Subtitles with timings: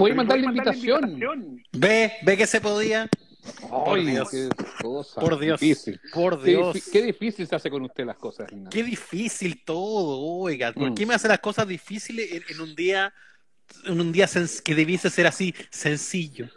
[0.00, 1.62] voy a mandar la invitación.
[1.72, 3.08] Ve, ve que se podía.
[3.86, 4.28] Ay, Dios.
[4.30, 4.48] qué
[4.82, 5.20] cosa.
[5.20, 5.60] Por Dios.
[5.60, 6.00] Difícil.
[6.12, 6.76] Por Dios.
[6.92, 8.70] Qué, difícil se hace con usted las cosas, Ignacio.
[8.70, 10.72] Qué difícil todo, oiga.
[10.72, 10.94] ¿Por Mm.
[10.94, 13.12] qué me hace las cosas difíciles en, en un día,
[13.84, 14.28] en un día
[14.62, 16.48] que debiese ser así, sencillo,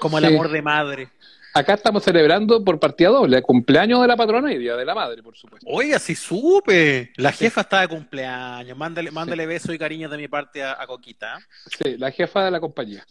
[0.00, 0.34] como el Sí.
[0.34, 1.08] amor de madre?
[1.54, 5.22] Acá estamos celebrando por partida doble, cumpleaños de la patrona y Día de la Madre,
[5.22, 5.66] por supuesto.
[5.70, 7.12] Oiga, sí supe.
[7.16, 8.76] La jefa está de cumpleaños.
[8.78, 11.38] Mándale, mándale besos y cariños de mi parte a, a Coquita.
[11.66, 13.04] Sí, la jefa de la compañía,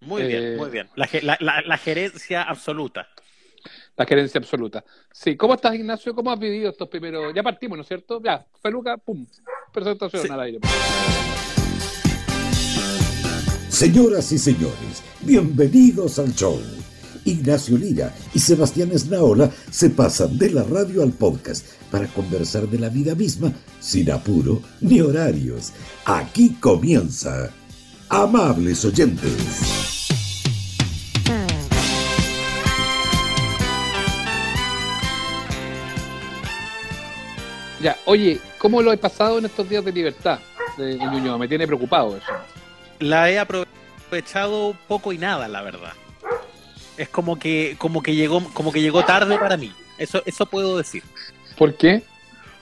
[0.00, 0.88] Muy Eh, bien, muy bien.
[0.94, 3.08] La, ge- la- la- la gerencia absoluta.
[3.96, 4.84] la gerencia absoluta.
[5.12, 6.14] Sí, ¿cómo estás, Ignacio?
[6.14, 7.32] ¿Cómo has vivido estos primeros?
[7.34, 8.20] Ya partimos, ¿no es cierto?
[8.24, 9.26] Ya, Feluca, pum,
[9.72, 10.28] presentación Sí.
[10.30, 10.58] al aire.
[13.68, 16.60] Señoras y señores, bienvenidos al show.
[17.24, 22.78] Ignacio Lira y Sebastián Esnaola se pasan de la radio al podcast para conversar de
[22.78, 25.72] la vida misma sin apuro ni horarios.
[26.04, 27.50] Aquí comienza.
[28.08, 29.82] Amables oyentes.
[37.82, 40.38] Ya, oye, ¿cómo lo he pasado en estos días de libertad
[40.76, 41.36] de Ñuñoa?
[41.36, 42.32] Me tiene preocupado eso.
[43.00, 45.92] La he aprovechado poco y nada, la verdad.
[46.96, 49.72] Es como que, como que llegó, como que llegó tarde para mí.
[49.98, 51.02] Eso, eso puedo decir.
[51.56, 52.02] ¿Por qué?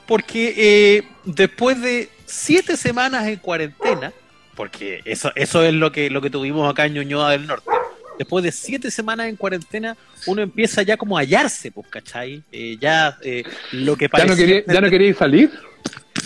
[0.06, 4.12] Porque eh, después de siete semanas en cuarentena,
[4.54, 7.70] porque eso, eso es lo que, lo que tuvimos acá en Ñuñoa del Norte.
[8.18, 12.42] Después de siete semanas en cuarentena, uno empieza ya como a hallarse, pues, ¿cachai?
[12.52, 14.30] Eh, ya eh, lo que ¿Ya parecía...
[14.30, 15.50] no, quería, ¿Ya no quería salir?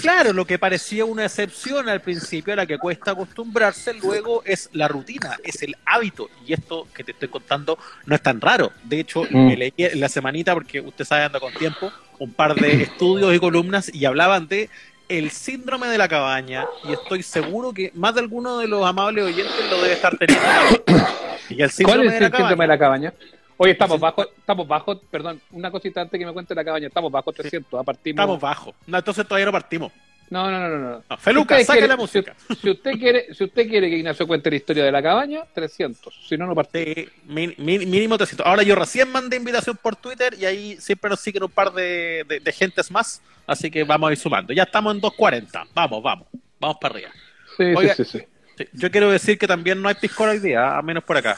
[0.04, 4.68] Claro, lo que parecía una excepción al principio, a la que cuesta acostumbrarse, luego es
[4.74, 6.28] la rutina, es el hábito.
[6.46, 8.70] Y esto que te estoy contando no es tan raro.
[8.84, 9.46] De hecho, Mm.
[9.46, 13.34] me leí en la semanita, porque usted sabe, anda con tiempo, un par de estudios
[13.34, 14.68] y columnas y hablaban de
[15.08, 16.66] el síndrome de la cabaña.
[16.86, 20.44] Y estoy seguro que más de alguno de los amables oyentes lo debe estar teniendo.
[21.48, 23.12] Y el ¿Cuál síndrome es de el la síndrome de la cabaña?
[23.56, 24.02] Oye, estamos Sí.
[24.02, 27.80] bajo, estamos bajo, perdón, una cosita antes que me cuente la cabaña, estamos bajo 300,
[27.80, 28.74] a partir Estamos bajos.
[28.86, 29.92] No, entonces todavía no partimos.
[30.30, 30.78] No, no, no, no.
[30.78, 31.02] no.
[31.08, 32.34] No, Feluca, quieren- la música.
[32.48, 35.42] Si, si usted quiere, si usted quiere que Ignacio cuente la historia de la cabaña,
[35.54, 36.18] 300.
[36.28, 36.88] Si no, no partimos.
[36.96, 38.44] Sí, mi- mi- mínimo 300.
[38.46, 42.24] Ahora yo recién mandé invitación por Twitter y ahí siempre nos siguen un par de,
[42.26, 44.52] de- de gentes más, así que vamos a ir sumando.
[44.54, 45.66] Ya estamos en 2.40.
[45.74, 46.26] Vamos, vamos.
[46.58, 47.10] Vamos para arriba.
[47.56, 47.94] Sí, Oiga.
[47.94, 48.24] sí, sí, sí.
[48.56, 51.36] Sí, Yo quiero decir que también no hay piscola hoy día, a menos por acá.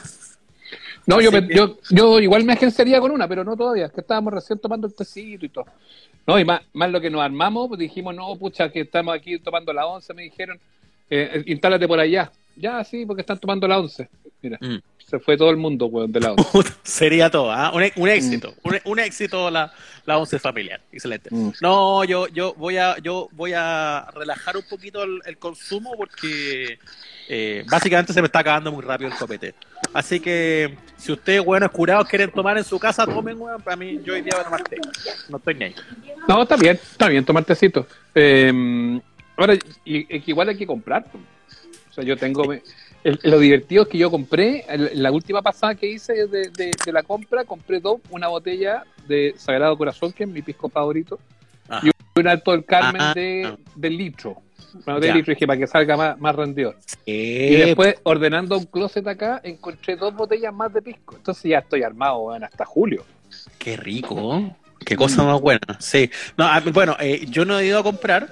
[1.07, 4.01] No, yo, que- yo, yo igual me agenciaría con una, pero no todavía, es que
[4.01, 5.65] estábamos recién tomando el tecito y todo.
[6.27, 9.39] No, y más, más lo que nos armamos, pues dijimos, no, pucha, que estamos aquí
[9.39, 10.59] tomando la once, me dijeron,
[11.09, 12.31] eh, instálate por allá.
[12.57, 14.09] Ya, sí, porque están tomando la once.
[14.41, 14.77] Mira, Mm.
[14.97, 16.43] se fue todo el mundo, weón, de la once.
[16.83, 17.71] Sería todo, ¿ah?
[17.73, 18.53] un, un éxito.
[18.63, 19.71] Un, un éxito la,
[20.05, 20.81] la once familiar.
[20.91, 21.29] Excelente.
[21.31, 21.51] Mm.
[21.61, 26.77] No, yo, yo voy a, yo voy a relajar un poquito el, el consumo porque
[27.29, 29.53] eh, básicamente se me está acabando muy rápido el copete.
[29.93, 33.61] Así que si ustedes, buenos curados, quieren tomar en su casa, tomen, weón.
[33.61, 34.77] Para mí, yo hoy día voy a tomar té.
[35.29, 35.75] No estoy ni ahí.
[36.27, 37.87] No, está bien, está bien, tomar tecito.
[38.15, 38.99] Eh,
[39.35, 39.53] ahora,
[39.85, 41.05] y, y que igual hay que comprar.
[41.89, 42.51] O sea, yo tengo.
[42.53, 42.61] el-
[43.23, 46.91] lo divertido es que yo compré, el- la última pasada que hice de, de- de
[46.91, 51.17] la compra, compré dos, una botella de Sagrado Corazón, que es mi pisco favorito,
[51.69, 51.87] Ajá.
[51.87, 53.57] y un alto del Carmen Ah, de, ah.
[53.75, 54.41] del litro.
[55.01, 56.75] Dije, para que salga más, más rendidor.
[57.05, 61.15] Y después, ordenando un closet acá, encontré dos botellas más de pisco.
[61.15, 63.03] Entonces ya estoy armado, hasta julio.
[63.57, 64.55] Qué rico.
[64.85, 65.59] Qué cosa más buena.
[65.79, 66.09] Sí.
[66.37, 68.27] No, a mí- bueno, eh, yo no he ido a comprar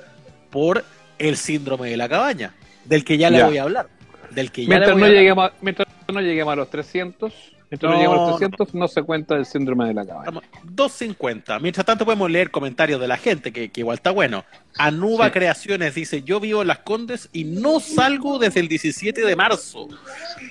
[0.50, 0.84] por
[1.18, 2.54] el síndrome de la cabaña,
[2.86, 3.88] del que ya le voy a hablar.
[4.32, 7.34] Del que ya Mientras no, lleguemos, a- mientras no lleguemos a los 300,
[7.80, 8.88] mientras no, No, lleguemos a los 300, no.
[8.88, 10.30] se cuenta el síndrome de la cabaña.
[10.30, 10.44] Estamos
[10.76, 11.62] 2.50.
[11.62, 14.44] Mientras tanto podemos leer comentarios de la gente, que, que igual está bueno.
[14.78, 15.32] Anuba Sí.
[15.32, 19.88] Creaciones dice, yo vivo en Las Condes y no salgo desde el 17 de marzo.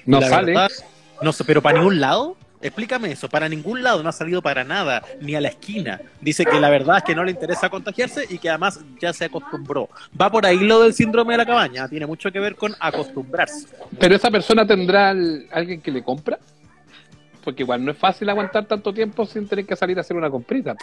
[0.06, 0.52] No La sale.
[0.52, 0.68] verdad,
[1.22, 2.36] no sé, pero para ningún lado.
[2.62, 6.00] Explícame eso, para ningún lado no ha salido para nada, ni a la esquina.
[6.22, 9.26] Dice que la verdad es que no le interesa contagiarse y que además ya se
[9.26, 9.90] acostumbró.
[10.18, 13.66] Va por ahí lo del síndrome de la cabaña, tiene mucho que ver con acostumbrarse.
[14.00, 16.38] Pero esa persona tendrá al- alguien que le compra.
[17.44, 20.30] Porque igual no es fácil aguantar tanto tiempo sin tener que salir a hacer una
[20.30, 20.74] comprita.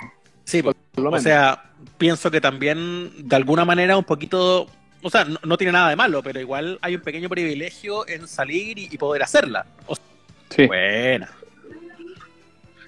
[0.44, 1.64] Sí, por lo O sea,
[1.98, 4.68] pienso que también de alguna manera un poquito,
[5.02, 8.28] o sea, no, no tiene nada de malo, pero igual hay un pequeño privilegio en
[8.28, 9.66] salir y, y poder hacerla.
[9.88, 10.06] O sea,
[10.50, 10.68] sí.
[10.68, 11.30] buena.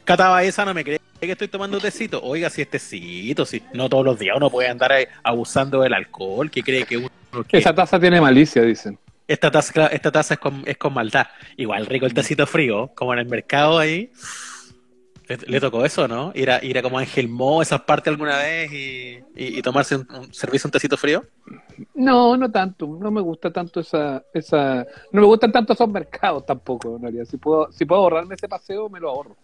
[0.04, 2.22] Cata esa no me cree que estoy tomando tecito.
[2.22, 4.92] Oiga, si es tecito, si no todos los días uno puede andar
[5.24, 7.10] abusando del alcohol, que cree que uno...
[7.48, 9.00] que- Esa taza tiene malicia, dicen.
[9.28, 11.28] Esta taza, esta taza es, con, es con maldad.
[11.58, 14.12] Igual rico el tecito frío, como en el mercado ahí.
[15.28, 16.34] ¿Le, le tocó eso, no?
[16.36, 19.96] Ir a, ir a como Ángel Mo, esas partes alguna vez y, y- y tomarse
[19.96, 21.24] un, un servicio, un tecito frío.
[21.96, 26.46] No, no tanto, no me gusta tanto esa, esa, no me gustan tanto esos mercados
[26.46, 27.24] tampoco, en realidad.
[27.26, 29.38] Si puedo, si puedo ahorrarme ese paseo, me lo ahorro.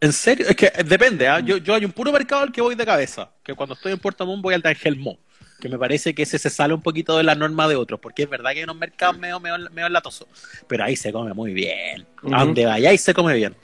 [0.00, 0.46] ¿En, serio?
[0.48, 1.40] Es que depende, ¿ah?
[1.40, 3.98] yo, yo hay un puro mercado al que voy de cabeza, que cuando estoy en
[3.98, 5.18] Puerto Montt voy al de Ángel Mo,
[5.64, 8.24] que me parece que ese se sale un poquito de la norma de otros, porque
[8.24, 10.28] es verdad que hay unos mercados medio, medio, medio latosos,
[10.68, 12.04] pero ahí se come muy bien.
[12.22, 12.34] Ujú.
[12.34, 13.54] A donde vayáis se come bien.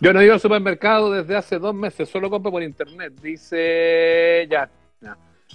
[0.00, 3.12] Yo no he ido al supermercado desde hace dos meses, solo compro por internet.
[3.22, 4.70] Dice ya.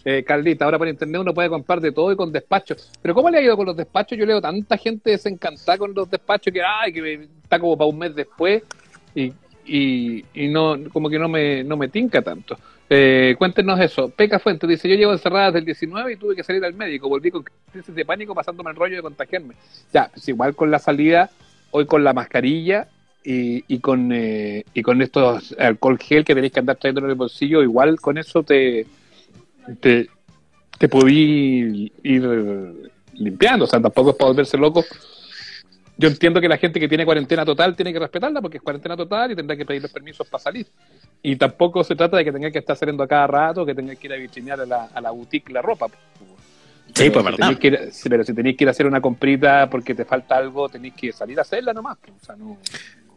[0.05, 2.75] Eh, Carlita, ahora por internet uno puede comprar de todo y con despacho.
[3.01, 4.15] Pero ¿cómo le ha ido con los despachos?
[4.15, 7.97] Yo leo tanta gente desencantada con los despachos que, ay, que está como para un
[7.97, 8.61] mes después
[9.15, 9.33] y,
[9.65, 12.59] y, y no, como que no me, no me tinca tanto.
[12.95, 14.09] Eh, cuéntenos eso.
[14.09, 17.09] Peca Fuente dice, yo llevo encerrada desde el 19 y tuve que salir al médico.
[17.09, 19.55] Volví con crisis de pánico pasándome el rollo de contagiarme.
[19.91, 21.31] Ya, pues igual con la salida,
[21.71, 22.87] hoy con la mascarilla
[23.23, 27.09] y, y con eh, y con estos alcohol gel que tenéis que andar trayendo en
[27.09, 28.85] el bolsillo, igual con eso te
[29.79, 30.07] te,
[30.77, 34.85] te podí ir limpiando, o sea, tampoco es para volverse loco.
[35.97, 38.95] Yo entiendo que la gente que tiene cuarentena total tiene que respetarla porque es cuarentena
[38.95, 40.67] total y tendrá que pedir los permisos para salir.
[41.25, 43.95] Y tampoco se trata de que tenga que estar saliendo a cada rato, que tenga
[43.95, 45.87] que ir a vitrinear a la, a la boutique la ropa.
[45.87, 47.57] Sí, Pero pues si verdad.
[47.59, 50.67] que ir- pero si tenéis que ir a hacer una comprita porque te falta algo,
[50.69, 51.97] tenéis que salir a hacerla nomás.
[52.01, 52.57] pues, O sea, no,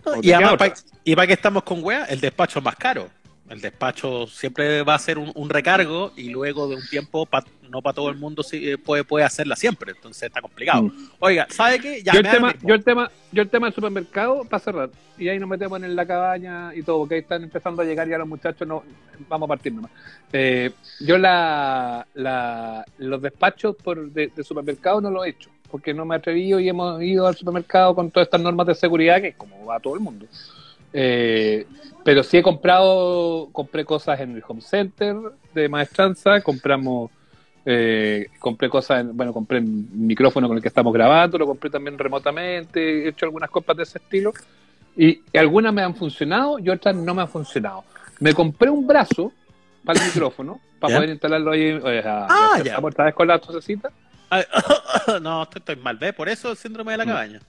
[0.06, 0.68] no Y además, otra.
[0.68, 2.04] pa- ¿y para qué estamos con wea?
[2.04, 3.08] El despacho es más caro.
[3.48, 7.44] El despacho siempre va a ser un, un recargo y luego de un tiempo, pa-
[7.70, 9.92] no para todo el mundo sí, eh, puede, puede hacerla siempre.
[9.92, 10.82] Entonces está complicado.
[10.84, 11.10] Mm.
[11.20, 12.02] Oiga, ¿sabe qué?
[12.02, 14.90] Ya yo, el tema, yo el tema, yo el tema del supermercado para cerrar.
[15.16, 18.08] Y ahí nos metemos en la cabaña y todo, porque ahí están empezando a llegar
[18.08, 18.82] ya los muchachos, no,
[19.28, 19.90] vamos a partir nomás.
[20.32, 25.94] Eh, yo la, la, los despachos por, de, de supermercado no lo he hecho, porque
[25.94, 29.20] no me he atrevido y hemos ido al supermercado con todas estas normas de seguridad,
[29.20, 30.26] que es como va todo el mundo.
[30.98, 31.66] Eh,
[32.02, 35.14] pero sí he comprado, compré cosas en el home center
[35.52, 37.10] de maestranza, compramos,
[37.66, 41.68] eh, compré cosas, en- bueno, compré un micrófono con el que estamos grabando, lo compré
[41.68, 44.32] también remotamente, he hecho algunas compras de ese estilo,
[44.96, 47.84] y, algunas me han funcionado y otras no me han funcionado.
[48.20, 49.32] Me compré un brazo
[49.84, 50.96] para el micrófono, para ¿Ya?
[50.98, 52.78] poder instalarlo ahí, eh, a- Ah, a- ya.
[52.80, 53.90] otra vez con la tosecita.
[54.30, 54.44] Ay,
[55.20, 56.14] no, estoy, estoy mal, ¿ves?
[56.14, 57.08] Por eso el síndrome de la Mm.
[57.08, 57.40] cabaña.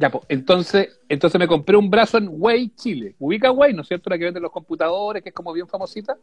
[0.00, 3.14] Ya, pues, entonces, entonces me compré un brazo en Way Chile.
[3.18, 4.08] Ubica Way, ¿no es cierto?
[4.08, 6.16] La que venden los computadores, que es como bien famosita.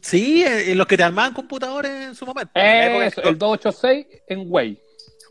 [0.00, 2.52] Sí, eh, los que te armaban computadores en su momento.
[2.54, 4.78] Época Eso, el 286 en Way.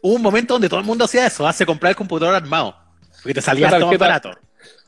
[0.02, 2.76] Hubo un momento donde todo el mundo hacía eso, hace comprar el computador armado.
[3.24, 4.32] Porque te salía hasta más barato.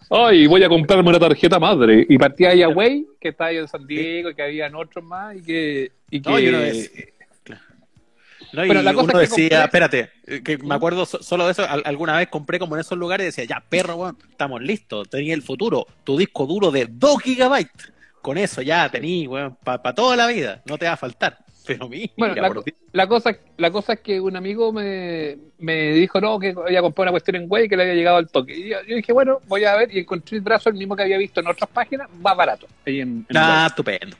[0.10, 2.06] Ay, voy a comprarme una tarjeta madre.
[2.10, 5.06] Y partía ahí a Way, que está ahí en San Diego, y que habían otros
[5.06, 5.92] más, y que...
[6.12, 6.38] Y que No,
[8.54, 11.06] No, y Pero la cosa uno es que decía, compré- espérate, eh, que me acuerdo
[11.06, 13.63] so- solo de eso, al- alguna vez compré como en esos lugares y decía, ya,
[13.68, 17.92] perro, estamos listos, tenía el futuro, tu disco duro de 2 gigabytes,
[18.22, 21.38] con eso ya tení, weón, para toda la vida, no te va a faltar.
[21.69, 22.63] Pero mira, Bueno, la, por
[22.94, 27.04] la cosa, la cosa es que un amigo me, me dijo no, que había comprado
[27.04, 28.57] una cuestión en Way que le había llegado al toque.
[28.57, 31.04] Y yo, yo dije, bueno, voy a ver, y encontré el brazo, el mismo que
[31.04, 32.66] había visto en otras páginas, más barato.
[32.88, 34.18] Ahí en, en Ah, estupendo.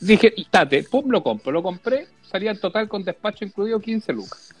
[0.00, 1.52] Dije, tate, pum, lo compro.
[1.52, 4.54] Lo compré, salía en total con despacho incluido 15 lucas.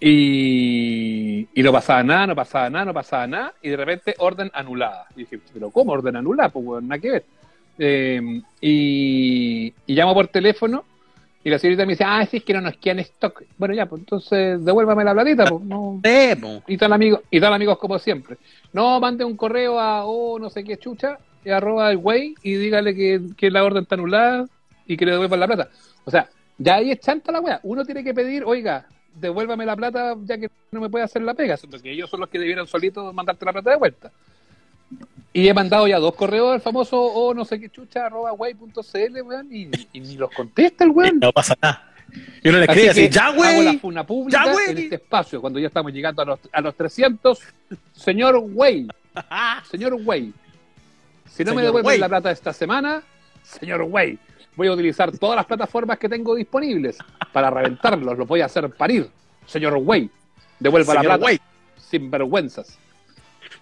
[0.00, 4.50] Y, y no pasaba nada, no pasaba nada, no pasaba nada, y de repente orden
[4.54, 5.06] anulada.
[5.16, 6.50] Y dije, pero ¿cómo orden anulada?
[6.50, 7.24] Pues bueno, nada que ver.
[7.80, 10.84] Eh, y, y llamo por teléfono
[11.44, 13.42] y la señorita me dice, ah, sí, es que no nos quedan stock.
[13.56, 16.00] Bueno, ya, pues entonces devuélvame la platita, pues no.
[16.66, 18.36] Y tal amigos, y tal amigos como siempre.
[18.72, 22.94] No, mande un correo a o no sé qué chucha, arroba el güey y dígale
[22.94, 24.46] que, que la orden está anulada
[24.86, 25.68] y que le devuelvan la plata.
[26.04, 26.28] O sea,
[26.58, 27.60] ya ahí es chanta la wea.
[27.62, 31.34] Uno tiene que pedir, oiga, devuélvame la plata ya que no me puede hacer la
[31.34, 34.12] pega, siendo que ellos son los que debieran solitos mandarte la plata de vuelta.
[35.32, 39.22] Y he mandado ya dos correos al famoso o no sé qué chucha arroba wey.cl,
[39.22, 41.18] weón, y, y ni los contesta el weón.
[41.20, 41.84] no pasa nada.
[42.42, 43.78] Y uno le Así así, ya, Hago la güey.
[43.78, 44.70] funa pública Ya, güey.
[44.70, 47.38] en este espacio, cuando ya estamos llegando a los, a los 300.
[47.92, 48.88] Señor Wey,
[49.70, 50.32] señor Wey,
[51.30, 53.02] si no me devuelven la plata esta semana,
[53.42, 54.18] señor Wey,
[54.56, 56.98] voy a utilizar todas las plataformas que tengo disponibles
[57.32, 59.08] para reventarlos, los voy a hacer parir.
[59.46, 60.10] Señor Wey,
[60.58, 61.26] devuelva la plata,
[61.76, 62.78] sin vergüenzas.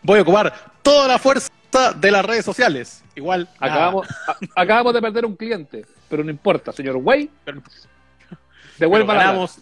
[0.03, 1.51] voy a ocupar toda la fuerza
[1.97, 3.05] de las redes sociales.
[3.15, 3.49] Igual.
[3.61, 8.41] Acabamos, a- acabamos de perder un cliente, pero no importa, señor Wey, Pero- pero
[8.79, 9.27] devuelva la plata.
[9.33, 9.61] ganamos,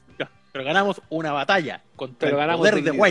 [0.52, 3.02] pero ganamos una batalla contra Pero el ganamos poder de dignidad.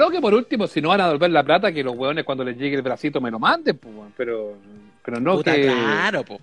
[0.00, 2.42] No, que por último, si no van a devolver la plata, que los hueones cuando
[2.44, 4.56] les llegue el bracito me lo manden, pues, pero,
[5.04, 5.62] pero no Puta, que...
[5.62, 6.40] claro, po.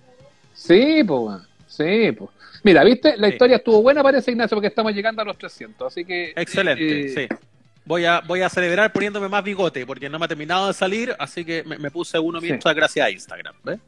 [0.54, 2.30] Sí, pues, sí, pues.
[2.62, 3.16] Mira, ¿viste?
[3.16, 3.34] La Sí.
[3.34, 6.32] historia estuvo buena, parece, Ignacio, porque estamos llegando a los 300, así que...
[6.34, 7.36] Excelente, eh, sí.
[7.84, 11.14] voy a, voy a celebrar poniéndome más bigote, porque no me ha terminado de salir,
[11.18, 13.78] así que me, me puse uno mientras gracias a Instagram, ¿ves?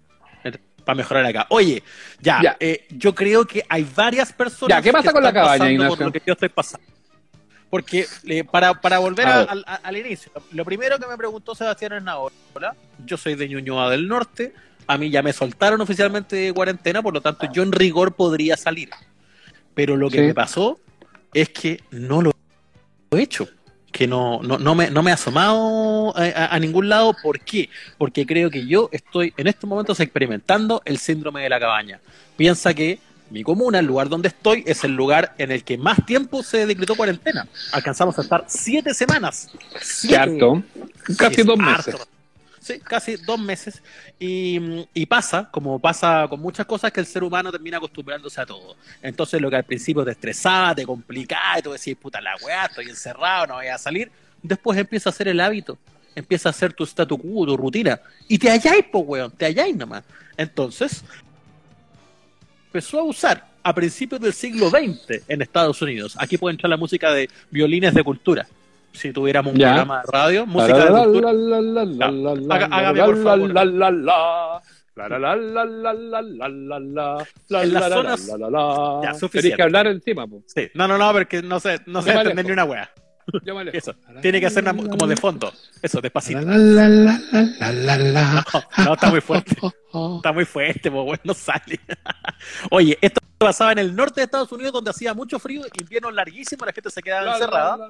[0.84, 1.46] Para mejorar acá.
[1.50, 1.82] Oye,
[2.20, 2.56] ya, Ya.
[2.58, 5.96] eh, yo creo que hay varias personas Ya, ¿qué pasa que con la cabaña, Ignacio?
[5.96, 6.86] por lo que yo estoy pasando.
[7.70, 11.54] Porque eh, para, para volver A al, a- al inicio, lo primero que me preguntó
[11.54, 12.74] Sebastián Esnaola,
[13.06, 14.52] yo soy de Ñuñoa del Norte,
[14.88, 18.56] a mí ya me soltaron oficialmente de cuarentena, por lo tanto yo en rigor podría
[18.56, 18.90] salir.
[19.74, 20.22] Pero lo que Sí.
[20.24, 20.80] me pasó
[21.32, 22.32] es que no lo
[23.12, 23.48] he hecho.
[23.92, 27.14] Que no, no, no, me, no me he asomado a- a ningún lado.
[27.22, 27.68] ¿Por qué?
[27.98, 32.00] Porque creo que yo estoy en estos momentos experimentando el síndrome de la cabaña.
[32.36, 32.98] Piensa que
[33.30, 36.66] mi comuna, el lugar donde estoy, es el lugar en el que más tiempo se
[36.66, 37.46] decretó cuarentena.
[37.72, 39.50] Alcanzamos a estar siete semanas.
[39.80, 40.62] Siete.
[41.16, 41.92] Casi dos harto.
[41.92, 42.08] meses.
[42.60, 43.82] Sí, casi dos meses.
[44.18, 48.46] Y, y pasa, como pasa con muchas cosas, que el ser humano termina acostumbrándose a
[48.46, 48.76] todo.
[49.00, 52.66] Entonces, lo que al principio te estresaba, te complicaba, y tú decís, puta la weá,
[52.66, 54.10] estoy encerrado, no voy a salir.
[54.42, 55.78] Después empieza a ser el hábito,
[56.14, 58.00] empieza a ser tu statu quo, tu rutina.
[58.28, 60.04] Y te halláis, po weón, te halláis nomás.
[60.36, 61.02] Entonces,
[62.70, 66.16] empezó a usar a principios del siglo XX en Estados Unidos.
[66.20, 68.46] Aquí puede entrar la música de violines de cultura.
[68.92, 69.68] Si tuviéramos un Ya.
[69.68, 71.30] programa de radio, música de cultura.
[72.48, 73.52] Haga- hágame, por favor.
[77.62, 78.26] En las zonas-
[79.02, 79.38] Ya, suficiente.
[79.40, 80.42] Tenéis que hablar encima, po.
[80.46, 82.90] Sí, no, no, no, porque no sé, no sé entender ni una wea.
[83.44, 83.76] Yo me alejo.
[83.76, 85.52] Eso, tiene que una- como de fondo.
[85.82, 86.40] Eso, despacito.
[86.40, 88.44] La, la, la.
[88.78, 89.56] No, no, está muy fuerte.
[90.16, 91.80] Está muy fuerte, pues bueno, no sale.
[92.70, 96.64] Oye, esto pasaba en el norte de Estados Unidos donde hacía mucho frío, invierno larguísimo,
[96.64, 97.88] la gente se quedaba encerrada.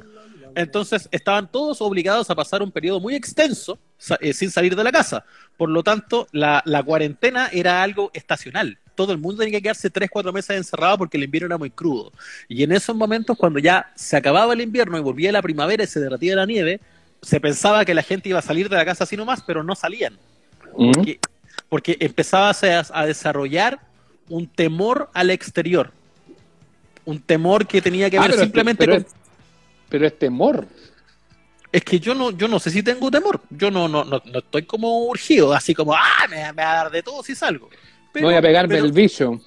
[0.55, 3.79] Entonces estaban todos obligados a pasar un periodo muy extenso
[4.21, 5.25] eh, sin salir de la casa.
[5.59, 8.79] Por lo tanto, la, la cuarentena era algo estacional.
[9.01, 11.71] Todo el mundo tenía que quedarse tres, cuatro meses encerrado porque el invierno era muy
[11.71, 12.13] crudo.
[12.49, 15.87] Y en esos momentos, cuando ya se acababa el invierno y volvía la primavera y
[15.87, 16.81] se derretía la nieve,
[17.23, 19.75] se pensaba que la gente iba a salir de la casa así nomás, pero no
[19.75, 20.19] salían.
[20.77, 20.93] ¿Mm?
[20.93, 21.19] Porque,
[21.71, 23.81] porque empezaba a, a desarrollar
[24.29, 25.93] un temor al exterior.
[27.07, 29.03] Un temor que tenía que Ah, ver pero es- simplemente pero con...
[29.07, 29.15] es-
[29.89, 30.67] Pero es temor.
[31.73, 33.41] Es que yo no, yo no sé si tengo temor.
[33.49, 36.77] Yo no, no, no, no estoy como urgido, así como, ah, me, me va a
[36.83, 37.71] dar de todo si salgo.
[38.13, 39.41] Pero, no voy a pegarme pero, el bicho.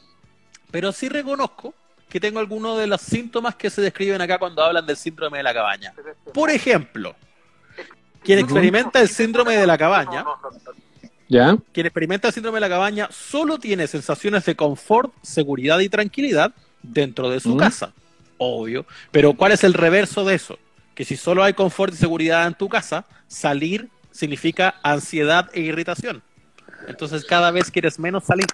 [0.72, 1.74] pero sí reconozco
[2.10, 5.44] que tengo algunos de los síntomas que se describen acá cuando hablan del síndrome de
[5.44, 5.94] la cabaña.
[6.34, 7.16] Por ejemplo,
[8.24, 10.24] quien experimenta el síndrome de la cabaña,
[11.28, 11.58] ¿Ya?
[11.72, 16.54] quien experimenta el síndrome de la cabaña solo tiene sensaciones de confort, seguridad y tranquilidad
[16.84, 17.58] dentro de su Mm.
[17.58, 17.94] casa.
[18.38, 18.86] Obvio.
[19.12, 20.60] Pero ¿cuál es el reverso de eso?
[20.96, 26.22] Que si solo hay confort y seguridad en tu casa, salir significa ansiedad e irritación.
[26.88, 28.46] Entonces cada vez quieres menos salir.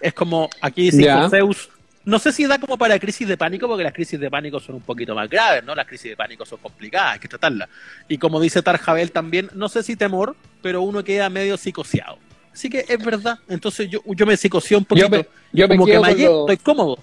[0.00, 1.28] Es como aquí dice Ya.
[1.30, 1.70] Zeus.
[2.04, 4.76] No sé si da como para crisis de pánico, porque las crisis de pánico son
[4.76, 5.74] un poquito más graves, ¿no?
[5.74, 7.68] Las crisis de pánico son complicadas, hay que tratarlas.
[8.06, 12.18] Y como dice Tarjabel también, no sé si temor, pero uno queda medio psicoseado.
[12.52, 13.38] Así que es verdad.
[13.48, 15.08] Entonces yo, yo me psicoseé un poquito.
[15.08, 16.98] Yo me, yo me como que me lo- estoy cómodo.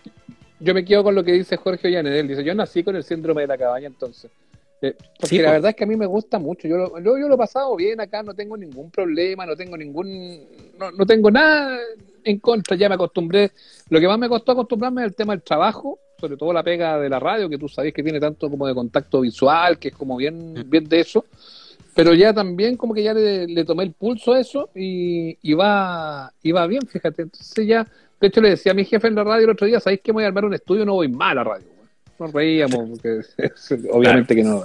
[0.61, 2.13] yo me quedo con lo que dice Jorge Ollanes.
[2.13, 4.31] Él dice, yo nací con el síndrome de la cabaña entonces.
[4.83, 5.51] Eh, porque Sí, la po.
[5.53, 6.67] verdad es que a mí me gusta mucho.
[6.67, 9.77] Yo lo, yo, yo lo he pasado bien acá, no tengo ningún problema, no tengo
[9.77, 10.39] ningún...
[10.77, 11.79] No, no tengo nada
[12.25, 13.51] en contra, ya me acostumbré.
[13.89, 16.99] Lo que más me costó acostumbrarme es el tema del trabajo, sobre todo la pega
[16.99, 19.95] de la radio, que tú sabes que tiene tanto como de contacto visual, que es
[19.95, 21.25] como bien, bien de eso.
[21.95, 25.53] Pero ya también como que ya le, le tomé el pulso a eso y, y
[25.53, 27.21] va, y va bien, fíjate.
[27.21, 27.87] Entonces ya,
[28.19, 30.11] de hecho le decía a mi jefe en la radio el otro día, ¿sabéis que
[30.11, 30.85] voy a armar un estudio?
[30.85, 31.67] No voy mal a la radio.
[32.17, 32.27] Güey".
[32.27, 33.21] Nos reíamos, porque
[33.91, 34.63] obviamente que no.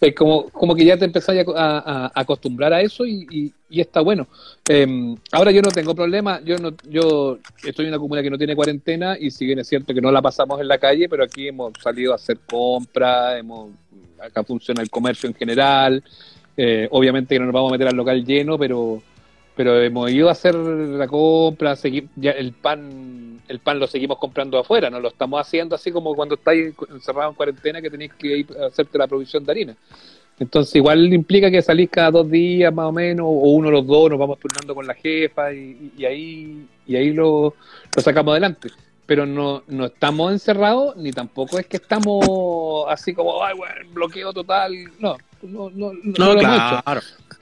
[0.00, 3.52] Es como, como que ya te empezás a, a- a acostumbrar a eso y, y-
[3.70, 4.26] y está bueno.
[4.68, 8.36] Eh, ahora yo no tengo problema, yo no, yo estoy en una comuna que no
[8.38, 11.22] tiene cuarentena y si bien es cierto que no la pasamos en la calle, pero
[11.24, 13.70] aquí hemos salido a hacer compras, hemos,
[14.20, 16.02] acá funciona el comercio en general,
[16.56, 19.02] eh, obviamente que no nos vamos a meter al local lleno, pero
[19.54, 24.18] pero hemos ido a hacer la compra, segui- ya el pan el pan lo seguimos
[24.18, 28.12] comprando afuera, no lo estamos haciendo así como cuando estáis encerrado en cuarentena que tenéis
[28.14, 29.76] que ir a hacerte la provisión de harina.
[30.38, 33.86] Entonces igual implica que salís cada dos días más o menos, o uno o los
[33.86, 37.54] dos, nos vamos turnando con la jefa y, y ahí y ahí lo,
[37.94, 38.70] lo sacamos adelante.
[39.06, 44.32] Pero no, no estamos encerrados, ni tampoco es que estamos así como, ay, bueno, bloqueo
[44.32, 44.72] total.
[45.00, 46.82] No, no, no, no, No, lo hemos hecho.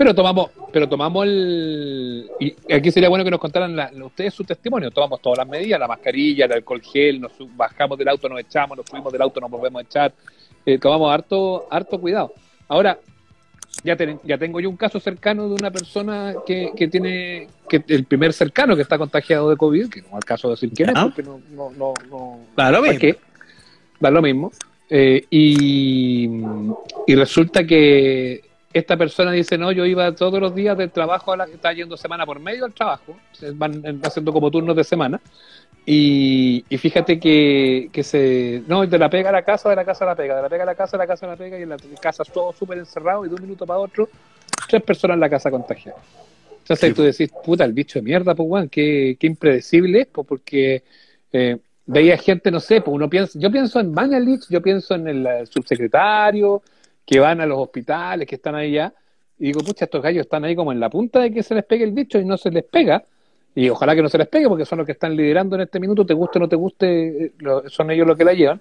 [0.01, 2.31] Pero tomamos, pero tomamos el.
[2.41, 4.91] Y aquí sería bueno que nos contaran la- ustedes su testimonio.
[4.91, 8.79] Tomamos todas las medidas, la mascarilla, el alcohol gel, nos bajamos del auto, nos echamos,
[8.79, 10.15] nos subimos del auto, nos volvemos a echar.
[10.65, 12.33] Eh, tomamos harto, harto cuidado.
[12.67, 12.99] Ahora,
[13.85, 17.85] ya, ten- ya tengo yo un caso cercano de una persona que, que tiene, que
[17.89, 20.89] el primer cercano que está contagiado de COVID, que no al caso de decir quién
[20.89, 23.19] es, porque no, no, no, no, Claro, ¿para mismo.
[24.01, 24.51] Da lo mismo.
[24.89, 26.27] Eh, y,
[27.07, 31.37] y resulta que esta persona dice, no, yo iba todos los días del trabajo, a
[31.37, 35.21] la, estaba yendo semana por medio al trabajo, se van haciendo como turnos de semana,
[35.85, 39.85] y, y fíjate que, que, se, no, de la pega a la casa, de la
[39.85, 41.37] casa a la pega, de la pega a la casa, de la casa a la
[41.37, 44.09] pega, y en la casa todo súper encerrado, y de un minuto para otro,
[44.69, 46.03] tres personas en la casa contagiadas.
[46.61, 46.95] Entonces sí.
[46.95, 50.85] tú decís, puta, el bicho de mierda, pues, weón, qué, qué impredecible es, pues, porque...
[51.33, 55.09] Eh, veía gente, no sé, pues uno piensa, yo pienso en Mañalich, yo pienso en
[55.09, 56.63] el subsecretario,
[57.11, 58.95] que van a los hospitales, que están ahí ya,
[59.37, 61.65] y digo, pucha, estos gallos están ahí como en la punta de que se les
[61.65, 63.03] pegue el bicho y no se les pega,
[63.53, 65.81] y ojalá que no se les pegue porque son los que están liderando en este
[65.81, 67.33] minuto, te guste o no te guste,
[67.67, 68.61] son ellos los que la llevan,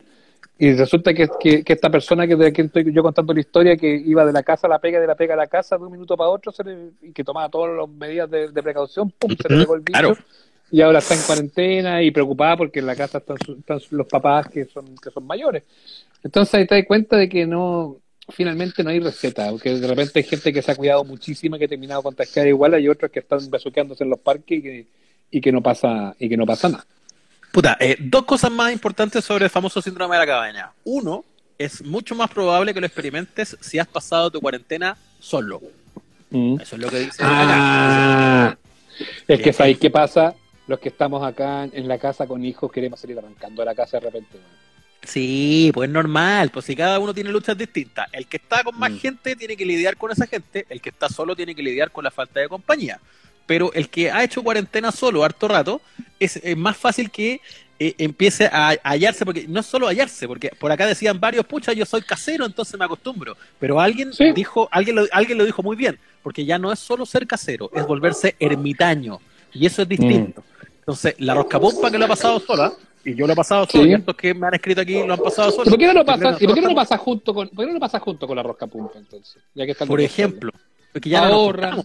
[0.57, 3.77] y resulta que, que, que esta persona que de aquí estoy yo contando la historia,
[3.77, 5.83] que iba de la casa a la pega, de la pega a la casa, de
[5.83, 9.11] un minuto para otro, se le, y que tomaba todas las medidas de, de precaución,
[9.11, 9.99] pum, se le pegó el bicho.
[9.99, 10.17] Claro
[10.71, 14.49] y ahora está en cuarentena y preocupada porque en la casa están, están, los papás
[14.49, 15.63] que son que son mayores.
[16.23, 17.97] Entonces ahí te das cuenta de que no
[18.29, 21.59] finalmente no hay receta, porque de repente hay gente que se ha cuidado muchísimo y
[21.59, 24.87] que ha terminado contagiada igual, hay otros que están besuqueándose en los parques y que,
[25.31, 26.85] y que no pasa y que no pasa nada.
[27.51, 30.71] Puta, eh, dos cosas más importantes sobre el famoso síndrome de la cabaña.
[30.83, 31.25] Uno,
[31.57, 35.61] es mucho más probable que lo experimentes si has pasado tu cuarentena solo.
[36.29, 36.61] Mm.
[36.61, 37.17] Eso es lo que dice.
[37.21, 38.55] Ah,
[39.27, 40.35] es que sabéis qué pasa,
[40.67, 43.97] los que estamos acá en la casa con hijos queremos salir arrancando a la casa
[43.97, 44.37] de repente.
[45.03, 48.07] Sí, pues normal, pues si cada uno tiene luchas distintas.
[48.11, 48.97] El que está con más mm.
[48.97, 52.03] gente tiene que lidiar con esa gente, el que está solo tiene que lidiar con
[52.03, 52.99] la falta de compañía.
[53.45, 55.81] Pero el que ha hecho cuarentena solo harto rato,
[56.19, 57.41] es, es más fácil que
[57.81, 61.71] eh, empiece a hallarse, porque no es solo hallarse, porque por acá decían varios, pucha,
[61.71, 63.37] yo soy casero, entonces me acostumbro.
[63.57, 64.33] Pero alguien sí.
[64.33, 67.71] dijo, alguien lo, alguien lo dijo muy bien, porque ya no es solo ser casero,
[67.73, 69.19] es volverse ermitaño.
[69.53, 70.41] Y eso es distinto.
[70.41, 70.65] Mm.
[70.79, 72.73] Entonces, la rosca pompa que lo ha pasado sola,
[73.05, 73.89] y yo lo he pasado solo, sí.
[73.89, 75.63] y estos que me han escrito aquí lo han pasado solo.
[75.65, 77.65] ¿Y por qué no lo pasa, ¿y por qué no lo pasa junto con, por
[77.65, 79.41] qué no lo pasa junto con la rosca pompa entonces?
[79.55, 80.51] Ya que por ejemplo,
[80.91, 81.77] porque ya ahorran.
[81.77, 81.83] No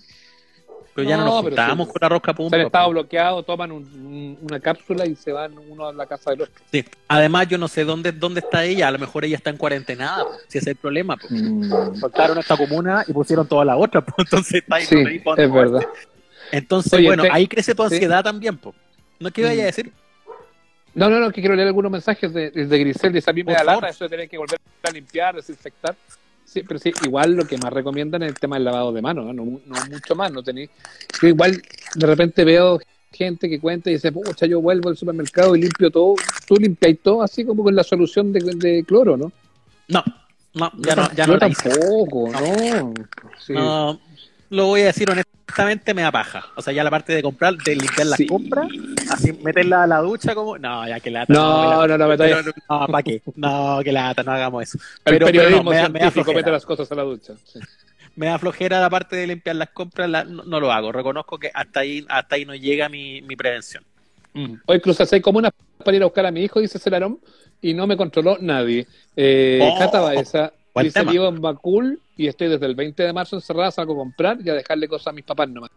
[0.95, 2.57] pero ya no, no nos juntamos con la rosca pompa.
[2.57, 6.07] Se han estado bloqueados, toman un, un, una cápsula y se van uno a la
[6.07, 6.55] casa del otro.
[6.71, 6.85] Sí.
[7.09, 8.87] Además, yo no sé dónde, dónde está ella.
[8.87, 11.17] A lo mejor ella está en cuarentena, si ese es el problema.
[11.17, 11.33] Pues.
[11.33, 11.97] Mm.
[11.97, 14.03] Soltaron esta comuna y pusieron toda la otra.
[14.03, 14.15] Pues.
[14.19, 14.85] Entonces está ahí.
[14.85, 15.83] Sí, ahí es verdad.
[16.53, 17.33] Entonces, Oye, bueno, te...
[17.33, 18.25] ahí crece tu ansiedad ¿sí?
[18.25, 18.57] también.
[18.57, 18.77] Pues.
[19.19, 19.93] ¿No qué vaya a decir?
[20.95, 23.13] No, no, no, que quiero leer algunos mensajes de, de Grisel.
[23.13, 25.97] Dice, a mí me da lata eso de tener que volver a limpiar, desinfectar.
[26.45, 29.27] Sí, pero sí, igual lo que más recomiendan es el tema del lavado de manos,
[29.27, 29.33] ¿no?
[29.33, 30.71] No, no, mucho más, no tenéis...
[31.21, 31.61] Yo igual
[31.97, 32.79] de repente veo
[33.11, 36.15] gente que cuenta y dice, pucha, yo vuelvo al supermercado y limpio todo.
[36.47, 39.33] Tú limpias todo así como con la solución de, de cloro, ¿no?
[39.89, 40.05] No,
[40.55, 42.95] no, ya no, ya no, yo tampoco, no.
[43.45, 43.53] Sí.
[43.53, 44.01] no.
[44.51, 46.47] Lo voy a decir honestamente, me da paja.
[46.57, 48.27] O sea, ya la parte de comprar, de limpiar las sí.
[48.27, 48.69] compras,
[49.11, 50.59] así meterla a la ducha como.
[50.59, 51.33] No, ya que lata.
[51.33, 53.23] No, no, no, me no, no, ¿para qué?
[53.37, 54.79] No, que lata, no hagamos eso.
[55.05, 57.35] El pero, periodismo pero no, me, científico me mete las cosas a la ducha.
[57.45, 57.59] Sí.
[58.17, 60.93] Me da flojera la parte de limpiar las compras, la, no, no, lo hago.
[60.93, 63.83] Reconozco que hasta ahí, hasta ahí no llega mi, mi prevención.
[64.35, 64.55] Mm.
[64.67, 65.51] Hoy crucé como una
[65.85, 67.19] para ir a buscar a mi hijo, dice Celarón,
[67.61, 68.87] y no me controló nadie.
[69.17, 71.13] Eh, oh, Cata Baeza dice: tema.
[71.13, 74.55] En Bacul y estoy desde el 20 de marzo encerrada, salgo a comprar y a
[74.55, 75.71] dejarle cosas a mis papás nomás.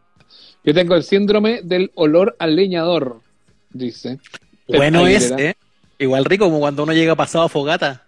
[0.64, 3.22] Yo tengo el síndrome del olor al leñador,
[3.70, 4.20] dice.
[4.68, 5.56] Bueno es, ¿eh?
[5.98, 8.06] Igual rico como cuando uno llega pasado a fogata.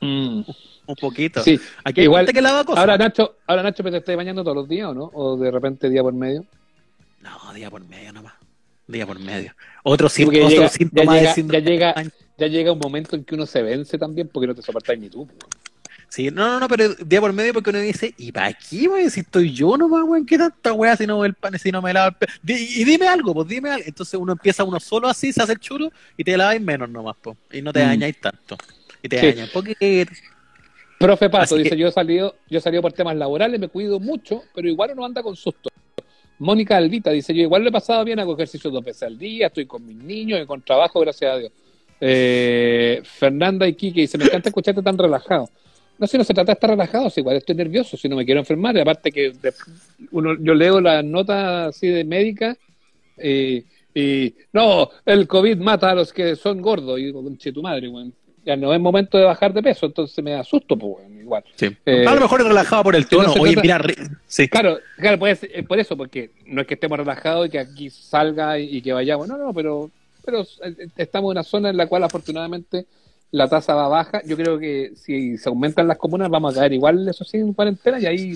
[0.00, 0.42] Mm.
[0.86, 1.42] Un poquito.
[1.42, 2.78] Sí, Aquí igual que lava cosas.
[2.78, 5.10] Ahora Nacho, ahora Nacho, ¿te estás bañando todos los días o no?
[5.14, 6.44] ¿O de repente día por medio?
[7.20, 8.34] No, día por medio nomás.
[8.86, 9.52] Día por medio.
[9.82, 11.94] Otro, sí, otro llega, síntoma ya llega, ya llega,
[12.38, 15.08] ya llega un momento en que uno se vence también porque no te soportas ni
[15.08, 15.28] tú.
[16.08, 19.10] Sí, no, no, no, pero día por medio porque uno dice, ¿y para qué, güey?
[19.10, 21.92] Si estoy yo nomás, güey, ¿qué tanta weá si no el pan, si no me
[21.92, 22.32] lavo el pelo?
[22.46, 23.84] Y, y, dime algo, pues dime algo.
[23.86, 27.16] Entonces uno empieza uno solo así, se hace el churo y te laváis menos nomás,
[27.20, 27.36] pues.
[27.52, 27.88] Y no te mm.
[27.88, 28.56] dañáis tanto.
[29.02, 29.26] Y te sí.
[29.26, 29.80] dañáis poquito.
[30.98, 31.76] Profe Pato así dice, que...
[31.76, 35.04] yo he salido, yo he salido por temas laborales, me cuido mucho, pero igual uno
[35.04, 35.68] anda con susto.
[36.38, 39.46] Mónica Albita dice, yo igual lo he pasado bien, hago ejercicio dos veces al día,
[39.48, 41.52] estoy con mis niños y con trabajo, gracias a Dios.
[42.00, 45.48] Eh, Fernanda y Kike dice, me encanta escucharte tan relajado.
[45.98, 48.24] No, si no se trata de estar relajado, si igual estoy nervioso, si no me
[48.24, 48.76] quiero enfermar.
[48.76, 49.32] Y aparte que
[50.10, 52.56] uno, yo leo las notas así de médica
[53.22, 56.98] y, y, no, el COVID mata a los que son gordos.
[56.98, 58.12] Y digo, conche tu madre, güey.
[58.44, 61.42] Ya no es momento de bajar de peso, entonces me asusto, pues, igual.
[61.56, 61.76] Sí.
[61.84, 63.34] Eh, a lo mejor es relajado por el tono.
[63.34, 63.80] No Oye, mira,
[64.26, 64.48] sí.
[64.48, 67.90] Claro, claro puede ser, por eso, porque no es que estemos relajados y que aquí
[67.90, 69.26] salga y, y que vayamos.
[69.26, 69.90] No, no, pero,
[70.24, 72.86] pero eh, estamos en una zona en la cual afortunadamente
[73.30, 74.22] la tasa va baja.
[74.24, 77.52] Yo creo que si se aumentan las comunas vamos a caer igual, eso sí, en
[77.52, 78.34] cuarentena y ahí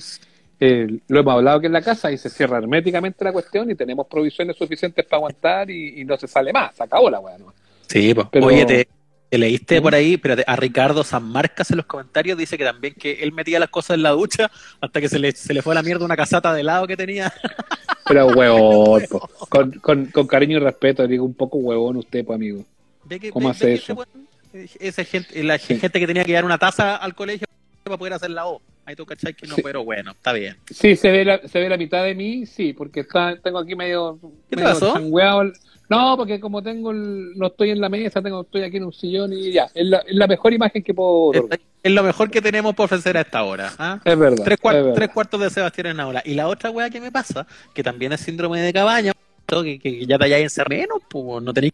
[0.60, 3.74] eh, lo hemos hablado que en la casa y se cierra herméticamente la cuestión y
[3.74, 7.38] tenemos provisiones suficientes para aguantar y, y no se sale más, se acabó la weá.
[7.38, 7.52] ¿no?
[7.86, 8.46] Sí, pues, Pero...
[8.46, 8.88] oye, te,
[9.30, 12.94] Te leíste por ahí, pero a Ricardo San Marcas en los comentarios dice que también
[12.94, 14.50] que él metía las cosas en la ducha
[14.80, 16.96] hasta que se le, se le fue a la mierda una casata de helado que
[16.96, 17.32] tenía.
[18.06, 19.04] Pero huevón.
[19.48, 22.64] Con, con, con cariño y respeto, digo un poco huevón usted, pues amigo.
[23.04, 23.94] ¿Ve que- ¿Cómo hace eso?
[23.94, 24.08] weón,
[24.52, 27.46] esa gente, la gente que tenía que dar una taza al colegio
[27.84, 28.60] para poder hacer la O.
[28.86, 29.62] Ahí tú cachai que no, Sí.
[29.62, 30.56] pero bueno, está bien.
[30.68, 33.76] Sí, se ve la, se ve la mitad de mí, sí, porque está, tengo aquí
[33.76, 34.94] medio, ¿Qué medio pasó?
[34.94, 35.52] changueado
[35.88, 38.92] No, porque como tengo el- no estoy en la mesa, tengo, estoy aquí en un
[38.92, 41.32] sillón y ya, es la, es la mejor imagen que puedo.
[41.50, 43.72] Es, es lo mejor que tenemos por ofrecer a esta hora.
[43.78, 44.00] ¿ah?
[44.04, 44.44] Es verdad.
[44.44, 44.94] Tres, cuar- es verdad.
[44.96, 46.22] tres cuartos de Sebastián en aula.
[46.24, 49.12] Y la otra weá que me pasa, que también es síndrome de cabaña,
[49.46, 51.72] que, que ya te hayáis encerrado menos, pues no tenéis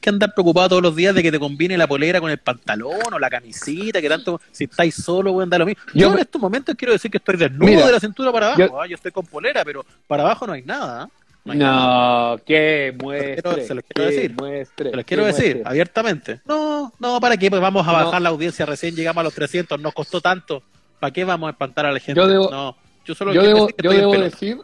[0.00, 3.12] que andar preocupado todos los días de que te combine la polera con el pantalón
[3.12, 5.82] o la camisita, que tanto, si estáis solo, weón, da lo mismo.
[5.94, 8.46] Yo, Yo en estos momentos quiero decir que estoy desnudo Mira, de la cintura para
[8.46, 8.60] abajo.
[8.60, 11.02] yo- ah, Yo, estoy con polera, pero para abajo no hay nada.
[11.02, 11.08] ¿ah?
[11.46, 13.66] No, hay No, que muestre.
[13.66, 14.34] se los quiero decir.
[14.34, 15.62] Muestre, Te los quiero decir muestre.
[15.70, 16.40] abiertamente.
[16.46, 17.50] No, no, ¿para qué?
[17.50, 18.04] Pues vamos a No.
[18.06, 20.62] bajar la audiencia, recién llegamos a los 300, nos costó tanto.
[21.00, 22.18] ¿Para qué vamos a espantar a la gente?
[22.18, 24.58] Yo debo- no, yo solo Yo debo, decir que yo debo decir,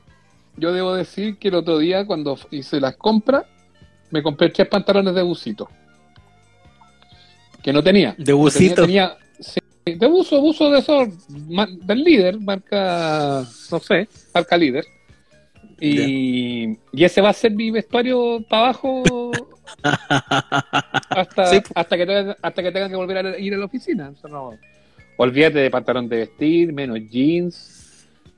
[0.57, 3.45] yo debo decir que el otro día cuando hice las compras,
[4.11, 5.69] me compré tres pantalones de busito.
[7.63, 8.15] Que no tenía.
[8.19, 8.83] De busito.
[8.83, 9.17] Tenía,
[9.85, 11.09] de buzo, buzo de esos,
[11.87, 14.85] del líder, marca, no sé, marca líder.
[15.81, 19.03] Y, y ese va a ser mi vestuario para abajo
[21.09, 21.61] hasta, Sí.
[21.75, 24.13] hasta, que tenga, hasta que tenga que volver a ir a la oficina.
[24.29, 24.53] No,
[25.17, 27.80] olvídate de pantalón de vestir, menos jeans.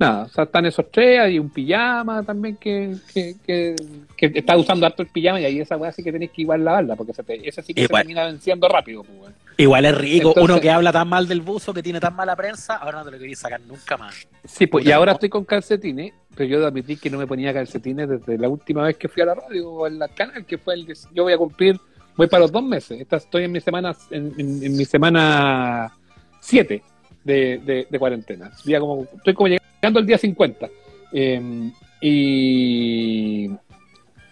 [0.03, 3.77] Nada, o sea, están esos tres, hay un pijama también que, que, que,
[4.17, 6.65] que está usando harto el pijama y ahí esa weá sí que tenéis que igual
[6.65, 8.03] lavarla, porque se te, esa sí que Igual.
[8.03, 9.05] se termina venciendo rápido.
[9.05, 9.33] Pues.
[9.59, 12.35] Igual es rico, Entonces- uno que habla tan mal del buzo, que tiene tan mala
[12.37, 14.27] prensa, ahora no te lo queréis sacar nunca más.
[14.45, 15.17] Sí, pues, y ahora no.
[15.17, 18.97] estoy con calcetines, pero yo admití que no me ponía calcetines desde la última vez
[18.97, 21.33] que fui a la radio o en la canal, que fue el de- yo voy
[21.33, 21.79] a cumplir,
[22.17, 23.01] voy para los dos meses.
[23.01, 25.93] Esta, estoy en mi semana, en, en- en mi semana
[26.41, 26.83] 7
[27.25, 28.51] de, de, de cuarentena.
[28.65, 30.69] Día como, estoy como llegando al día 50.
[31.13, 33.51] Eh, y,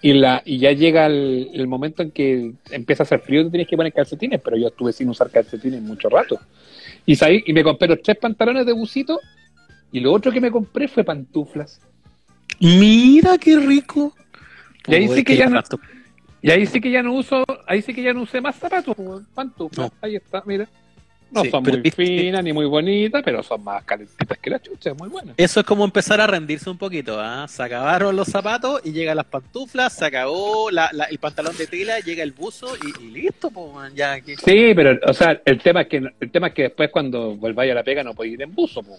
[0.02, 3.44] y, la, y ya llega el, el momento en que empieza a hacer frío y
[3.44, 6.38] te tienes que poner calcetines, pero yo estuve sin usar calcetines mucho rato.
[7.06, 9.20] Y, salí- y me compré los tres pantalones de busito
[9.92, 11.80] y lo otro que me compré fue pantuflas.
[12.60, 14.14] Mira qué rico.
[14.86, 15.62] Y ahí Uy, sí que ya no-.
[16.42, 18.96] Y ahí sí que ya no uso, ahí sí que ya no usé más zapatos,
[18.96, 19.90] pues, pantuflas.
[20.00, 20.68] Ahí está, mira.
[21.30, 24.60] No Sí, son muy viste- finas ni muy bonitas, pero son más calentitas que la
[24.60, 25.34] chucha, muy buenas.
[25.36, 27.46] Eso es como empezar a rendirse un poquito, ¿ah?
[27.48, 31.66] Se acabaron los zapatos y llegan las pantuflas, se acabó la- la- el pantalón de
[31.66, 34.34] tela, llega el buzo y, y listo, pues, ya aquí.
[34.36, 37.70] Sí, pero, o sea, el tema es que el tema es que después cuando volváis
[37.70, 38.98] a la pega no podéis ir en buzo, pues.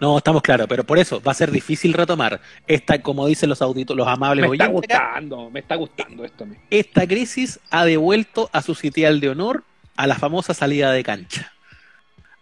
[0.00, 3.60] No, estamos claros, pero por eso va a ser difícil retomar esta, como dicen los
[3.62, 7.84] auditos, los amables Me está oyentes acá, gustando, me está gustando esto esta crisis ha
[7.84, 9.62] devuelto a su sitial de honor
[9.96, 11.52] a la famosa salida de cancha.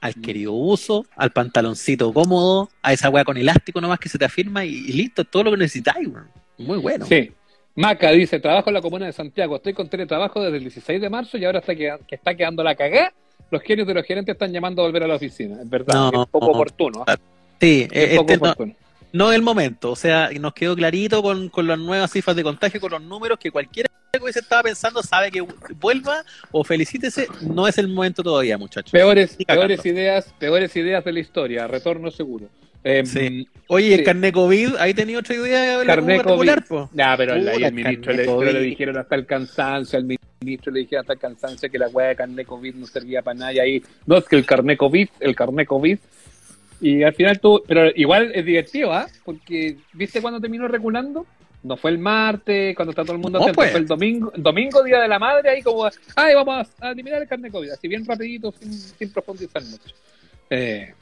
[0.00, 4.24] Al querido uso, al pantaloncito cómodo, a esa weá con elástico nomás que se te
[4.24, 6.26] afirma y, y listo, todo lo que necesitáis, weón.
[6.58, 7.06] Muy bueno.
[7.06, 7.30] Sí.
[7.76, 11.08] Maca dice, trabajo en la comuna de Santiago, estoy con teletrabajo desde el 16 de
[11.08, 13.12] marzo y ahora está que, que está quedando la cagá.
[13.50, 15.56] Los genios de los gerentes están llamando a volver a la oficina.
[15.62, 16.22] Es verdad, No.
[16.24, 17.04] es poco oportuno.
[17.06, 17.16] ¿ah?
[17.60, 18.72] Sí, Es eh, poco este no, oportuno.
[18.72, 18.81] no
[19.12, 19.90] es el momento.
[19.90, 23.38] O sea, nos quedó clarito con, con las nuevas cifras de contagio, con los números,
[23.38, 25.40] que cualquiera que hubiese estado pensando sabe que
[25.80, 27.26] vuelva o felicítese.
[27.42, 28.92] No es el momento todavía, muchachos.
[28.92, 32.48] Peores, peores ideas, peores ideas de la historia, retorno seguro.
[32.84, 33.46] Eh, Sí.
[33.68, 36.52] Oye, el carnet COVID, ahí tenía otra idea de la Carnet COVID.
[36.68, 36.90] po.
[36.92, 38.48] Nah, pero el, Puta, el ministro le, pero COVID.
[38.50, 40.04] le dijeron hasta el cansancio, al
[40.40, 43.38] ministro le dijeron hasta el cansancio que la weá de carnet COVID no servía para
[43.38, 45.98] nada y ahí, no, es que el carnet COVID, el carnet COVID.
[46.82, 49.06] Y al final tú, pero igual es divertido, ¿ah?
[49.24, 51.24] Porque, ¿viste cuando terminó regulando?
[51.62, 53.70] No fue el martes, cuando está todo el mundo No, atento, pues.
[53.70, 57.28] fue el domingo, domingo, día de la madre, ahí como, ay, vamos a eliminar el
[57.28, 59.94] carnet COVID, así bien rapidito, sin, sin profundizar mucho.
[60.50, 60.92] Eh,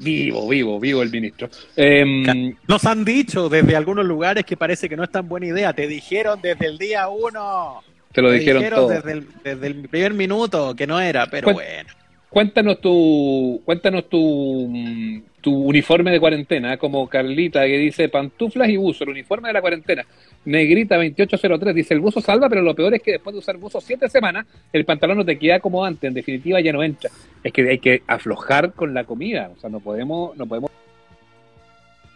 [0.00, 1.48] vivo, vivo, vivo el ministro.
[1.76, 5.72] Em, Nos han dicho desde algunos lugares que parece que no es tan buena idea.
[5.72, 7.80] Te dijeron desde el día uno.
[8.12, 8.88] te lo Te dijeron, todo.
[8.88, 11.88] desde el, desde el primer minuto que no era, pero Cuen- bueno.
[12.32, 16.78] Cuéntanos tu, cuéntanos tu, mm, tu uniforme de cuarentena, ¿eh?
[16.78, 20.06] como Carlita que dice pantuflas y buzo, el uniforme de la cuarentena.
[20.46, 23.82] Negrita 2803 dice el buzo salva, pero lo peor es que después de usar buzo
[23.82, 27.10] siete semanas, el pantalón no te queda como antes, en definitiva ya no entra.
[27.44, 30.70] Es que hay que aflojar con la comida, o sea, no podemos, no podemos.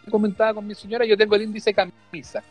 [0.09, 2.43] Comentaba con mi señora, yo tengo el índice camisa.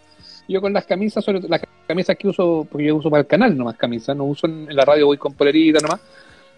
[0.48, 3.58] Yo con las camisas, sobre las camisas que uso, porque yo uso para el canal
[3.58, 6.00] nomás camisas, no uso en, en la radio, voy con polerita nomás.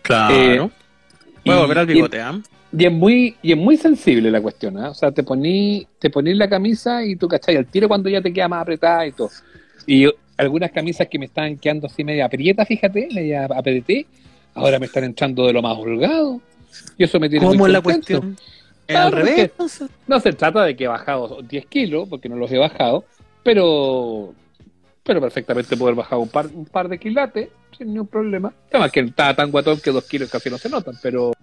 [0.02, 0.70] Claro.
[1.48, 2.40] Voy a volver al bigote, ¿ah?
[2.78, 4.90] y es muy, y es muy sensible la cuestión, ¿ah?
[4.90, 8.22] O sea, te poní, te poní la camisa y tú cachai al tiro cuando ya
[8.22, 9.30] te queda más apretada y todo.
[9.86, 10.08] Y,
[10.38, 14.06] algunas camisas que me estaban quedando así media aprieta, fíjate, media apreté,
[14.54, 16.40] ahora me están entrando de lo más holgado.
[16.98, 18.38] Y eso me tiene ¿Cómo muy es la cuestión?
[18.40, 18.44] ¿Es
[18.86, 19.52] Claro, al revés?
[20.08, 23.04] No se trata de que he bajado 10 kilos, porque no los he bajado,
[23.44, 24.34] pero
[25.04, 28.54] pero perfectamente poder bajar un par, un par de quilates sin ningún problema.
[28.72, 31.34] Además que estaba tan guatón que dos kilos casi no se notan, pero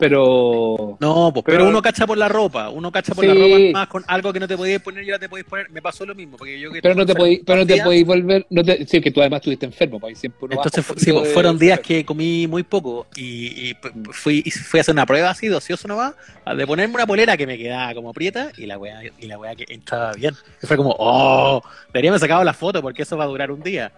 [0.00, 3.28] pero No, pues, pero, Pero- uno cacha por la ropa, uno cacha por Sí.
[3.28, 5.70] la ropa más con algo que no te podías poner y ahora te podías poner.
[5.70, 7.84] Me pasó lo mismo, porque yo que pero no te podéis pero no te días,
[7.84, 11.28] podéis volver no te, sí que tú además estuviste enfermo pues siempre Entonces sí, pues,
[11.28, 13.74] de- fueron días que comí muy poco y,
[14.10, 16.14] fui, y fui a hacer una prueba así, docioso nomás,
[16.56, 19.54] de ponerme una polera que me quedaba como prieta y la weá, y la weá
[19.54, 20.34] que entraba bien.
[20.62, 23.62] Y fue como, oh, debería haber sacado la foto porque eso va a durar un
[23.62, 23.92] día.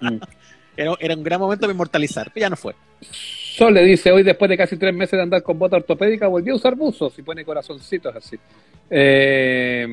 [0.00, 0.18] Mm.
[0.78, 2.72] Era, era un gran momento de inmortalizar, pero ya no fue.
[3.58, 6.52] Sol le dice, hoy después de casi tres meses de andar con bota ortopédica, volví
[6.52, 8.36] a usar buzos y pone corazoncitos así.
[8.88, 9.84] Eh,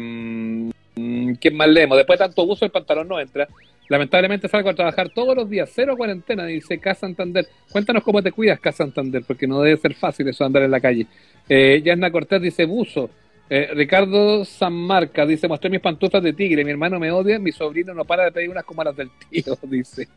[1.42, 1.98] ¿Quién más leemos?
[1.98, 3.48] Después de tanto buzo, el pantalón no entra.
[3.90, 7.48] Lamentablemente salgo a trabajar todos los días, cero cuarentena, dice Casa Santander.
[7.72, 10.70] Cuéntanos cómo te cuidas, Casa Santander, porque no debe ser fácil eso de andar en
[10.70, 11.08] la calle.
[11.50, 13.10] Eh, Yasna Cortés dice buzo.
[13.50, 17.96] Eh, Ricardo Sanmarca dice, mostré mis pantuflas de tigre, mi hermano me odia, mi sobrino
[17.96, 20.08] no para de pedir unas como las del tío, dice.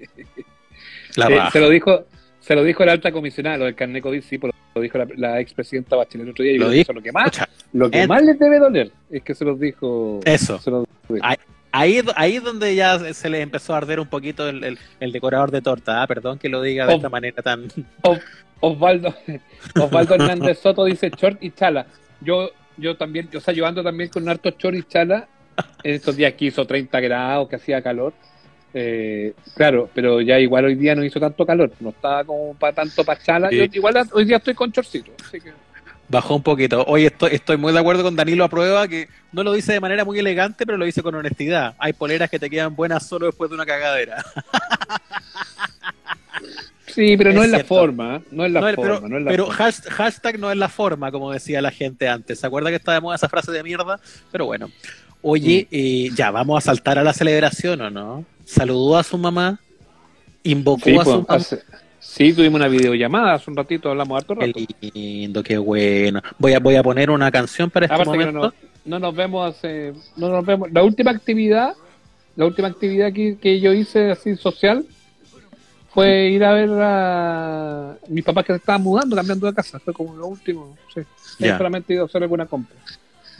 [1.16, 2.04] La Eh, se lo dijo
[2.40, 5.06] se lo dijo el alta comisionada, lo del carnet COVID, sí, pues lo dijo la,
[5.16, 6.52] la expresidenta Bachelet el otro día.
[6.52, 6.82] Y Lo dijo.
[6.82, 7.30] eso, lo que más,
[7.72, 10.20] lo que en- más les debe doler es que se los dijo.
[10.24, 10.58] Eso.
[10.58, 11.24] se los dijo.
[11.70, 15.12] Ahí, ahí donde ya se- se le empezó a arder un poquito el, el- el
[15.12, 16.02] decorador de torta.
[16.02, 17.68] Ah, perdón que lo diga de esta manera tan.
[18.60, 19.14] Osvaldo,
[19.80, 21.86] Osvaldo Hernández Soto dice short y chala.
[22.20, 25.28] Yo, yo también, yo, o sea, yo ando también con harto short y chala
[25.84, 28.12] en estos días que hizo 30 grados, que hacía calor.
[28.74, 32.74] Eh, claro, pero ya igual hoy día no hizo tanto calor, no estaba como para
[32.74, 33.18] tanto para.
[33.50, 33.70] Yo Sí.
[33.72, 35.52] igual hoy día estoy con chorcito, así que.
[36.10, 36.84] Bajó un poquito.
[36.86, 39.80] Hoy estoy, estoy muy de acuerdo con Danilo a prueba, que no lo dice de
[39.80, 41.74] manera muy elegante, pero lo dice con honestidad.
[41.78, 44.24] Hay poleras que te quedan buenas solo después de una cagadera.
[46.86, 48.20] Sí, pero no Es es la forma, ¿eh?
[48.32, 49.66] no es la No, forma, pero no es la pero forma.
[49.68, 52.40] hash- hashtag no es la forma, como decía la gente antes.
[52.40, 54.00] ¿Se acuerda que estaba de moda esa frase de mierda?
[54.32, 54.68] Pero bueno.
[55.22, 55.74] Oye, Mm.
[55.74, 58.24] eh, ya, ¿vamos a saltar a la celebración o no?
[58.44, 59.58] ¿Saludó a su mamá?
[60.44, 61.24] ¿Invocó Sí, a su pues, mamá?
[61.28, 61.62] hace-
[61.98, 64.60] sí, tuvimos una videollamada hace un ratito, hablamos harto Qué rato.
[64.94, 66.22] lindo, qué bueno.
[66.38, 68.32] Voy a, voy a poner una canción para este Aparte momento.
[68.32, 68.54] no, nos-
[68.84, 70.70] no nos vemos hace, no nos vemos.
[70.72, 71.74] La última actividad,
[72.36, 74.86] la última actividad que, que yo hice así social
[75.92, 79.78] fue ir a ver a mis papás que se estaban mudando, cambiando de casa.
[79.80, 80.76] Fue como lo último.
[80.94, 81.02] Sí.
[81.56, 82.76] Solamente he ido a hacer alguna compra.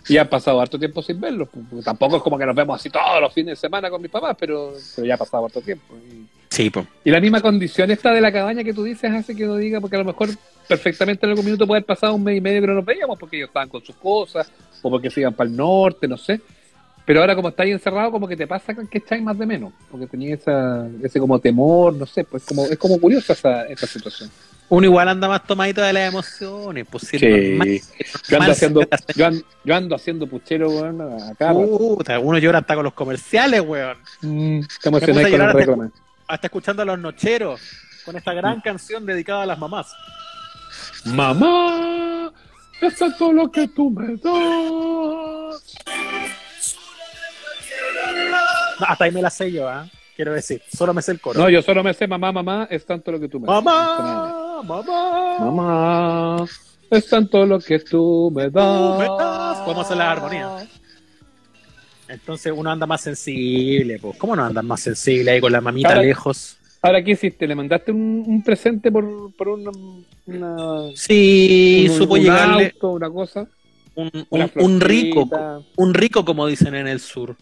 [0.08, 1.48] Y ha pasado harto tiempo sin verlos.
[1.52, 4.00] pues, porque tampoco es como que nos vemos así todos los fines de semana con
[4.00, 5.94] mis papás, pero, pero ya ha pasado harto tiempo.
[5.96, 6.86] Y, Sí, pues.
[7.04, 9.80] y la misma condición esta de la cabaña que tú dices hace que uno diga,
[9.80, 10.30] porque a lo mejor
[10.66, 13.18] perfectamente en algún minuto puede haber pasado un mes y medio que no nos veíamos
[13.18, 14.50] porque ellos estaban con sus cosas
[14.82, 16.40] o porque se iban para el norte, no sé.
[17.04, 20.06] Pero ahora como estáis encerrado, como que te pasa que echáis más de menos, porque
[20.06, 24.30] tenías esa, ese como temor, no sé, pues como, es como curiosa esa, esa situación.
[24.70, 27.80] Uno igual anda más tomadito de las emociones, pues sí, normal.
[28.28, 28.80] Yo ando haciendo,
[29.14, 31.00] yo ando, yo ando haciendo puchero, weón,
[31.30, 31.54] acá.
[31.54, 33.96] Puta, uno llora hasta con los comerciales, weón.
[34.20, 35.90] Mm, con hasta-.
[36.28, 37.60] Hasta escuchando a los nocheros
[38.04, 39.94] con esta gran canción dedicada a las mamás.
[41.04, 42.32] Mamá,
[42.80, 45.74] eso es todo lo que tú me das.
[48.80, 49.86] No, hasta ahí me la sé yo, ¿ah?
[50.18, 51.38] Quiero decir, solo me sé el coro.
[51.40, 53.62] No, yo solo me sé mamá, mamá, es tanto lo que tú me das.
[53.62, 56.44] mamá, mamá, Mamá,
[56.90, 58.98] es tanto lo que tú me das.
[59.16, 59.58] das.
[59.60, 60.66] Podemos hacer la armonía.
[62.08, 64.18] Entonces uno anda más sensible, pues.
[64.18, 66.56] ¿Cómo no andas más sensible ahí con la mamita Ahora- lejos?
[66.82, 67.46] Ahora, ¿qué hiciste?
[67.46, 69.70] ¿Le mandaste un, un presente por, por una,
[70.26, 73.46] una- Sí, un, supo un llegarle auto, una cosa?
[73.94, 75.28] un, rico,
[75.76, 77.36] un rico como dicen en el sur.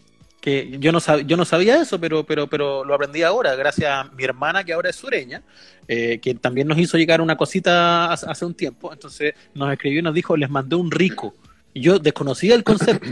[0.47, 3.91] Que yo no sab- yo no sabía eso, pero, pero, pero lo aprendí ahora, gracias
[3.91, 5.41] a mi hermana que ahora es sureña,
[5.89, 8.93] eh, que también nos hizo llegar una cosita hace, hace un tiempo.
[8.93, 11.35] Entonces nos escribió y nos dijo, les mandé un rico.
[11.73, 13.09] Y yo desconocía el concepto.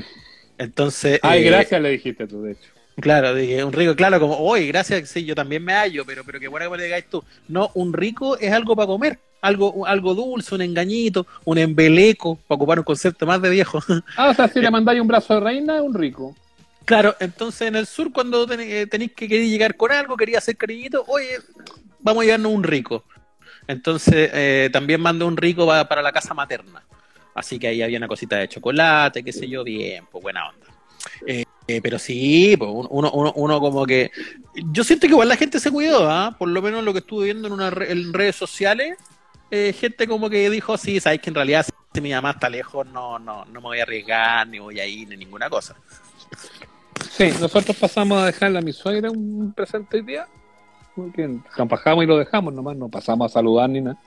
[0.57, 2.69] Entonces, Ay, eh, gracias, le dijiste tú, de hecho.
[3.01, 6.39] Claro, dije, un rico, claro, como, oye, gracias, sí, yo también me hallo, pero, pero
[6.39, 7.21] qué bueno que me lo digáis tú.
[7.49, 12.55] No, un rico es algo para comer, algo, algo dulce, un engañito, un embeleco, para
[12.55, 13.81] ocupar un concepto más de viejo.
[14.15, 16.33] Ah, o sea, si le mandáis un brazo de reina, es un rico.
[16.85, 20.55] Claro, entonces en el sur, cuando eh, tenéis que querer llegar con algo, quería hacer
[20.57, 21.39] cariñito, oye,
[21.99, 23.03] vamos a llevarnos un rico.
[23.67, 26.83] Entonces, eh, también mandé un rico pa- para la casa materna.
[27.33, 30.67] Así que ahí había una cosita de chocolate, qué sé yo, bien, pues buena onda.
[31.25, 34.11] Eh, eh, pero sí, pues uno, uno, uno como que...
[34.71, 36.35] Yo siento que igual la gente se cuidó, ¿ah?
[36.37, 38.97] Por lo menos lo que estuve viendo en, una re- en redes sociales,
[39.51, 43.17] gente como que dijo, sí, sabes que en realidad si mi mamá está lejos, no,
[43.19, 45.75] no, no me voy a arriesgar, ni voy a ir, ni ninguna cosa.
[47.17, 50.27] Sí, nosotros pasamos a dejarle a mi suegra un presente hoy día.
[50.93, 53.97] Porque y lo dejamos nomás, no pasamos a saludar ni nada.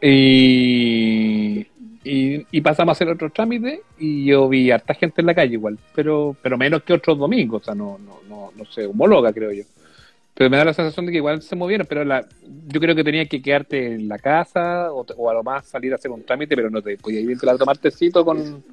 [0.00, 1.66] Y,
[2.02, 5.78] y, pasamos a hacer otro trámite y yo vi harta gente en la calle igual,
[5.94, 9.52] pero pero menos que otros domingos, o sea, no, no, no, no sé, homóloga creo
[9.52, 9.64] yo.
[10.32, 12.26] Pero me da la sensación de que igual se movieron, pero la,
[12.68, 15.92] yo creo que tenía que quedarte en la casa o, o a lo más salir
[15.92, 18.64] a hacer un trámite, pero no te podías ir a tomar tecito con,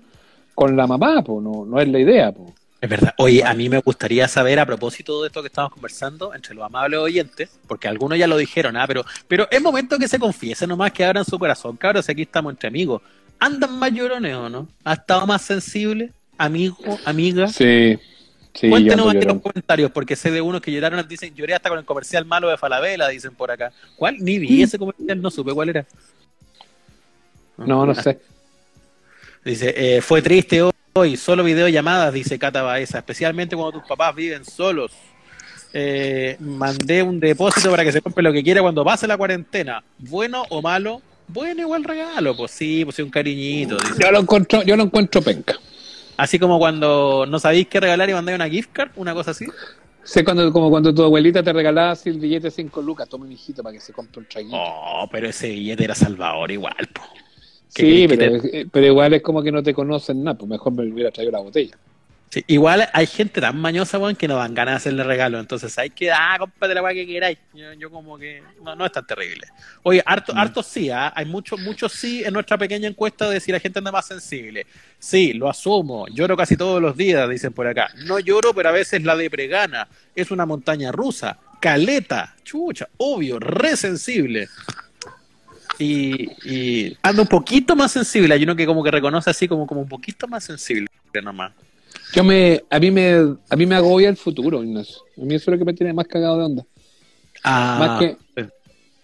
[0.56, 2.32] con la mamá, pues no, no es la idea.
[2.32, 3.14] pues Es verdad.
[3.18, 6.66] Oye, a mí me gustaría saber, a propósito de esto que estamos conversando, entre los
[6.66, 8.88] amables oyentes, porque algunos ya lo dijeron, ¿ah?
[8.88, 11.78] pero, pero es momento que se confiesen nomás, que abran su corazón.
[11.78, 13.04] Cabros, aquí estamos entre amigos.
[13.38, 14.68] ¿Andan más llorones o no?
[14.84, 16.12] ¿Ha estado más sensible?
[16.40, 16.76] ¿Amigo?
[17.06, 17.48] ¿Amiga?
[17.50, 18.00] Sí,
[18.52, 18.70] sí.
[18.70, 21.78] Cuéntenos aquí en los comentarios, porque sé de unos que lloraron, dicen, lloré hasta con
[21.78, 23.72] el comercial malo de Falabella, dicen por acá.
[23.96, 24.18] ¿Cuál?
[24.20, 25.86] Ni vi ese comercial, no supe cuál era.
[27.58, 28.20] No, no sé.
[29.46, 30.72] Dice, eh, fue triste hoy,
[31.18, 34.92] solo videollamadas, dice Cata Baeza, especialmente cuando tus papás viven solos.
[35.74, 39.84] Eh, mandé un depósito para que se compre lo que quiera cuando pase la cuarentena.
[39.98, 41.02] ¿Bueno o malo?
[41.28, 43.78] Bueno, igual regalo, pues sí, pues sí, un cariñito.
[43.78, 43.94] dice.
[44.02, 45.56] Yo lo encuentro, yo lo encuentro penca.
[46.18, 49.46] Así como cuando no sabéis qué regalar y mandáis una gift card, una cosa así.
[50.04, 53.26] Sé cuando, como cuando tu abuelita te regalaba así el billete de 5 lucas, toma
[53.26, 54.58] mi hijito para que se compre un traguito.
[54.58, 57.02] Oh, pero ese billete era Salvador igual, po.
[57.76, 60.84] Sí, que- pero, pero igual es como que no te conocen nada, pues mejor me
[60.92, 61.78] hubiera traído la botella.
[62.30, 65.38] Sí, igual hay gente tan mañosa, weón, que no dan ganas de hacerle regalo.
[65.38, 67.38] Entonces hay que, ah, cómprate la weá que queráis.
[67.54, 69.48] Yo, yo como que, no, no es tan terrible.
[69.84, 71.12] Oye, harto, harto sí, ¿ah?
[71.14, 74.66] hay muchos muchos sí en nuestra pequeña encuesta de si la gente anda más sensible.
[74.98, 76.08] Sí, lo asumo.
[76.08, 77.90] Lloro casi todos los días, dicen por acá.
[78.06, 79.90] No lloro, pero a veces la depre gana.
[80.16, 81.38] Es una montaña rusa.
[81.60, 82.34] Caleta.
[82.46, 84.48] Chucha, obvio, re sensible.
[85.84, 88.34] Y, y anda un poquito más sensible.
[88.36, 90.88] Hay uno que como que reconoce así como, como un poquito más sensible
[91.24, 91.54] nomás.
[92.14, 94.98] Yo me, a mí me, a mí me agobia el futuro, Ignacio.
[95.18, 96.64] A mí eso es lo que me tiene más cagado de onda.
[97.44, 98.18] Ah, Más que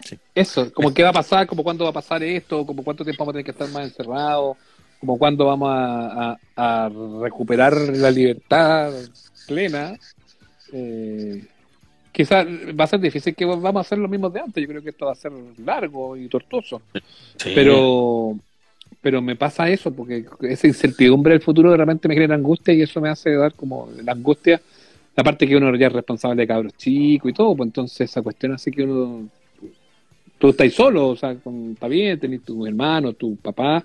[0.05, 0.17] sí.
[0.35, 3.23] eso, como qué va a pasar, como cuándo va a pasar esto, como cuánto tiempo
[3.23, 4.57] vamos a tener que estar más encerrados,
[4.99, 6.89] como cuándo vamos a, a- a
[7.23, 8.93] recuperar la libertad
[9.47, 9.95] plena.
[10.73, 11.43] Eh,
[12.17, 14.59] quizás va a ser difícil que vamos a hacer lo mismo de antes.
[14.59, 15.31] Yo creo que esto va a ser
[15.63, 16.81] largo y tortuoso.
[17.35, 17.51] Sí.
[17.53, 18.35] Pero,
[18.99, 22.81] pero me pasa eso, porque esa incertidumbre del futuro de repente me genera angustia y
[22.81, 24.59] eso me hace dar como la angustia,
[25.15, 28.23] la parte que uno ya es responsable de cabros chicos y todo, pues entonces esa
[28.23, 29.29] cuestión así que uno,
[30.39, 33.83] tú estás solo, o sea, con, está bien, tenés tu hermano, tu papá,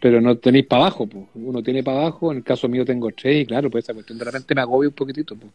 [0.00, 1.24] pero no tenéis para abajo, pues.
[1.34, 4.16] uno tiene para abajo, en el caso mío tengo tres y claro, pues esa cuestión
[4.16, 5.34] de repente me agobia un poquitito.
[5.34, 5.50] Pues.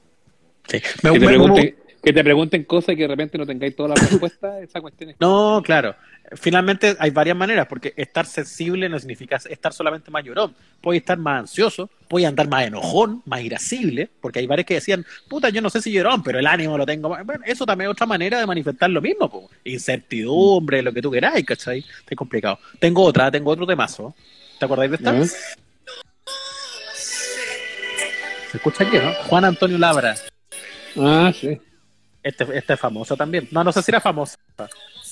[0.68, 0.82] Sí.
[1.02, 4.62] Me- me- que te pregunten cosas y que de repente no tengáis todas las respuestas,
[4.62, 5.16] esa cuestión es...
[5.20, 5.96] No, claro.
[6.34, 10.54] Finalmente hay varias maneras, porque estar sensible no significa estar solamente más llorón.
[10.82, 15.06] Puede estar más ansioso, puede andar más enojón, más irascible, porque hay varios que decían,
[15.30, 17.10] puta, yo no sé si llorón, pero el ánimo lo tengo.
[17.10, 17.26] más".
[17.26, 19.50] Bueno, eso también es otra manera de manifestar lo mismo, po.
[19.64, 21.86] incertidumbre, lo que tú queráis, ¿cachai?
[22.10, 22.60] Es complicado.
[22.80, 24.14] Tengo otra, tengo otro temazo.
[24.60, 25.18] ¿Te acordáis de esta?
[25.18, 25.26] ¿Eh?
[28.52, 29.14] ¿Se escucha aquí, no?
[29.28, 30.16] Juan Antonio Labra.
[30.98, 31.60] Ah, sí.
[32.24, 33.48] Este, este es famoso también.
[33.52, 34.38] No, no sé si era famoso.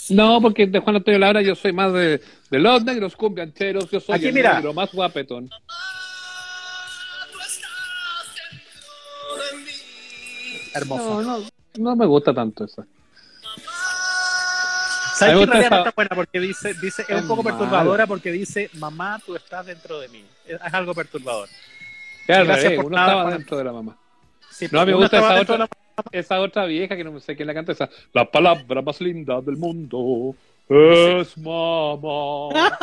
[0.10, 4.00] No, porque de Juan Antonio Labra yo soy más de, de los negros cumbiancheros, yo
[4.00, 4.56] soy Aquí, el mira.
[4.56, 5.50] negro más guapetón.
[10.74, 11.21] Hermoso.
[11.21, 11.45] No, no,
[11.78, 12.86] no me gusta tanto eso.
[15.15, 16.15] ¿Sabes que en realidad está buena?
[16.15, 20.26] Porque dice, dice, es un poco perturbadora porque dice, mamá, tú estás dentro de mí.
[20.47, 21.47] Es, es algo perturbador.
[22.26, 23.38] Claro, uno nada, estaba Juan.
[23.38, 23.97] dentro de la mamá.
[24.50, 25.63] Sí, No, me gusta esa otra, de
[26.12, 27.89] esa otra vieja que no sé quién la canta, esa.
[28.13, 30.36] La palabra más linda del mundo
[30.69, 32.77] es mamá.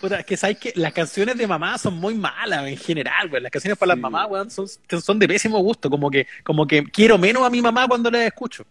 [0.00, 3.42] Puta, es que sabes que las canciones de mamá son muy malas en general, güey.
[3.42, 4.00] Las canciones para Sí.
[4.00, 4.66] las mamás, son,
[5.02, 5.90] son de pésimo gusto.
[5.90, 8.64] Como que, como que quiero menos a mi mamá cuando la escucho.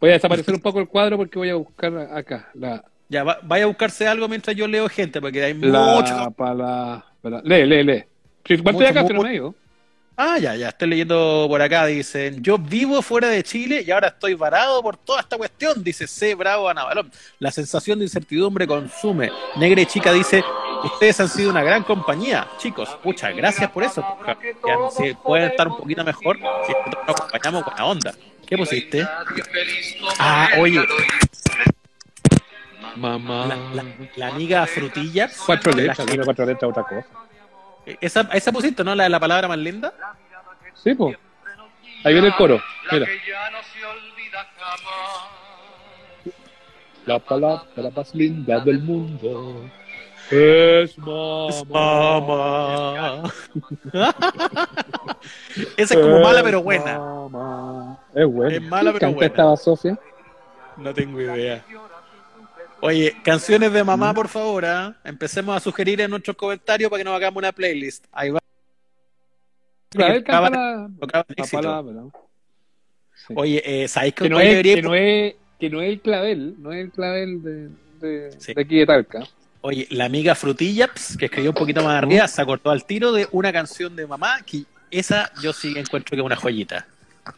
[0.00, 2.50] Voy a desaparecer un poco el cuadro porque voy a buscar acá.
[2.54, 6.30] La, Ya, va- vaya a buscarse algo mientras yo leo gente, porque hay la mucho.
[6.32, 7.04] palabra.
[7.44, 8.04] Lee, lee, lee.
[8.44, 9.54] Estoy Mucho, acá, pero mucho.
[10.16, 14.08] Ah, ya, ya, estoy leyendo por acá, dicen, yo vivo fuera de Chile y ahora
[14.08, 16.34] estoy varado por toda esta cuestión, dice C.
[16.34, 17.10] Bravo Anabalón.
[17.38, 19.30] La sensación de incertidumbre consume.
[19.56, 20.44] Negra y Chica dice,
[20.84, 22.46] ustedes han sido una gran compañía.
[22.58, 24.04] Chicos, muchas gracias por eso.
[24.96, 28.14] Si pueden estar un poquito mejor si nosotros nos acompañamos con la onda.
[28.46, 29.08] ¿Qué pusiste?
[30.18, 30.84] Ah, oye,
[32.96, 33.46] Mamá.
[33.46, 33.84] la, la,
[34.16, 35.30] la amiga Frutilla.
[35.46, 37.06] Cuatro letras, cuatro letras, otra cosa.
[38.00, 38.94] Esa, esa pusiste, ¿no?
[38.94, 39.92] La, la palabra más linda.
[40.74, 41.16] Sí, pues.
[42.04, 42.60] Ahí viene el coro.
[42.90, 43.06] Mira.
[47.06, 47.64] La palabra
[47.96, 49.64] más linda del mundo
[50.30, 52.20] es mamá.
[52.20, 53.22] Mamá.
[55.76, 57.00] Esa es como mala pero buena.
[58.14, 58.54] Es buena.
[58.56, 59.26] Es mala, pero ¿Canta buena.
[59.26, 59.98] estaba Sofía?
[60.76, 61.64] No tengo idea.
[62.84, 64.64] Oye, canciones de mamá, por favor.
[64.66, 64.96] ¿ah?
[65.04, 68.04] Empecemos a sugerir en nuestros comentarios para que nos hagamos una playlist.
[68.10, 68.40] Ahí va.
[69.90, 71.56] Clavel canta Tocaba- la, tocaba la éxito.
[71.62, 72.02] palabra.
[73.14, 73.34] Sí.
[73.36, 76.54] Oye, eh, ¿sabéis Que no, es, debería- que, no es, que no es el clavel,
[76.58, 77.68] no es el clavel de,
[78.00, 78.52] de, Sí.
[78.54, 79.20] de aquí de Talca.
[79.60, 83.28] Oye, la amiga Frutillaps, que escribió un poquito más arriba, se acordó al tiro de
[83.30, 86.88] una canción de mamá que esa yo sí encuentro que es una joyita.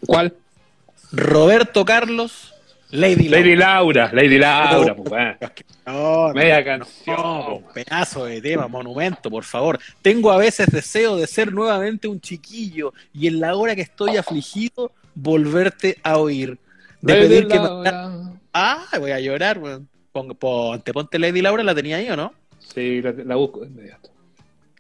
[0.07, 0.35] ¿Cuál?
[1.13, 2.54] Roberto Carlos,
[2.95, 3.41] Lady Laura.
[3.43, 5.37] Lady Laura, Lady Laura, pues.
[5.87, 7.17] No, Media no, canción.
[7.17, 9.79] po, pedazo de tema, monumento, por favor.
[10.03, 14.17] Tengo a veces deseo de ser nuevamente un chiquillo y en la hora que estoy
[14.17, 16.59] afligido, volverte a oír.
[17.01, 17.59] De Lady pedir que.
[18.53, 19.89] Ah, voy a llorar, weón.
[20.13, 22.33] Pon- Ponte, ponte Lady Laura, la tenía ahí o no?
[22.59, 24.11] Sí, la, la busco de inmediato.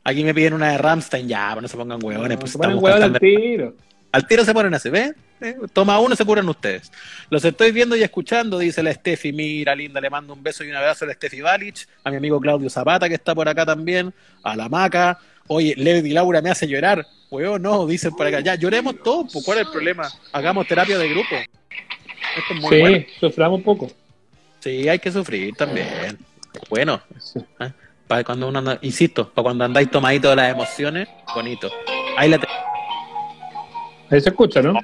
[0.04, 2.58] Aquí me piden una de Ramstein, ya, pero no se pongan huevones, No, pues se
[2.58, 3.74] ponen al tiro.
[4.14, 5.12] Al tiro se ponen así, ¿ves?
[5.40, 5.56] ¿Eh?
[5.72, 6.92] Toma uno, se curan ustedes.
[7.30, 9.32] Los estoy viendo y escuchando, dice la Steffi.
[9.32, 12.18] Mira, linda, le mando un beso y un abrazo a la Steffi Balich, a mi
[12.18, 15.18] amigo Claudio Zapata, que está por acá también, a la Maca.
[15.48, 17.04] Oye, Lady Laura me hace llorar.
[17.28, 18.38] Huevo, no, dicen por acá.
[18.38, 20.08] Ya, lloremos todos, pues, ¿cuál es el problema?
[20.32, 21.34] Hagamos terapia de grupo.
[21.34, 23.04] Esto es muy Sí, bueno.
[23.18, 23.90] suframos un poco.
[24.60, 25.88] Sí, hay que sufrir también.
[26.70, 27.40] Bueno, Sí.
[28.06, 31.68] para cuando uno anda, insisto, para cuando andáis tomaditos de las emociones, bonito.
[32.16, 32.38] Ahí la
[34.10, 34.74] Ahí se escucha, ¿no?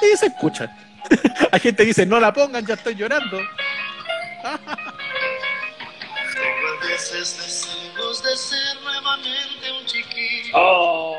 [0.00, 0.76] Sí, se escucha.
[1.52, 3.38] Hay gente que dice, no la pongan, ya estoy llorando.
[6.34, 10.52] Tengo a veces deseos de ser nuevamente un chiquillo.
[10.54, 11.16] Oh.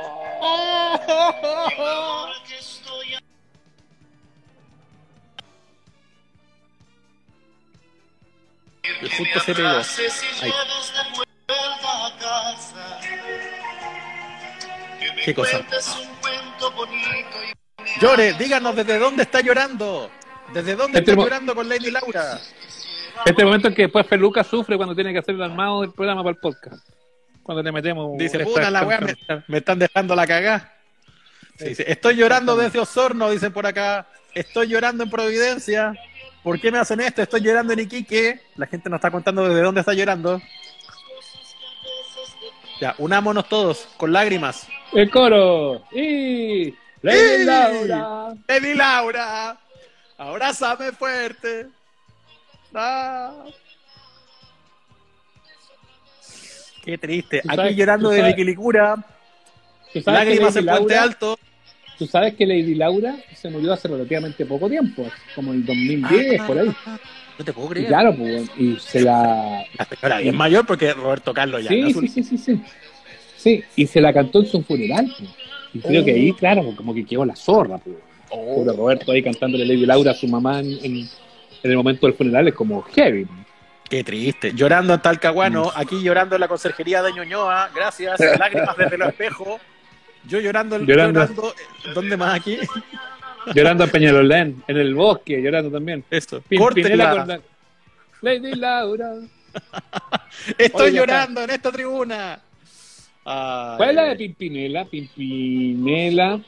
[9.02, 9.70] Y justo se pegó.
[9.70, 10.52] Ahí.
[15.24, 15.58] ¿Qué cosa?
[15.58, 20.10] cuentes un cuento bonito y Llore, díganos desde dónde está llorando.
[20.54, 22.40] ¿Desde dónde Este está llorando con Lady Laura?
[23.26, 26.24] Este momento en que después Feluca sufre cuando tiene que hacer el armado del programa
[26.24, 26.88] para el podcast.
[27.44, 28.18] Cuando le metemos.
[28.18, 29.16] Dice, puta la weá, me,
[29.48, 30.74] me están dejando la cagá.
[31.58, 34.08] Sí, dice, estoy llorando desde Osorno, dicen por acá.
[34.34, 35.94] Estoy llorando en Providencia.
[36.44, 37.22] ¿Por qué me hacen esto?
[37.22, 38.42] Estoy llorando en Iquique.
[38.56, 40.42] La gente nos está contando desde dónde está llorando.
[42.82, 44.68] Ya, unámonos todos, con lágrimas.
[44.92, 45.84] El coro.
[45.92, 46.74] Y.
[47.04, 47.46] Lady.
[47.46, 48.34] Laura.
[48.48, 49.58] Lady Laura,
[50.18, 51.68] abrázame fuerte.
[52.74, 53.46] Ah.
[56.84, 57.40] Qué triste.
[57.48, 58.96] Aquí sabes- llorando tú desde sabes- Quilicura,
[59.94, 61.40] ¿Tú sabes que lágrimas en Puente Alto.
[62.00, 65.06] Tú sabes que Lady Laura se murió hace relativamente poco tiempo,
[65.36, 66.76] como el 2010, por ahí.
[67.42, 69.64] No te puedo Y claro, pues, y se la.
[69.78, 71.70] La señora es mayor porque Roberto Carlos ya.
[71.70, 72.62] Sí, no sí, sí, sí, sí.
[73.36, 75.30] Sí, y se la cantó en su funeral, pues.
[75.74, 76.06] Y creo Oh.
[76.06, 77.96] que ahí, claro, pues, como que quedó la zorra, pues.
[78.30, 81.10] Oh, Roberto ahí cantándole Lady Laura a su mamá en, en-
[81.64, 83.26] el momento del funeral es como heavy.
[83.26, 83.40] pues.
[83.90, 84.54] qué triste.
[84.54, 87.72] Llorando en Talcahuano, aquí llorando en la conserjería de Ñuñoa.
[87.76, 88.20] Gracias.
[88.40, 89.60] Lágrimas desde el espejo.
[90.28, 91.20] Yo llorando, Llorando.
[91.22, 91.50] llorando.
[91.50, 92.58] eh, ¿Dónde más aquí?
[93.56, 96.04] Llorando en Peñalolén, en el bosque, llorando también.
[96.10, 96.42] Esto.
[96.42, 97.16] Pimpinela Córtenla.
[97.20, 97.42] con la-
[98.22, 99.14] Lady Laura.
[100.58, 102.40] Estoy Oye, llorando en esta tribuna.
[103.26, 104.86] Ay, ¿Cuál es la de Pimpinela?
[104.86, 106.40] Pimpinela.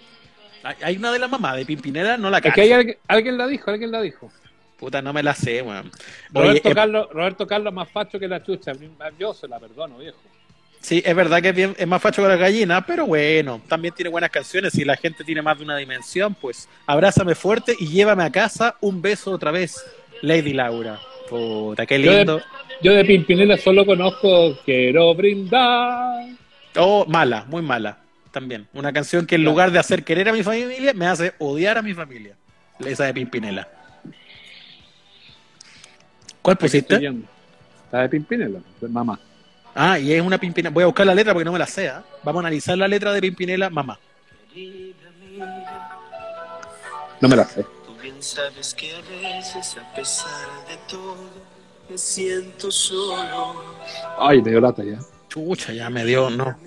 [0.81, 2.55] Hay- una de las mamás de Pimpinela, no la Es cacho.
[2.55, 4.31] que hay alguien, alguien la dijo, alguien la dijo.
[4.77, 5.89] Puta, no me la sé, weón.
[6.33, 8.71] Oye, Roberto, eh, Carlos, Roberto Carlos más facho que la chucha.
[9.19, 10.17] Yo se la perdono, viejo.
[10.83, 13.93] Sí, es verdad que es, bien- es más facho que la gallina, pero bueno, también
[13.95, 17.87] tiene buenas canciones y la gente tiene más de una dimensión, pues abrázame fuerte y
[17.87, 19.83] llévame a casa un beso otra vez,
[20.21, 20.99] Lady Laura.
[21.27, 22.41] Puta, qué Yo de- lindo.
[22.81, 26.27] Yo de Pimpinela solo conozco Quiero brindar.
[26.75, 27.97] Oh, mala, muy mala,
[28.31, 28.67] también.
[28.73, 31.81] Una canción que en lugar de hacer querer a mi familia, me hace odiar a
[31.81, 32.35] mi familia.
[32.85, 33.67] Esa de Pimpinela.
[36.41, 36.99] ¿Cuál pusiste?
[37.91, 38.59] La de Pimpinela,
[38.89, 39.17] mamá.
[39.75, 40.73] Ah, y es una Pimpinela.
[40.73, 41.89] Voy a buscar la letra porque no me la sé.
[41.89, 42.03] ¿ah?
[42.23, 43.97] Vamos a analizar la letra de Pimpinela, mamá.
[47.21, 47.63] No me la sé.
[47.85, 50.29] Tú bien sabes que a veces, a pesar
[50.67, 51.15] de todo,
[51.89, 53.55] me siento solo.
[54.19, 54.99] Ay, me dio lata ya.
[55.29, 56.57] Chucha, ya me dio, no.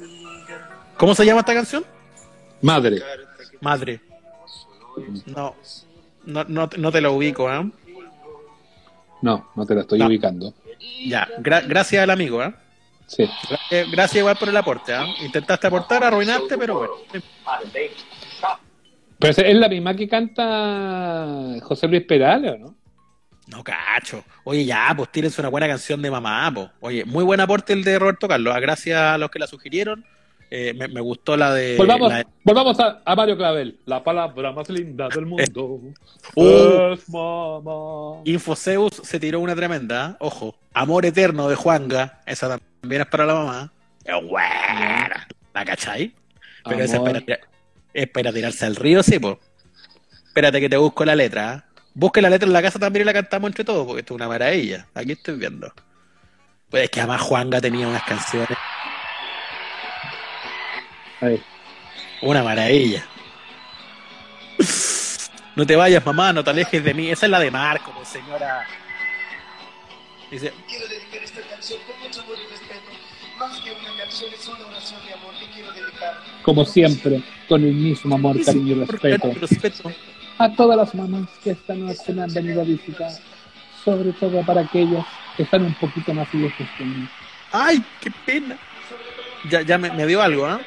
[0.97, 1.85] ¿Cómo se llama esta canción?
[2.63, 3.03] Madre.
[3.61, 4.01] Madre.
[5.27, 5.55] No,
[6.25, 7.65] no, no, no te la ubico, ¿ah?
[9.23, 10.07] No, no te la estoy No.
[10.07, 10.55] ubicando.
[11.07, 12.55] Ya, gra- gracias al amigo, ¿ah?
[13.07, 13.25] Sí.
[13.71, 15.07] Gra- Gracias igual por el aporte, ¿ah?
[15.23, 16.93] Intentaste aportar, arruinaste, pero bueno.
[19.19, 22.75] Pero es la misma que canta José Luis Perales, ¿o no?
[23.49, 24.25] No cacho.
[24.45, 26.69] Oye, ya, pues tírense una buena canción de mamá, pues.
[26.81, 28.53] Oye, muy buen aporte el de Roberto Carlos.
[28.55, 30.05] ah, Gracias a los que la sugirieron.
[30.51, 31.77] Eh, me, me gustó la de.
[31.77, 33.79] Volvamos, la de- volvamos a, a Mario Clavel.
[33.87, 35.81] La palabra más linda del mundo
[36.37, 36.93] Uh.
[36.93, 38.23] es mamá.
[38.25, 40.11] Infoseus se tiró una tremenda.
[40.13, 40.17] ¿eh?
[40.21, 40.57] Ojo.
[40.73, 42.21] Amor eterno de Juanga.
[42.27, 43.73] Esa también es para la mamá.
[44.29, 45.27] Buena.
[45.55, 46.15] ¿La cachai?
[46.65, 47.09] Pero esa es Amor.
[47.13, 47.41] para, tirar-
[47.95, 49.37] es para tirarse al río, sí, pues.
[50.29, 51.51] Espérate que te busco la letra.
[51.53, 51.65] ¿ah?
[51.95, 54.17] Busque la letra en la casa también y la cantamos entre todos, porque esto es
[54.17, 54.87] una maravilla.
[54.95, 55.73] Aquí estoy viendo.
[56.69, 58.57] Pues es que además Juanga tenía unas canciones.
[61.21, 61.43] Ahí.
[62.23, 63.05] Una maravilla.
[65.55, 67.11] No te vayas, mamá, no te alejes de mí.
[67.11, 68.67] Esa es la de Marco, pues, señora.
[70.31, 72.91] Dice, Quiero dedicar esta canción con mucho amor y respeto.
[73.39, 76.15] Más que una canción, es una oración de amor que quiero dedicar.
[76.43, 79.33] Como siempre, con el mismo amor, cariño y respeto.
[79.41, 79.93] respeto.
[80.39, 83.11] A todas las mamás que esta noche me han venido a visitar.
[83.83, 85.07] Sobre todo para aquellas
[85.37, 87.09] que están un poquito más lejos de mí.
[87.53, 88.59] Ay, qué pena.
[89.49, 90.61] Ya, ya me, me dio algo, ¿ah?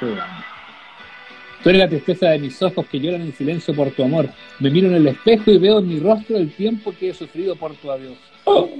[0.00, 4.30] Tú eres la tristeza de mis ojos que lloran en silencio por tu amor.
[4.60, 7.56] Me miro en el espejo y veo en mi rostro el tiempo que he sufrido
[7.56, 8.16] por tu adiós.
[8.44, 8.70] Oh.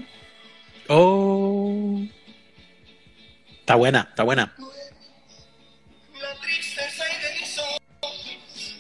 [0.89, 2.01] Oh.
[3.61, 4.55] Está buena, está buena.
[6.21, 8.77] La tristeza y de mis ojos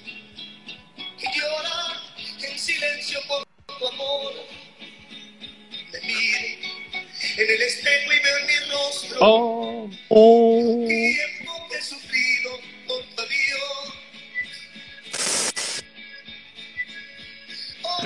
[1.18, 1.96] y llorar
[2.50, 3.44] en silencio por
[3.78, 4.32] tu amor.
[5.92, 6.38] Me miro
[7.36, 9.90] en el espejo y veo en mi rostro Oh.
[10.08, 10.88] Oh.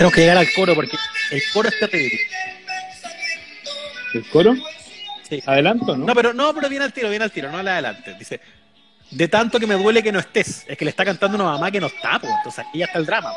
[0.03, 0.97] Tenemos que llegar al coro porque
[1.31, 2.19] el coro está terrible.
[4.15, 4.57] ¿El coro?
[5.29, 5.41] Sí.
[5.47, 6.07] ¿Adelanto, no?
[6.07, 8.17] No, pero no, pero viene al tiro, viene al tiro, no le adelante.
[8.19, 8.41] Dice,
[9.13, 10.65] de tanto que me duele que no estés.
[10.67, 12.33] Es que le está cantando una mamá que no está, pues.
[12.37, 13.33] Entonces aquí ya está el drama.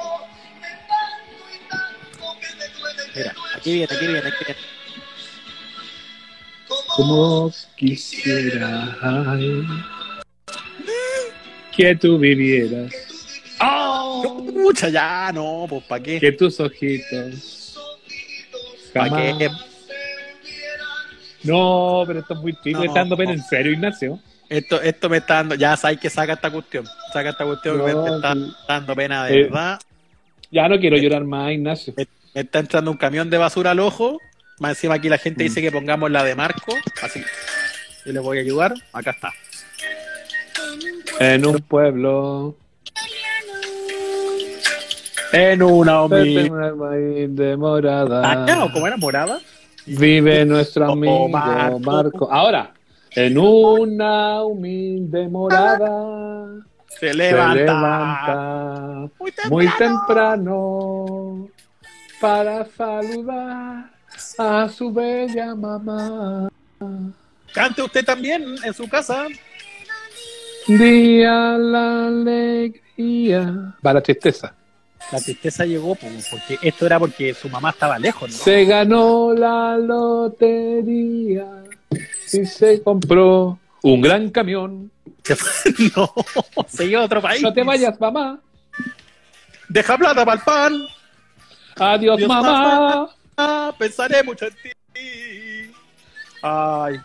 [3.15, 4.61] Mira, aquí viene, aquí viene, aquí viene.
[6.95, 9.67] Como quisiera ay,
[11.77, 12.91] que tú vivieras,
[14.53, 16.19] Mucha ya, no, pues ¿para qué?
[16.19, 17.77] que tus ojitos
[18.93, 19.49] ¿Para qué?
[21.43, 22.71] No, pero esto es muy triste.
[22.71, 22.79] No.
[22.79, 24.19] ¿Me está dando pena en serio, Ignacio?
[24.49, 26.85] Esto, esto me está dando, ya sabes que saca esta cuestión.
[27.13, 28.33] Saca esta cuestión que me, No, está
[28.67, 29.43] dando pena de Eh.
[29.43, 29.79] verdad.
[30.51, 31.93] Ya no quiero llorar más, Ignacio.
[31.97, 34.19] Me está entrando un camión de basura al ojo.
[34.59, 35.47] Más encima aquí la gente Mm.
[35.47, 36.73] dice que pongamos la de Marco.
[37.01, 37.21] Así.
[38.05, 38.73] Yo les voy a ayudar.
[38.93, 39.33] Acá está.
[41.19, 42.55] En un pueblo,
[45.31, 49.39] En una humilde morada, Acá, ¿cómo era morada?
[49.85, 51.79] vive nuestro Oh, amigo Marco.
[51.79, 52.31] Marco.
[52.31, 52.73] Ahora,
[53.11, 56.47] en una humilde morada,
[56.87, 57.53] Se se levanta.
[57.55, 59.49] levanta Muy temprano.
[59.51, 61.47] muy temprano
[62.21, 63.89] para saludar
[64.37, 66.49] a su bella mamá.
[67.53, 69.25] Cante usted también en su casa.
[70.67, 73.75] Día la alegría.
[73.85, 74.53] Va la tristeza.
[75.11, 78.35] La tristeza llegó pues, porque esto era porque su mamá estaba lejos, ¿no?
[78.37, 81.45] Se ganó la lotería
[82.33, 84.91] y se compró un gran camión.
[85.23, 86.11] Se fue- no,
[86.67, 87.41] se iba a otro país.
[87.41, 88.39] No te vayas, mamá.
[89.69, 90.73] Deja plata para el pan.
[91.77, 93.09] Adiós, Adiós, mamá.
[93.77, 95.71] Pensaré mucho en ti.
[96.41, 96.95] Ay,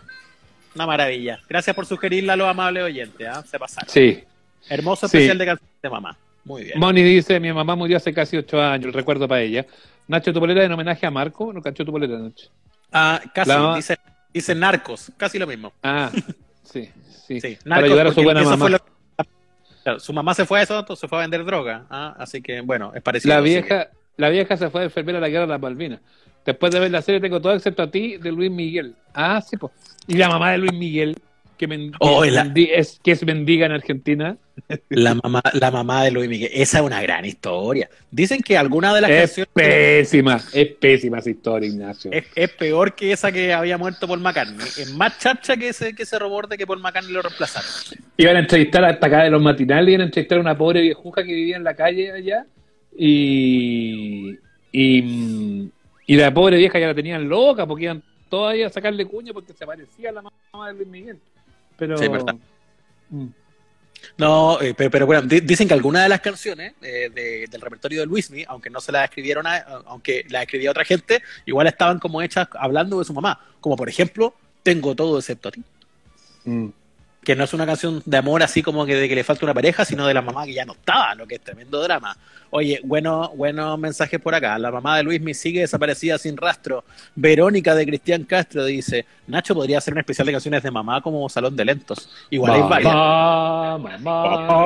[0.75, 1.39] una maravilla.
[1.49, 3.27] Gracias por sugerirla a los amables oyentes.
[3.27, 3.43] ¿ah?
[3.49, 3.89] Se pasaron.
[3.89, 4.23] Sí.
[4.69, 5.17] Hermoso Sí.
[5.17, 6.17] especial de canción de mamá.
[6.43, 6.79] Muy bien.
[6.79, 9.65] Moni dice, mi mamá murió hace casi ocho años, el recuerdo para ella.
[10.07, 11.53] Nacho, tu polera en homenaje a Marco.
[11.53, 12.49] No cachó tu polera, Nacho.
[12.91, 13.97] Ah, casi, La dice,
[14.33, 15.71] dice narcos, casi lo mismo.
[15.83, 16.11] Ah,
[16.63, 16.89] sí,
[17.27, 17.39] sí.
[17.39, 18.57] Sí, para ayudar a su buena mamá.
[18.57, 18.79] fue lo-
[19.83, 21.85] Claro, su mamá se fue a eso, entonces fue a vender droga.
[21.89, 22.15] ¿ah?
[22.19, 23.33] Así que, bueno, es parecido.
[23.35, 25.99] La que- vieja, la vieja se fue de enfermera a la guerra de las Malvinas.
[26.45, 28.95] Después de ver la serie tengo todo excepto a ti de Luis Miguel.
[29.13, 29.71] Ah, sí, pues.
[30.07, 31.17] Y la mamá de Luis Miguel,
[31.67, 34.37] que, Oh, la- es, que es mendiga en Argentina.
[34.89, 36.49] La mamá, la mamá de Luis Miguel.
[36.53, 37.89] Esa es una gran historia.
[38.11, 42.11] Dicen que alguna de las Es canciones pésima, es pésima esa historia, Ignacio.
[42.11, 44.67] es, es peor que esa que había muerto Paul McCartney.
[44.77, 47.69] Es más chacha que ese, que ese rumor de que Paul McCartney lo reemplazaron.
[48.17, 51.23] Iban a entrevistar hasta acá de los matinales, iban a entrevistar a una pobre viejuja
[51.23, 52.45] que vivía en la calle allá.
[52.97, 54.37] Y,
[54.71, 55.69] y,
[56.07, 59.53] y la pobre vieja ya la tenían loca porque iban todas a sacarle cuña porque
[59.53, 61.17] se parecía a la mamá de Luis Miguel.
[61.77, 61.97] Pero.
[61.97, 62.35] Sí, verdad.
[63.09, 63.27] Mm.
[64.17, 67.61] No, eh, pero, pero bueno, di- dicen que algunas de las canciones eh, de- del
[67.61, 71.67] repertorio de Luismi, aunque no se las escribieron, a- aunque las escribía otra gente, igual
[71.67, 73.39] estaban como hechas hablando de su mamá.
[73.59, 75.63] Como por ejemplo, Tengo todo excepto a ti.
[76.45, 76.67] Mm.
[77.23, 79.53] Que no es una canción de amor así como que de que le falta una
[79.53, 82.17] pareja, sino de la mamá que ya no estaba, lo que es tremendo drama.
[82.49, 84.57] Oye, bueno, buenos mensajes por acá.
[84.57, 86.83] La mamá de Luis me sigue desaparecida sin rastro.
[87.15, 91.29] Verónica de Cristian Castro dice, Nacho podría hacer un especial de canciones de mamá como
[91.29, 92.09] Salón de Lentos.
[92.29, 92.93] Igual hay varias.
[92.93, 94.65] Mamá, mamá,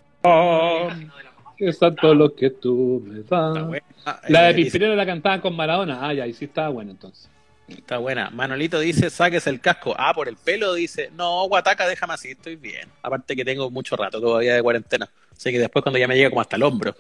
[1.58, 3.82] es lo que tú me das.
[4.30, 5.99] La de Eh, dice- Pimpinela la cantaban con Maradona.
[6.01, 7.30] Ah, ya, ahí sí estaba bueno entonces.
[7.68, 8.30] Está buena.
[8.30, 9.95] Manolito dice, saques el casco.
[9.97, 12.89] Ah, por el pelo dice, no, Guataca, déjame así, estoy bien.
[13.01, 15.09] Aparte que tengo mucho rato todavía de cuarentena.
[15.32, 16.95] Así que después cuando ya me llega como hasta el hombro.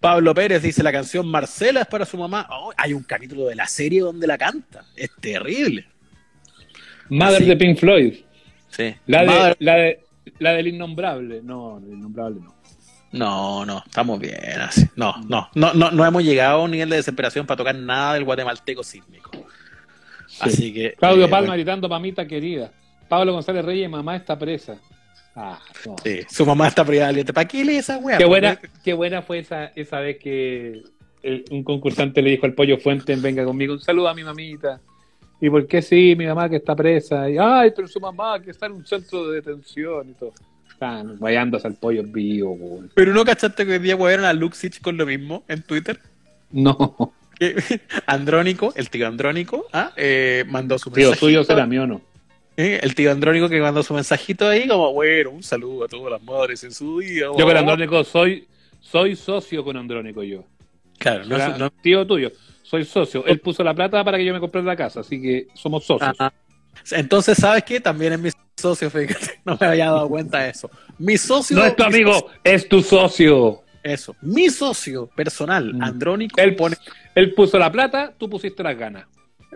[0.00, 2.46] Pablo Pérez dice, la canción Marcela es para su mamá.
[2.50, 4.84] Oh, hay un capítulo de la serie donde la canta.
[4.96, 5.86] Es terrible.
[7.10, 7.44] Mother Así.
[7.44, 8.14] de Pink Floyd.
[8.70, 8.94] Sí.
[9.06, 10.04] La, de, la, de,
[10.38, 11.42] la del innombrable.
[11.42, 12.60] No, el innombrable no.
[13.12, 14.86] No, no, estamos bien así.
[14.94, 18.14] No, no, no, no, no hemos llegado a un nivel de desesperación para tocar nada
[18.14, 19.29] del guatemalteco sísmico.
[20.30, 20.38] Sí.
[20.40, 20.92] Así que...
[20.92, 22.70] Claudio eh, Palma bueno, gritando, mamita querida.
[23.08, 24.78] Pablo González Reyes, mamá está presa.
[25.34, 25.96] Ah, no.
[26.02, 27.32] sí, su mamá está privada de aliento.
[27.32, 28.18] ¿Para qué lee esa weá?
[28.18, 30.82] Qué buena, qué buena fue esa, esa vez que
[31.22, 34.80] el- un concursante le dijo al pollo Fuentes, venga conmigo, un saludo a mi mamita.
[35.40, 36.14] ¿Y por qué sí?
[36.16, 37.28] Mi mamá que está presa.
[37.28, 40.32] Y, ay, pero su mamá que está en un centro de detención y todo.
[40.70, 42.52] Están guayándose al pollo vivo.
[42.52, 42.90] weón.
[42.94, 45.98] Pero no cachaste que hoy día wearon a Luxich con lo mismo en Twitter.
[46.50, 47.12] No,
[48.06, 52.00] Andrónico, el tío Andrónico, ah, eh, mandó su tío suyo será mío no.
[52.56, 56.12] Eh, El tío Andrónico que mandó su mensajito ahí, como, bueno, un saludo a todas
[56.12, 57.26] las madres en su día.
[57.36, 58.46] Yo con Andrónico soy,
[58.80, 60.44] soy socio con Andrónico yo.
[60.98, 62.30] Claro, no, Era no- tío tuyo.
[62.62, 63.24] Soy socio.
[63.26, 66.14] Él puso la plata para que yo me comprara la casa, así que somos socios.
[66.18, 66.32] Ah,
[66.92, 67.80] Entonces, ¿sabes qué?
[67.80, 69.40] También es mi socio, fíjate.
[69.44, 70.70] No me había dado cuenta de eso.
[70.98, 71.56] Mi socio.
[71.56, 73.62] no es tu mi amigo, socio- es tu socio.
[73.82, 74.14] Eso.
[74.22, 75.82] Mi socio personal, Mm.
[75.82, 76.76] Andrónico, Él pone
[77.14, 79.06] Él puso la plata, tú pusiste las ganas.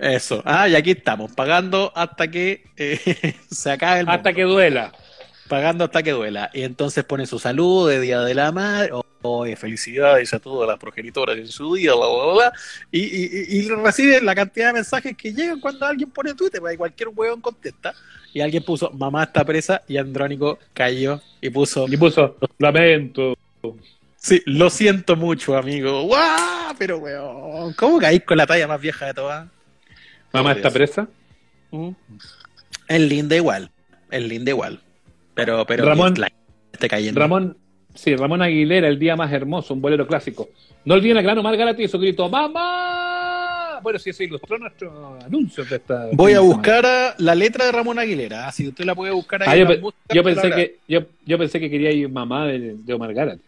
[0.00, 0.42] eso.
[0.44, 2.98] Ah, y aquí estamos, pagando hasta que eh,
[3.50, 4.36] se acabe el Hasta mundo.
[4.36, 4.92] que duela.
[5.48, 6.50] Pagando hasta que duela.
[6.54, 8.90] Y entonces pone su saludo de Día de la Madre.
[9.26, 12.52] Oh, eh, felicidades a todas las progenitoras en su día, bla, bla, bla,
[12.92, 16.60] y, y- y recibe la cantidad de mensajes que llegan cuando alguien pone Twitter.
[16.60, 17.94] pues, cualquier hueón contesta.
[18.34, 19.80] Y alguien puso, mamá está presa.
[19.88, 23.34] Y Andrónico cayó y puso, Y puso, lamento.
[24.24, 26.02] Sí, lo siento mucho, amigo.
[26.04, 26.74] ¡Guau!
[26.78, 29.46] Pero weón, ¿cómo caís con la talla más vieja de todas?
[30.32, 30.74] Mamá está Dios.
[30.74, 31.08] presa.
[32.88, 33.70] Es linda igual.
[34.10, 34.80] Es linda igual.
[35.34, 36.14] Pero, pero, Ramón-
[36.88, 37.20] cayendo.
[37.20, 37.56] Ramón,
[37.94, 40.48] sí, Ramón Aguilera, el día más hermoso, un bolero clásico.
[40.84, 43.80] No olviden a Grano Margarita y su grito, ¡Mamá!
[43.82, 46.08] Bueno, sí, se ilustró nuestro anuncio de esta.
[46.12, 48.50] Voy a buscar a la letra de Ramón Aguilera.
[48.52, 49.48] Si usted la puede buscar ahí.
[49.48, 49.66] Ah, yo,
[50.22, 53.42] pe- pensé que yo, yo pensé que quería ir mamá de, de Omar Gárate.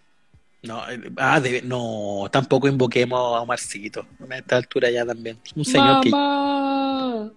[0.63, 4.07] No, eh, ah, no, tampoco invoquemos a Omarcito.
[4.29, 5.39] A esta altura ya también.
[5.55, 6.11] Un señor que.
[6.11, 7.31] ¡Mamá!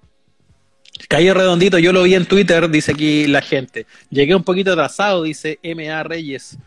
[1.07, 3.85] Calle Redondito, yo lo vi en Twitter, dice aquí la gente.
[4.09, 6.57] Llegué un poquito atrasado, dice MA Reyes.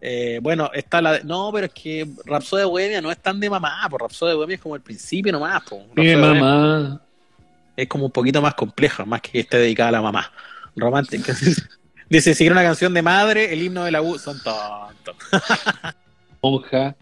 [0.00, 1.12] Eh, bueno, está la.
[1.14, 4.56] de- No, pero es que Rapsodia Bohemia no es tan de mamá, por Rapsodia Bohemia
[4.56, 5.62] es como el principio nomás.
[5.62, 5.84] Po.
[5.96, 7.00] Mi mamá.
[7.76, 10.30] Es como un poquito más compleja, más que esté dedicada a la mamá.
[10.76, 11.34] Romántica.
[12.12, 15.16] Dice, si quiere una canción de madre, el himno de la U, son tontos.
[16.42, 16.94] monja.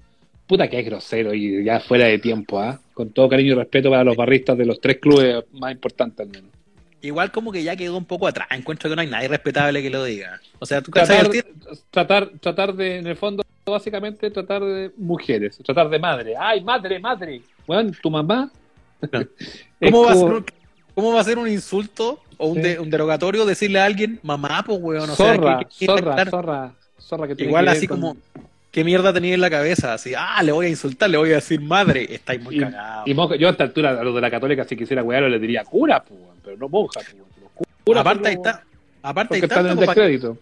[0.46, 2.78] Puta que es grosero y ya fuera de tiempo, ¿ah?
[2.94, 6.30] Con todo cariño y respeto para los barristas de los tres clubes más importantes al
[6.30, 6.50] menos.
[7.02, 8.46] Igual como que ya quedó un poco atrás.
[8.52, 10.40] Encuentro que no hay nadie respetable que lo diga.
[10.60, 11.28] O sea, tú Tratar,
[11.90, 16.34] tratar, tratar de, en el fondo, básicamente tratar de mujeres, tratar de madre.
[16.38, 17.42] ¡Ay, madre, madre!
[17.66, 18.48] Bueno, tu mamá.
[19.00, 20.46] ¿Cómo va, a como ser un,
[20.94, 22.62] ¿Cómo va a ser un insulto o un, Sí.
[22.62, 25.10] de- un derogatorio decirle a alguien, mamá, pues weón?
[25.10, 28.16] O sea, zorra, que- que- zorra, zorra, zorra que tiene Igual así con- como,
[28.70, 29.92] ¿qué mierda tenía en la cabeza?
[29.94, 32.06] Así, ah, le voy a insultar, le voy a decir madre.
[32.14, 33.06] Estáis muy cagados.
[33.06, 35.64] y yo a esta altura a los de la católica si quisiera wearlo le diría
[35.64, 37.00] cura, pues, pero no monja,
[37.84, 38.64] pues, aparte, los- ta-
[39.02, 40.38] aparte porque hay, en tanto, descrédito.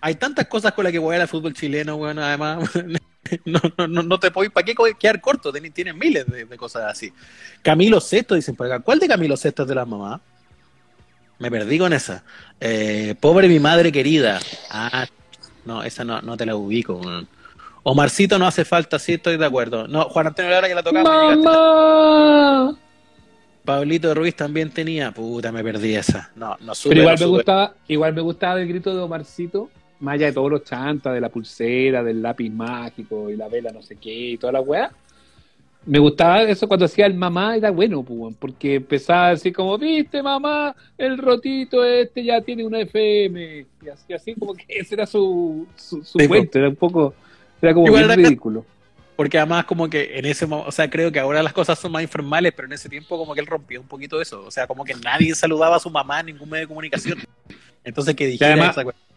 [0.00, 2.70] hay tantas cosas con las que jugar al fútbol chileno, weón, además.
[3.46, 5.52] No, no, no, no te podéis, ¿para qué quedar corto?
[5.52, 7.12] Tien- Tienen miles de, de cosas así.
[7.62, 8.80] Camilo Sesto, dicen por acá.
[8.80, 10.20] ¿Cuál de Camilo Sesto es de la mamá?
[11.42, 12.22] Me perdí con esa.
[12.60, 14.38] Eh, pobre mi madre querida.
[14.70, 15.08] Ah,
[15.64, 17.00] no, esa no, no te la ubico.
[17.82, 19.88] Omarcito no hace falta, sí estoy de acuerdo.
[19.88, 21.02] No, Juan Antonio Lara que la llegaste.
[21.02, 22.78] ¡Mamá!
[23.64, 25.10] Pablito Ruiz también tenía.
[25.10, 26.30] Puta, me perdí esa.
[26.36, 26.90] No, no supe.
[26.90, 29.68] Pero igual no me gustaba, igual me gustaba el grito de Omarcito,
[29.98, 33.72] más allá de todos los chantas, de la pulsera, del lápiz mágico y la vela
[33.72, 34.92] no sé qué y toda la weá.
[35.84, 40.22] Me gustaba eso cuando hacía el mamá, era bueno, pues, porque empezaba así como, viste
[40.22, 43.66] mamá, el rotito este ya tiene una FM.
[43.84, 47.14] Y así, así como que ese era su, su, su cuento, era un poco,
[47.60, 48.64] era como Igual bien era- ridículo.
[49.16, 51.92] Porque además como que en ese momento, o sea, creo que ahora las cosas son
[51.92, 54.42] más informales, pero en ese tiempo como que él rompió un poquito eso.
[54.44, 57.18] O sea, como que nadie saludaba a su mamá en ningún medio de comunicación.
[57.84, 59.08] Entonces que dijera además- esa cuestión.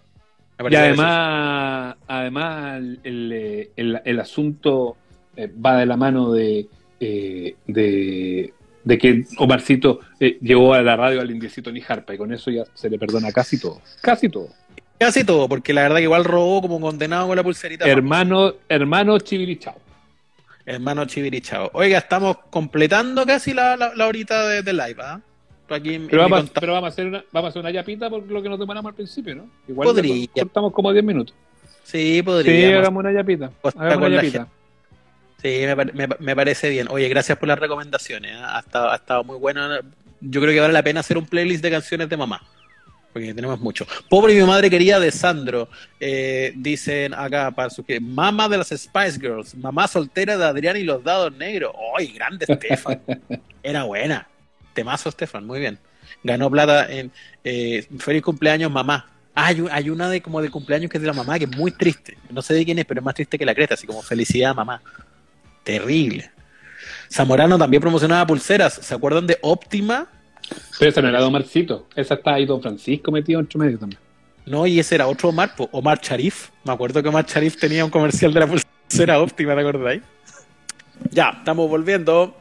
[0.60, 4.96] Me Y además, además el, el- el asunto
[5.36, 6.68] eh, va de la mano de,
[7.00, 12.18] eh, de, de que Omarcito eh, llevó a la radio al indiecito ni Harpa y
[12.18, 13.82] con eso ya se le perdona casi todo.
[14.02, 14.50] Casi todo.
[14.98, 17.86] Casi todo, porque la verdad que igual robó como condenado con la pulserita.
[17.86, 19.76] Hermano, hermano Chivirichao.
[20.66, 21.70] Hermano Chivirichao.
[21.74, 25.20] Oiga, estamos completando casi la, la, la horita de, de live, ¿ah?
[25.70, 28.10] Aquí en- Pero en vamos, pero vamos a hacer una, vamos a hacer una yapita
[28.10, 29.50] por lo que nos demoramos al principio, ¿no?
[29.68, 30.28] Igual Podría.
[30.34, 31.36] cortamos como 10 minutos.
[31.84, 32.80] Sí, Sí, podríamos.
[32.80, 33.52] hagamos una yapita.
[33.76, 34.48] Hagamos una yapita.
[35.46, 35.76] Sí, me,
[36.08, 36.88] me- me parece bien.
[36.90, 38.32] Oye, gracias por las recomendaciones.
[38.32, 38.42] ¿eh?
[38.44, 39.62] Ha, estado, ha estado muy bueno.
[40.20, 42.42] Yo creo que vale la pena hacer un playlist de canciones de mamá.
[43.14, 43.86] Porque tenemos mucho.
[44.10, 45.70] Pobre mi madre quería de Sandro.
[46.00, 50.78] eh, dicen acá para su que mamá de las Spice Girls, mamá soltera de Adrián
[50.78, 51.74] y los dados negros.
[51.98, 53.00] ¡Ay, grande Stefan!
[53.64, 54.28] Era buena.
[54.74, 55.78] Temazo Stefan, muy bien.
[56.24, 57.12] Ganó plata en
[57.44, 59.12] eh, Feliz cumpleaños, mamá.
[59.36, 61.56] Ah, hay, hay una de como de cumpleaños que es de la mamá que es
[61.56, 62.18] muy triste.
[62.32, 64.56] No sé de quién es, pero es más triste que la creta, así como felicidad,
[64.56, 64.82] mamá.
[65.66, 66.32] Terrible.
[67.12, 68.74] Zamorano también promocionaba pulseras.
[68.74, 70.08] ¿Se acuerdan de Óptima?
[70.80, 71.88] Pero esa no era Don Marcito.
[71.96, 74.00] Esa está ahí Don Francisco metido entre medio también.
[74.46, 76.50] No, y ese era otro Omar, Omar Sharif.
[76.64, 80.04] Me acuerdo que Omar Sharif tenía un comercial de la pulsera óptima, ¿te acordáis?
[81.10, 82.36] Ya, estamos volviendo.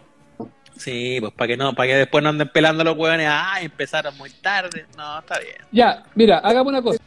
[0.76, 3.26] Sí, pues para que no, para que después no anden pelando los hueones.
[3.30, 4.84] Ah, empezaron muy tarde.
[4.98, 5.56] No, está bien.
[5.72, 6.98] Ya, mira, hagamos una cosa.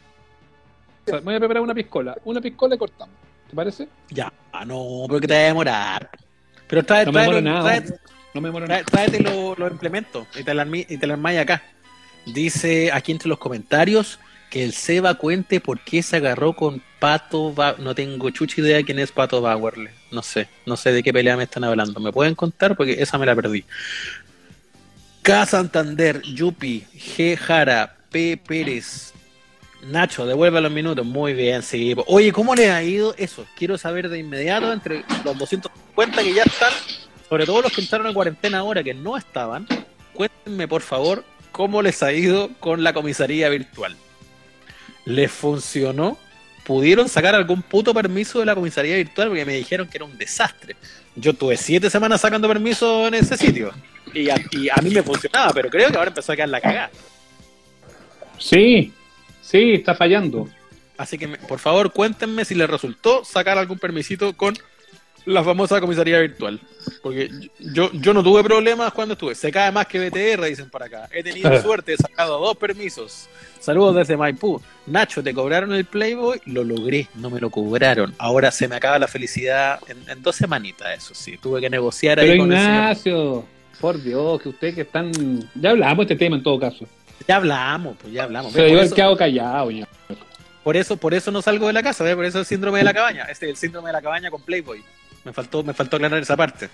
[1.22, 2.16] Voy a preparar una piscola.
[2.24, 3.14] Una piscola y cortamos.
[3.48, 3.88] ¿Te parece?
[4.10, 6.10] Ya, ah, no, pero que te va a demorar.
[6.68, 7.62] Pero trae, No me trae, nada.
[7.80, 7.98] trae-
[8.34, 8.84] No me demoro Trae- nada.
[8.84, 10.66] Tráete lo- los implementos y te las
[11.10, 11.62] armáis acá.
[12.26, 14.18] Dice aquí entre los comentarios
[14.50, 18.82] que el Seba cuente por qué se agarró con Pato Ba- No tengo chucha idea
[18.82, 19.90] quién es Pato Bauerle.
[20.10, 22.00] No sé, no sé de qué pelea me están hablando.
[22.00, 22.76] ¿Me pueden contar?
[22.76, 23.64] Porque esa me la perdí.
[25.22, 25.46] K.
[25.46, 27.36] Santander, Yupi, G.
[27.36, 28.36] Jara, P.
[28.46, 29.12] Pérez.
[29.82, 31.06] Nacho, devuelve los minutos.
[31.06, 31.94] Muy bien, sí.
[32.06, 33.46] Oye, ¿cómo le ha ido eso?
[33.56, 36.72] Quiero saber de inmediato entre los 250 que ya están
[37.28, 39.66] sobre todo los que entraron en cuarentena ahora que no estaban,
[40.14, 43.96] cuéntenme por favor cómo les ha ido con la comisaría virtual.
[45.04, 46.18] ¿Les funcionó?
[46.64, 49.28] ¿Pudieron sacar algún puto permiso de la comisaría virtual?
[49.28, 50.76] Porque me dijeron que era un desastre.
[51.16, 53.72] Yo tuve siete semanas sacando permiso en ese sitio.
[54.12, 56.60] Y a, y a mí me funcionaba, pero creo que ahora empezó a quedar la
[56.60, 56.90] cagada.
[58.38, 58.92] Sí,
[59.50, 60.48] sí, está fallando.
[60.96, 64.54] Así que, me- por favor, cuéntenme si les resultó sacar algún permisito con
[65.26, 66.58] la famosa comisaría virtual.
[67.02, 69.34] Porque yo, yo no tuve problemas cuando estuve.
[69.34, 71.08] Se cae más que BTR, dicen por acá.
[71.12, 73.28] He tenido suerte, he sacado dos permisos.
[73.60, 74.60] Saludos desde Maipú.
[74.86, 76.40] Nacho, ¿te cobraron el Playboy?
[76.46, 78.14] Lo logré, no me lo cobraron.
[78.18, 81.36] Ahora se me acaba la felicidad en, en dos semanitas, eso sí.
[81.36, 82.74] Tuve que negociar ahí con el señor.
[82.74, 83.44] Ignacio,
[83.80, 85.12] por Dios, que ustedes que están.
[85.54, 86.86] Ya hablamos de este tema en todo caso.
[87.26, 88.54] Ya hablamos, pues ya hablamos.
[88.54, 89.88] El eso, que hago callado, ya.
[90.62, 92.14] por, eso, por eso no salgo de la casa, ¿ves?
[92.14, 93.24] por eso el síndrome de la cabaña.
[93.24, 94.82] Este es el síndrome de la cabaña con Playboy.
[95.24, 96.68] Me faltó, me faltó aclarar esa parte.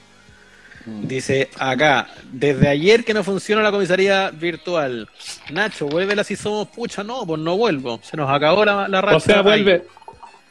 [0.86, 5.08] Dice acá, desde ayer que no funciona la comisaría virtual.
[5.50, 7.02] Nacho, vuelve si somos pucha.
[7.02, 8.00] No, pues no vuelvo.
[8.02, 9.16] Se nos acabó la, la racha.
[9.16, 9.84] O sea, vuelve.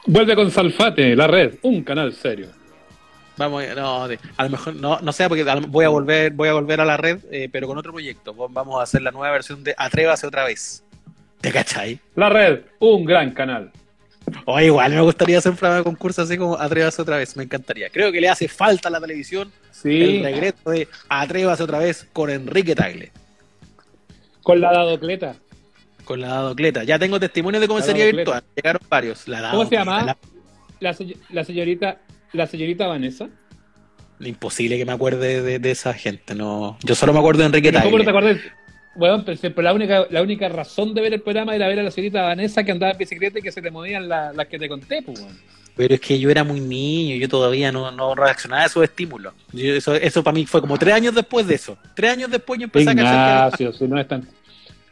[0.06, 2.48] Vuelve con Salfate, la red, un canal serio.
[3.38, 6.54] Vamos, no, de- a lo mejor, no, no sé, porque voy a volver, voy a
[6.54, 8.34] volver a la red, eh, pero con otro proyecto.
[8.50, 10.84] Vamos a hacer la nueva versión de Atrévase otra vez.
[11.42, 12.00] ¿Te cachai?
[12.16, 13.72] La red, un gran canal.
[14.46, 17.44] O igual me gustaría hacer un programa de concurso así como Atrévase otra vez, me
[17.44, 17.90] encantaría.
[17.90, 22.08] Creo que le hace falta a la televisión Sí, el regreso de Atrévase otra vez
[22.14, 23.12] con Enrique Tagle.
[24.44, 25.36] con la dadocleta.
[26.06, 26.84] Con la Dadocleta.
[26.84, 28.16] Ya tengo testimonios de La Dadocleta.
[28.18, 28.44] virtual.
[28.58, 29.28] Llegaron varios.
[29.30, 30.04] La ¿Cómo se llama?
[30.82, 30.96] la-
[31.30, 31.98] la señorita,
[32.34, 33.30] la señorita Vanessa.
[34.20, 36.36] Imposible que me acuerde de, de esa gente.
[36.36, 38.38] no Yo solo me acuerdo de Enrique ¿Cómo no te acuerdas?
[38.96, 41.90] Bueno, pero la única, la única razón de ver el programa era ver a la
[41.92, 44.70] señorita Vanessa que andaba en bicicleta y que se le movían la- las que te
[44.70, 45.26] conté, pues.
[45.76, 49.34] Pero es que yo era muy niño, yo todavía no, no reaccionaba a esos estímulos.
[49.52, 51.76] Yo- eso, eso para mí fue como tres años después de eso.
[51.96, 54.28] Tres años después yo empecé a cachar Ignacio, si no es tan...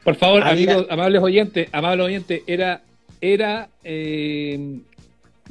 [0.03, 2.81] Por favor, Había- amigos, amables oyentes, amables oyentes, era,
[3.21, 4.79] era eh,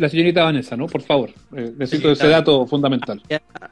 [0.01, 0.87] la señorita Vanessa, ¿no?
[0.87, 3.21] Por favor, eh, necesito Sí, ese dato fundamental.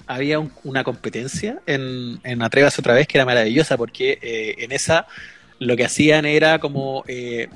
[0.06, 4.72] había un- una competencia en, en Atrévase otra vez que era maravillosa porque eh, en
[4.72, 5.06] esa
[5.60, 7.02] lo que hacían era como.
[7.08, 7.48] Eh,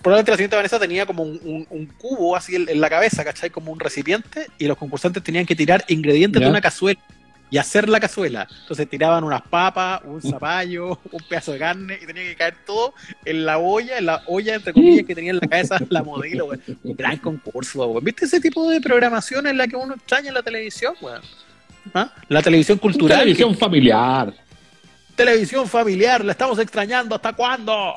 [0.00, 3.22] probablemente la señorita Vanessa tenía como un, un- un cubo así en, en la cabeza,
[3.24, 3.50] ¿cachai?
[3.50, 6.46] Como un recipiente y los concursantes tenían que tirar ingredientes Ya.
[6.46, 6.98] de una cazuela
[7.50, 8.46] y hacer la cazuela.
[8.62, 12.94] Entonces tiraban unas papas, un zapallo, un pedazo de carne y tenía que caer todo
[13.24, 16.46] en la olla, en la olla entre comillas que tenía en la cabeza la modelo,
[16.46, 16.60] güey.
[16.84, 18.04] Un gran concurso, güey.
[18.04, 21.16] ¿Viste ese tipo de programación en la que uno extraña en la televisión, güey?
[21.94, 22.12] ¿Ah?
[22.28, 23.18] La televisión cultural.
[23.18, 24.32] Televisión familiar.
[25.16, 27.94] televisión familiar, la estamos extrañando, ¿hasta cuándo?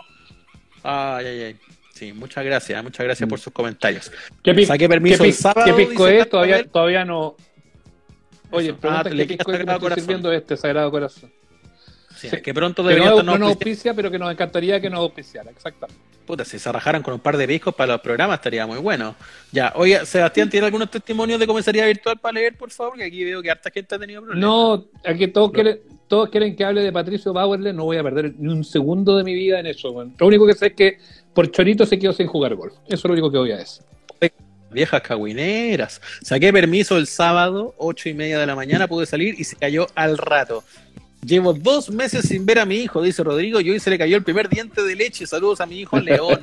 [0.84, 1.56] Ay, ay, ay.
[1.94, 3.30] Sí, muchas gracias, muchas gracias Mm.
[3.30, 4.12] por sus comentarios.
[4.44, 6.28] ¿Qué, pi- Saqué permiso qué pi- el sábado, ¿Qué pisco es?
[6.30, 7.36] Todavía, todavía no.
[8.54, 11.32] Oye, pregunta Ah, qué que Sagrado estoy sirviendo este, Sagrado Corazón.
[12.16, 12.42] Sí, Sí.
[12.42, 15.00] que pronto Que debería no, estar no nos auspicia, pero que nos encantaría que nos
[15.00, 16.00] auspiciara, exactamente.
[16.26, 19.16] Puta, si se rajaran con un par de discos para los programas estaría muy bueno.
[19.52, 22.96] Ya, oye, Sebastián, ¿tiene algunos testimonios de comisaría virtual para leer, por favor?
[22.96, 24.42] Que aquí veo que harta gente ha tenido problemas.
[24.42, 28.36] No, aquí todos quieren, todos quieren que hable de Patricio Bauerle, no voy a perder
[28.38, 29.90] ni un segundo de mi vida en eso.
[30.18, 30.98] Lo único que sé es que
[31.34, 32.74] por Chorito se quedó sin jugar golf.
[32.86, 33.84] Eso es lo único que voy a decir.
[34.74, 36.02] Viejas cagüineras.
[36.22, 39.88] Saqué permiso el sábado, ocho y media de la mañana, pude salir y se cayó
[39.96, 40.64] al rato.
[41.26, 44.18] Llevo dos meses sin ver a mi hijo, dice Rodrigo, y hoy se le cayó
[44.18, 45.26] el primer diente de leche.
[45.26, 46.42] Saludos a mi hijo León.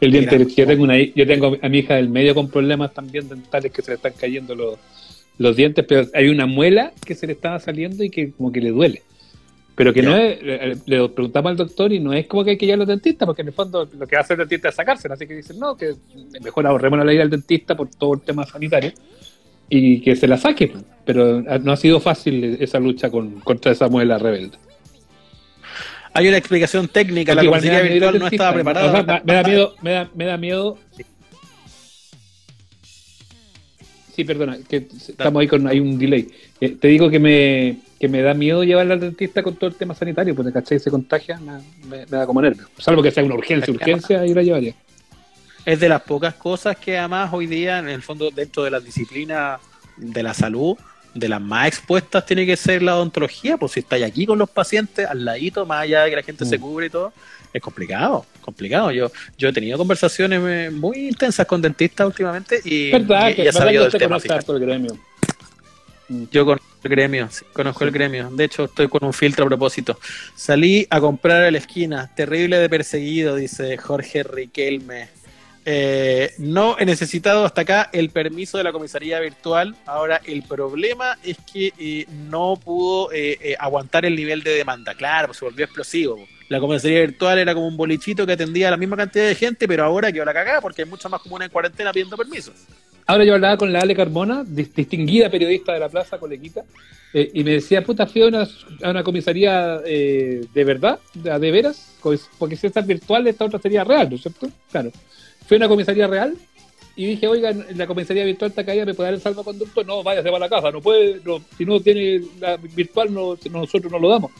[0.00, 3.28] El diente, yo tengo una, yo tengo a mi hija del medio con problemas también
[3.28, 4.78] dentales que se le están cayendo los,
[5.38, 8.60] los dientes, pero hay una muela que se le estaba saliendo y que como que
[8.60, 9.02] le duele.
[9.74, 10.38] Pero que no es,
[10.86, 13.42] le, preguntamos al doctor y no es como que hay que ir al dentista, porque
[13.42, 15.94] en el fondo lo que hace el dentista es sacársela, así que dicen, no, que
[16.42, 18.92] mejor ahorremos la ir al dentista por todo el tema sanitario
[19.70, 20.72] y que se la saque.
[21.04, 24.58] Pero no ha sido fácil esa lucha con, contra esa muela rebelde.
[26.14, 28.88] Hay una explicación técnica, la Porque al virtual no estaba preparada.
[28.88, 30.78] o sea, me da miedo, me da, me da miedo.
[34.14, 36.28] Sí, perdona, que estamos ahí con hay un delay.
[36.60, 39.76] Eh, te digo que me, que me da miedo llevarla al dentista con todo el
[39.76, 40.80] tema sanitario, porque ¿cachai?
[40.80, 41.52] Se contagia, me,
[41.88, 42.66] me- me da como nervio.
[42.76, 44.74] Salvo que sea una urgencia, urgencia, ahí la llevaría.
[45.64, 48.82] es de las pocas cosas que además hoy día, en el fondo, dentro de las
[48.84, 49.60] disciplinas
[49.96, 50.76] de la salud,
[51.14, 54.50] de las más expuestas tiene que ser la odontología, pues si estáis aquí con los
[54.50, 56.60] pacientes, al ladito, más allá de que la gente se Mm.
[56.60, 57.12] cubre y todo,
[57.52, 58.90] es complicado, complicado.
[58.90, 63.28] Yo, yo he tenido conversaciones eh, muy intensas con dentistas últimamente y, ¿Verdad?
[63.30, 64.18] y- que y he sabido del tema.
[64.58, 64.98] gremio.
[66.32, 68.30] Yo conozco el gremio, sí, conozco el gremio.
[68.30, 69.98] De hecho, estoy con un filtro a propósito.
[70.34, 75.21] Salí a comprar a la esquina, terrible de perseguido, dice Jorge Riquelme.
[75.64, 79.76] Eh, no he necesitado hasta acá el permiso de la comisaría virtual.
[79.86, 84.94] Ahora, el problema es que eh, no pudo eh, eh, aguantar el nivel de demanda.
[84.94, 86.18] Claro, pues se volvió explosivo.
[86.48, 89.68] La comisaría virtual era como un bolichito que atendía a la misma cantidad de gente,
[89.68, 92.54] pero ahora quedó la cagada porque hay mucha más comuna en cuarentena pidiendo permisos.
[93.06, 96.62] Ahora yo hablaba con la Ale Carmona, dis- distinguida periodista de la plaza, colequita,
[97.12, 102.14] eh, y me decía, puta, fui a una, comisaría eh, de verdad, de, veras, co-
[102.38, 104.48] porque si esta es virtual, esta otra sería real, ¿no es cierto?
[104.70, 104.92] Claro.
[105.52, 106.34] Fui a una comisaría real
[106.96, 109.84] y dije, oiga, la comisaría virtual está caída, ¿me puede dar el salvoconducto?
[109.84, 113.92] No, váyase para la casa, no puede, no, si no tiene la virtual, no, nosotros
[113.92, 114.30] no lo damos.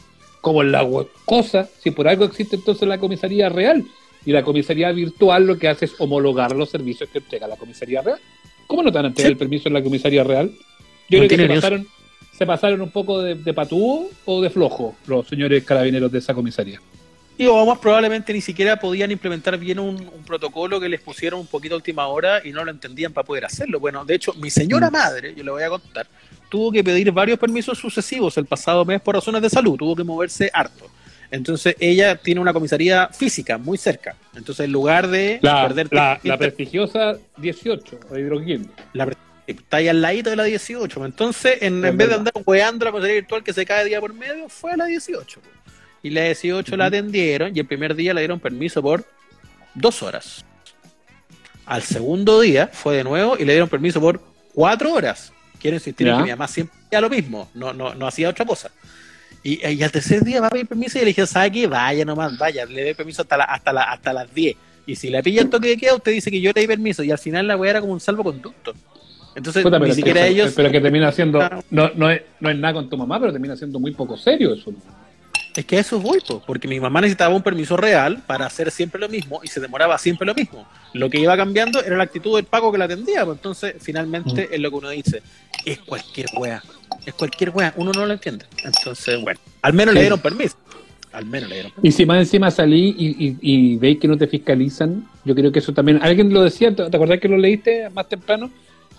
[0.41, 0.83] Como en la
[1.23, 3.85] cosa, si por algo existe entonces la comisaría real,
[4.25, 8.01] y la comisaría virtual lo que hace es homologar los servicios que entrega la comisaría
[8.01, 8.17] real.
[8.65, 9.33] ¿Cómo no te van a entregar Sí.
[9.33, 10.49] el permiso en la comisaría real?
[11.11, 11.87] Yo No creo que se pasaron,
[12.35, 16.33] se pasaron un poco de, de patúo o de flojo los señores carabineros de esa
[16.33, 16.81] comisaría.
[17.37, 21.39] Y o más probablemente ni siquiera podían implementar bien un, un protocolo que les pusieron
[21.39, 23.79] un poquito a última hora y no lo entendían para poder hacerlo.
[23.79, 24.93] Bueno, de hecho, mi señora Mm.
[24.93, 26.05] madre, yo le voy a contar,
[26.49, 30.03] tuvo que pedir varios permisos sucesivos el pasado mes por razones de salud, tuvo que
[30.03, 30.85] moverse harto.
[31.31, 34.15] Entonces ella tiene una comisaría física muy cerca.
[34.35, 38.69] Entonces en lugar de La, perder la, la prestigiosa 18, de Hidroquín.
[38.93, 39.09] la
[39.47, 41.03] está ahí al ladito de la 18.
[41.05, 44.47] Entonces, en, vez de andar weando la comisaría virtual que se cae día por medio,
[44.47, 45.39] fue a la 18.
[45.41, 45.47] po.
[46.03, 49.05] Y la 18 la atendieron y el primer día le dieron permiso por
[49.73, 50.43] dos horas.
[51.65, 54.19] Al segundo día fue de nuevo y le dieron permiso por
[54.53, 55.31] cuatro horas.
[55.61, 58.45] Quiero insistir en que mi mamá siempre hacía lo mismo, no, no, no hacía otra
[58.45, 58.69] cosa.
[59.43, 61.67] Y, y al tercer día va a pedir permiso y le dije, ¿sabe qué?
[61.67, 64.55] Vaya nomás, vaya, le doy permiso hasta, la- hasta, la- hasta las 10.
[64.85, 67.01] Y si le pilla el toque de queda, usted dice que yo le di permiso.
[67.03, 68.73] Y al final la weá era como un salvoconducto.
[69.35, 70.53] Entonces, Puta, ni pero, siquiera que, ellos.
[70.55, 71.39] pero que termina siendo.
[71.39, 71.63] Claro.
[71.71, 74.53] No, no, es, no es nada con tu mamá, pero termina siendo muy poco serio
[74.53, 74.73] eso.
[75.55, 78.99] Es que eso voy, po, porque mi mamá necesitaba un permiso real para hacer siempre
[78.99, 80.67] lo mismo y se demoraba siempre lo mismo.
[80.93, 83.23] Lo que iba cambiando era la actitud del pago que la atendía.
[83.25, 84.53] pues, entonces, finalmente, Mm.
[84.53, 85.21] es lo que uno dice:
[85.65, 86.63] es cualquier wea.
[87.05, 87.73] Es cualquier wea.
[87.77, 88.45] Uno no lo entiende.
[88.63, 90.55] Entonces, bueno, al menos le dieron permiso.
[91.11, 91.87] Al menos le dieron permiso.
[91.87, 95.51] Y si más encima salí y, y, y veis que no te fiscalizan, yo creo
[95.51, 95.99] que eso también.
[96.01, 98.49] Alguien lo decía, ¿te te acordás que lo leíste más temprano?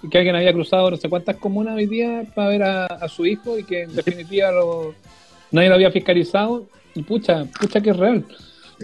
[0.08, 3.24] Que alguien había cruzado no sé cuántas comunas hoy día para ver a, a su
[3.26, 4.94] hijo y que en definitiva lo,
[5.54, 6.66] nadie lo había fiscalizado.
[6.94, 8.24] Y pucha, pucha que es real.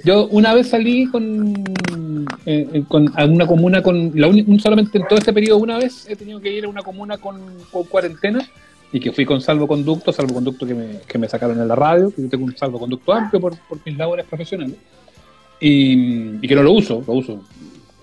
[0.05, 1.55] Yo una vez salí con,
[2.47, 3.97] eh, eh, con una comuna con.
[3.97, 7.19] Un- solamente en todo este periodo, una vez he tenido que ir a una comuna
[7.19, 7.41] con,
[7.89, 8.49] cuarentena
[8.93, 12.23] y que fui con salvoconducto, salvoconducto que me, que me sacaron en la radio, que
[12.23, 13.55] yo tengo un salvoconducto amplio por,
[13.85, 14.77] mis labores profesionales,
[15.61, 17.41] y, y que no lo uso, lo uso,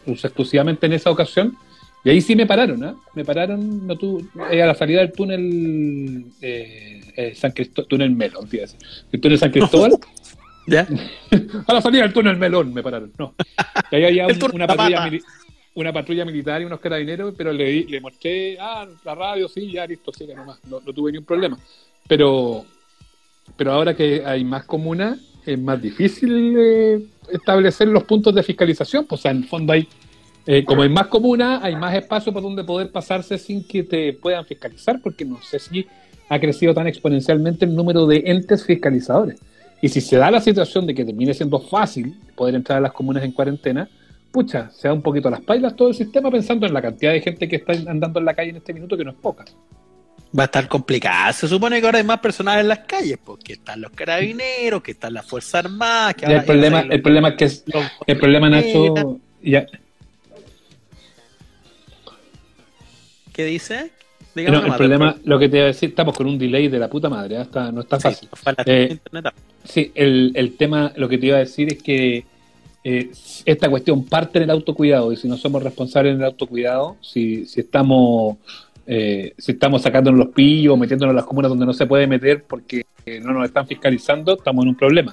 [0.06, 1.58] uso exclusivamente en esa ocasión,
[2.06, 2.96] y ahí sí me pararon, ¿ah?
[3.16, 8.12] Me pararon no tu, eh, a la salida del túnel eh, eh, San Cristóbal, túnel
[8.12, 8.76] Melo, olvídate,
[9.12, 9.92] el túnel San Cristóbal,
[10.70, 10.86] ¿Ya?
[11.68, 13.14] A la salida del túnel melón me pararon.
[13.18, 13.34] No.
[13.90, 15.24] Y ahí había un- una, patrulla mili-
[15.76, 19.86] una patrulla militar y unos carabineros, pero le, le mostré, ah, la radio, sí, ya
[19.88, 20.60] listo, siga nomás.
[20.66, 21.58] No, no tuve ningún problema.
[22.06, 22.66] Pero,
[23.56, 27.00] pero ahora que hay más comunas, es más difícil eh,
[27.32, 29.06] establecer los puntos de fiscalización.
[29.06, 29.88] Pues, o sea, en el fondo hay,
[30.46, 34.12] eh, como hay más comunas, hay más espacio por donde poder pasarse sin que te
[34.12, 35.88] puedan fiscalizar, porque no sé si
[36.30, 39.40] ha crecido tan exponencialmente el número de entes fiscalizadores.
[39.82, 42.92] Y si se da la situación de que termine siendo fácil poder entrar a las
[42.92, 43.88] comunas en cuarentena,
[44.32, 47.12] pucha, se da un poquito a las pailas todo el sistema pensando en la cantidad
[47.14, 49.46] de gente que está andando en la calle en este minuto, que no es poca.
[50.38, 51.32] Va a estar complicada.
[51.32, 54.92] Se supone que ahora hay más personal en las calles, porque están los carabineros, que
[54.92, 57.64] están las Fuerzas Armadas, que Y el ahora- problema, los- el problema es que es-
[58.08, 59.66] el problema, Nacho, ya,
[63.34, 63.92] ¿Qué dice?
[64.46, 66.90] No, el problema, lo que te iba a decir, estamos con un delay de la
[66.90, 67.42] puta madre, ¿eh?
[67.42, 68.30] Está- no está Sí, fácil.
[68.32, 69.34] nos falta Eh, internet.
[69.64, 72.24] Sí, el, el tema, lo que te iba a decir es que
[72.84, 73.12] eh,
[73.46, 77.46] esta cuestión parte en el autocuidado y si no somos responsables en el autocuidado, si,
[77.46, 78.38] si estamos
[78.90, 82.44] eh, si estamos sacándonos los pillos, metiéndonos en las comunas donde no se puede meter
[82.48, 85.12] porque eh, no nos están fiscalizando, estamos en un problema.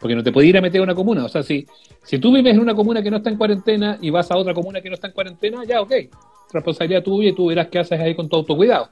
[0.00, 1.24] Porque no te puedes ir a meter a una comuna.
[1.24, 1.66] O sea, si,
[2.04, 4.52] si tú vives en una comuna que no está en cuarentena y vas a otra
[4.54, 5.92] comuna que no está en cuarentena, ya, ok.
[6.52, 8.88] Responsabilidad tuya y tú verás qué haces ahí con tu autocuidado.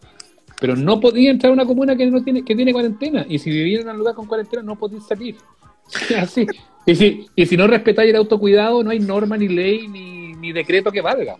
[0.60, 3.26] Pero no podías entrar a una comuna que no tiene, que tiene cuarentena.
[3.28, 5.36] Y si vivieras en un lugar con cuarentena, no podías salir.
[6.18, 6.46] Así.
[6.86, 10.52] Y si, y si no respetáis el autocuidado, no hay norma, ni ley, ni, ni
[10.52, 11.36] decreto que valga.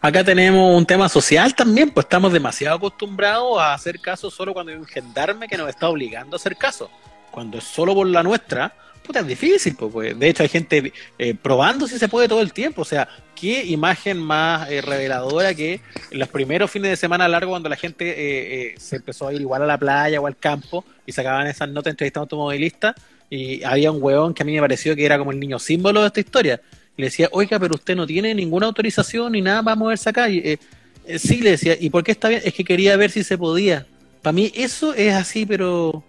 [0.00, 4.72] Acá tenemos un tema social también, pues estamos demasiado acostumbrados a hacer caso solo cuando
[4.72, 6.90] hay un gendarme que nos está obligando a hacer caso.
[7.30, 10.18] Cuando es solo por la nuestra, puta, es difícil, pues.
[10.18, 12.82] De hecho, hay gente eh, probando si se puede todo el tiempo.
[12.82, 15.80] O sea, qué imagen más eh, reveladora que
[16.10, 18.14] los primeros fines de semana largos cuando la gente eh,
[18.62, 21.68] eh, se empezó a ir igual a la playa o al campo y sacaban esas
[21.68, 22.94] notas entrevistando automovilistas
[23.30, 26.00] y había un huevón que a mí me pareció que era como el niño símbolo
[26.00, 26.60] de esta historia.
[26.96, 30.28] Y le decía, oiga, pero usted no tiene ninguna autorización ni nada para moverse acá.
[30.28, 30.58] Y, eh,
[31.06, 32.42] eh, sí, le decía, ¿y por qué está bien?
[32.44, 33.86] Es que quería ver si se podía.
[34.20, 36.02] Para mí eso es así, pero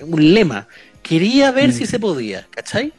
[0.00, 0.66] un lema.
[1.02, 1.72] Quería ver Mm.
[1.72, 2.92] si se podía, ¿cachai?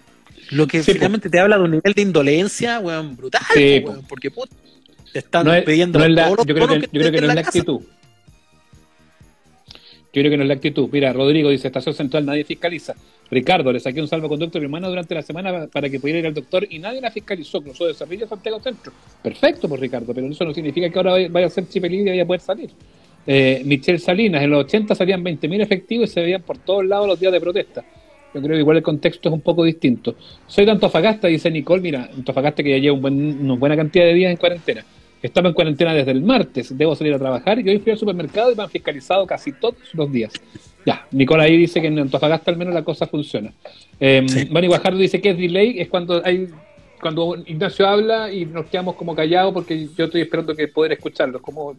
[0.52, 3.92] Lo que Sí, finalmente te habla de un nivel de indolencia, weón, brutal, Sí, po,
[3.92, 4.56] weón, porque puta,
[5.12, 7.28] te están No es- pidiendo no es la- yo creo que, yo creo que no
[7.30, 7.60] es la casa.
[7.60, 7.82] actitud.
[10.16, 10.90] Yo creo que no es la actitud.
[10.92, 12.94] Mira, Rodrigo dice, estación central, nadie fiscaliza.
[13.32, 16.28] Ricardo, le saqué un salvoconducto a mi hermana durante la semana para que pudiera ir
[16.28, 17.64] al doctor y nadie la fiscalizó.
[17.64, 18.92] Cruzó de Cerrillo Santiago Centro.
[19.24, 22.10] Perfecto, por Ricardo, pero eso no significa que ahora vaya- a ser chip libre y
[22.10, 22.70] vaya a poder salir.
[23.26, 27.08] Eh, Michelle Salinas, en los 80 salían 20.000 efectivos y se veían por todos lados
[27.08, 27.84] los días de protesta.
[28.34, 30.16] Yo creo que igual el contexto es un poco distinto.
[30.48, 31.82] Soy de Antofagasta, dice Nicole.
[31.82, 34.84] Mira, Antofagasta que ya lleva un buen- una buena cantidad de días en cuarentena.
[35.22, 38.52] Estaba en cuarentena desde el martes, debo salir a trabajar y hoy fui al supermercado
[38.52, 40.34] y me han fiscalizado casi todos los días.
[40.86, 43.54] Ya, Nicole ahí dice que en Antofagasta al menos la cosa funciona.
[44.02, 44.48] Eh, Sí.
[44.52, 46.48] Manny Guajardo dice que es delay, es cuando hay
[47.04, 51.40] cuando Ignacio habla y nos quedamos como callados porque yo estoy esperando que poder escucharlo.
[51.40, 51.76] Como,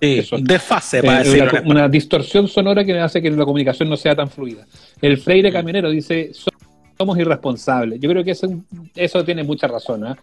[0.00, 0.36] Sí, eso.
[0.40, 1.50] desfase, Eh, para decirlo.
[1.50, 4.64] una, una distorsión sonora que hace que la comunicación no sea tan fluida.
[5.02, 6.50] El Freire Camionero dice, "So-
[6.96, 7.98] somos irresponsables.
[8.00, 8.46] Yo creo que eso,
[8.94, 10.04] eso tiene mucha razón.
[10.04, 10.16] ¿ah?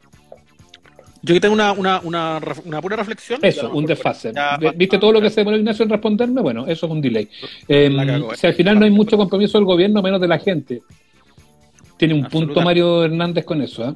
[1.22, 3.40] Yo que tengo una, una, una, una pura reflexión.
[3.42, 4.32] Eso, un desfase.
[4.34, 6.42] ya, ¿Viste todo lo que se demoró Ignacio en responderme?
[6.42, 7.28] Bueno, eso es un delay.
[7.68, 8.38] Eh, La cagó, eh.
[8.38, 10.82] si al final no hay mucho compromiso del gobierno, menos de la gente.
[11.98, 12.62] Tiene un punto.
[12.62, 13.84] Mario Hernández con eso.
[13.86, 13.96] ¿ah?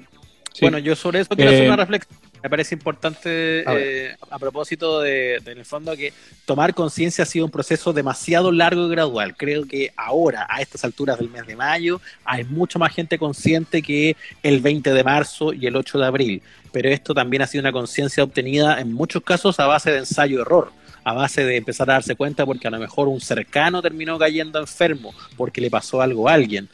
[0.54, 0.62] Sí.
[0.62, 2.18] Bueno, yo sobre eso quiero Eh, hacer una reflexión.
[2.42, 6.14] Me parece importante, A eh, a propósito de, de, en el fondo, que
[6.46, 9.36] tomar conciencia ha sido un proceso demasiado largo y gradual.
[9.36, 13.82] Creo que ahora, a estas alturas del mes de mayo, hay mucha más gente consciente
[13.82, 16.42] que el 20 de marzo y el 8 de abril.
[16.72, 20.72] Pero esto también ha sido una conciencia obtenida en muchos casos a base de ensayo-error
[21.04, 24.60] a base de empezar a darse cuenta porque a lo mejor un cercano terminó cayendo
[24.60, 26.70] enfermo porque le pasó algo a alguien.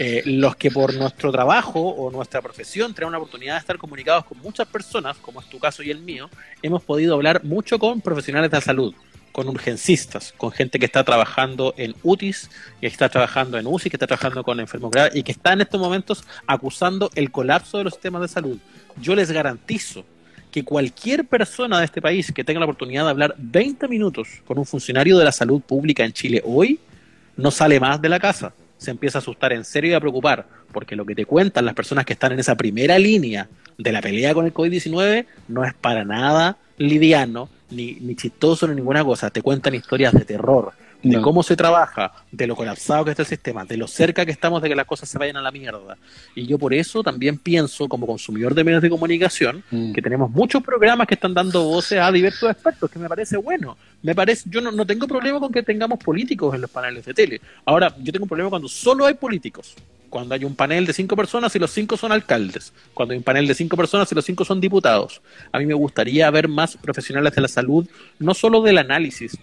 [0.00, 4.26] Eh, los que por nuestro trabajo o nuestra profesión tenemos la oportunidad de estar comunicados
[4.26, 6.30] con muchas personas, como es tu caso y el mío,
[6.62, 8.94] hemos podido hablar mucho con profesionales de la salud,
[9.32, 12.48] con urgencistas, con gente que está trabajando en UTIs,
[12.80, 15.62] que está trabajando en UCI, que está trabajando con enfermos graves y que está en
[15.62, 18.58] estos momentos acusando el colapso de los sistemas de salud.
[19.00, 20.04] Yo les garantizo
[20.52, 24.58] que cualquier persona de este país que tenga la oportunidad de hablar 20 minutos con
[24.58, 26.78] un funcionario de la salud pública en Chile hoy,
[27.36, 30.46] no sale más de la casa se empieza a asustar en serio y a preocupar,
[30.72, 34.00] porque lo que te cuentan las personas que están en esa primera línea de la
[34.00, 39.30] pelea con el COVID-19 no es para nada liviano, ni, ni chistoso, ni ninguna cosa.
[39.30, 40.72] Te cuentan historias de terror,
[41.02, 41.22] de No.
[41.22, 44.60] cómo se trabaja, de lo colapsado que está el sistema, de lo cerca que estamos
[44.62, 45.96] de que las cosas se vayan a la mierda.
[46.34, 49.92] Y yo por eso también pienso, como consumidor de medios de comunicación, Mm.
[49.92, 53.76] que tenemos muchos programas que están dando voces a diversos expertos, que me parece bueno.
[54.02, 57.14] Me parece, yo no, no tengo problema con que tengamos políticos en los paneles de
[57.14, 57.40] tele.
[57.64, 59.74] Ahora, yo tengo un problema cuando solo hay políticos.
[60.10, 63.22] cuando hay un panel de cinco personas y los cinco son alcaldes, cuando hay un
[63.22, 65.20] panel de cinco personas y los cinco son diputados.
[65.52, 67.86] A mí me gustaría ver más profesionales de la salud,
[68.18, 69.36] no solo del análisis,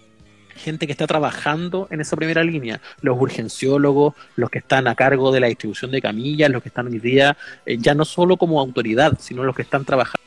[0.56, 5.32] gente que está trabajando en esa primera línea, los urgenciólogos, los que están a cargo
[5.32, 8.60] de la distribución de camillas, los que están hoy día eh, ya no solo como
[8.60, 10.18] autoridad, sino los que están trabajando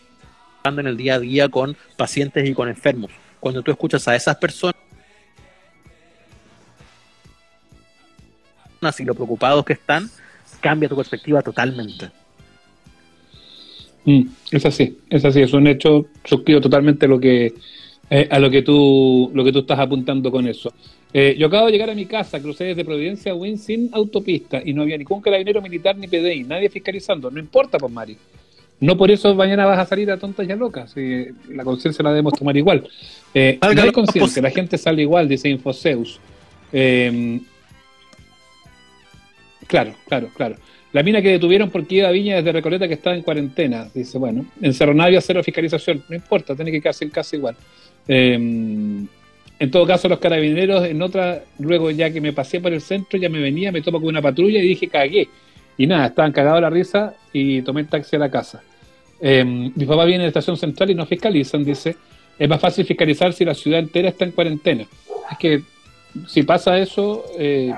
[0.65, 3.11] en el día a día con pacientes y con enfermos.
[3.39, 4.75] Cuando tú escuchas a esas personas
[8.97, 10.09] y lo preocupados que están,
[10.61, 12.09] cambia tu perspectiva totalmente.
[14.05, 17.53] Mm, es así, es así, es un hecho, suscribo totalmente lo que
[18.09, 20.73] eh, a lo que tú lo que tú estás apuntando con eso.
[21.11, 24.61] Eh, yo acabo de llegar a mi casa, crucé desde Providencia a Win sin autopista
[24.63, 28.17] y no había ningún carabinero militar ni PDI, nadie fiscalizando, no importa, pues Mari.
[28.81, 32.03] No por eso mañana vas a salir a tontas y a locas, si la conciencia
[32.03, 32.87] la debemos tomar igual.
[33.33, 36.19] Eh, no hay conciencia, la gente sale igual, dice Infoseus.
[36.71, 37.39] Eh,
[39.67, 40.55] claro, claro, claro.
[40.91, 43.87] La mina que detuvieron porque iba a Viña desde Recoleta que estaba en cuarentena.
[43.93, 46.03] Dice, bueno, en Cerro Navia cero fiscalización.
[46.09, 47.55] No importa, tiene que quedarse en casa igual.
[48.09, 48.33] Eh,
[49.59, 53.19] en todo caso, los carabineros, en otra, luego ya que me pasé por el centro,
[53.19, 55.27] ya me venía, me topo con una patrulla y dije, cagué.
[55.77, 58.61] Y nada, estaban cagados la risa y tomé el taxi a la casa.
[59.21, 61.95] Eh, mi papá viene de la estación central y no fiscalizan, dice.
[62.37, 64.85] Es más fácil fiscalizar si la ciudad entera está en cuarentena.
[65.29, 65.61] Es que
[66.25, 67.73] si pasa eso, eh,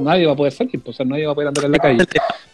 [0.00, 1.78] nadie va a poder salir, pues, o sea, nadie va a poder andar en la
[1.78, 2.04] calle.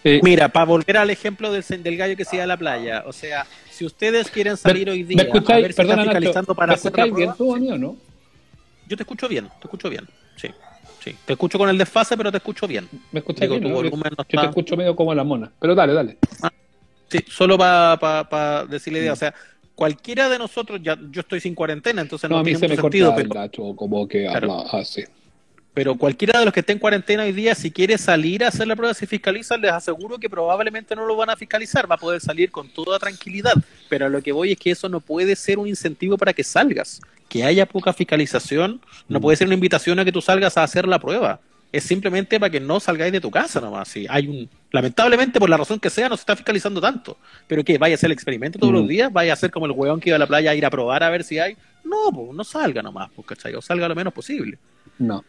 [0.05, 3.05] Eh, Mira, para volver al ejemplo del, del gallo que se iba a la playa,
[3.07, 3.47] o sea,
[3.79, 6.75] si ustedes quieren salir hoy día a ver si perdona, están fiscalizando Nacho, para ¿me
[6.75, 7.97] hacer escucháis bien tú mí o no?
[8.89, 10.49] yo te escucho bien, te escucho bien, sí,
[10.99, 11.15] sí.
[11.25, 12.89] Te escucho con el desfase, pero te escucho bien.
[13.13, 13.73] ¿Me escucháis Digo, bien?
[13.73, 13.83] no?
[13.85, 15.53] Yo te está- escucho medio como la mona.
[15.61, 16.19] Pero dale, dale.
[17.09, 19.33] Sí, solo para decir la idea, o sea,
[19.77, 22.69] cualquiera de nosotros, ya yo estoy sin cuarentena, entonces No, no, a mí tiene se
[22.69, 24.53] me corta sentido, el pero, Nacho, como que Claro.
[24.53, 24.71] habla.
[25.79, 28.67] Pero cualquiera de los que esté en cuarentena hoy día, si quiere salir a hacer
[28.67, 31.99] la prueba, si fiscalizan, les aseguro que probablemente no lo van a fiscalizar, va a
[31.99, 33.53] poder salir con toda tranquilidad,
[33.89, 36.43] pero a lo que voy es que eso no puede ser un incentivo para que
[36.43, 39.23] salgas, que haya poca fiscalización, no Mm.
[39.23, 41.39] puede ser una invitación a que tú salgas a hacer la prueba.
[41.71, 43.87] Es simplemente para que no salgáis de tu casa nomás.
[43.87, 47.19] Si hay un, lamentablemente, por la razón que sea, no se está fiscalizando tanto.
[47.47, 48.77] Pero que vaya a hacer el experimento todos Mm.
[48.79, 50.67] los días, vaya a ser como el hueón que iba a la playa a ir
[50.67, 51.57] a probar a ver si hay.
[51.85, 53.55] No, pues no salga nomás, pues, ¿cachai?
[53.55, 54.59] O salga lo menos posible.
[54.99, 55.23] No.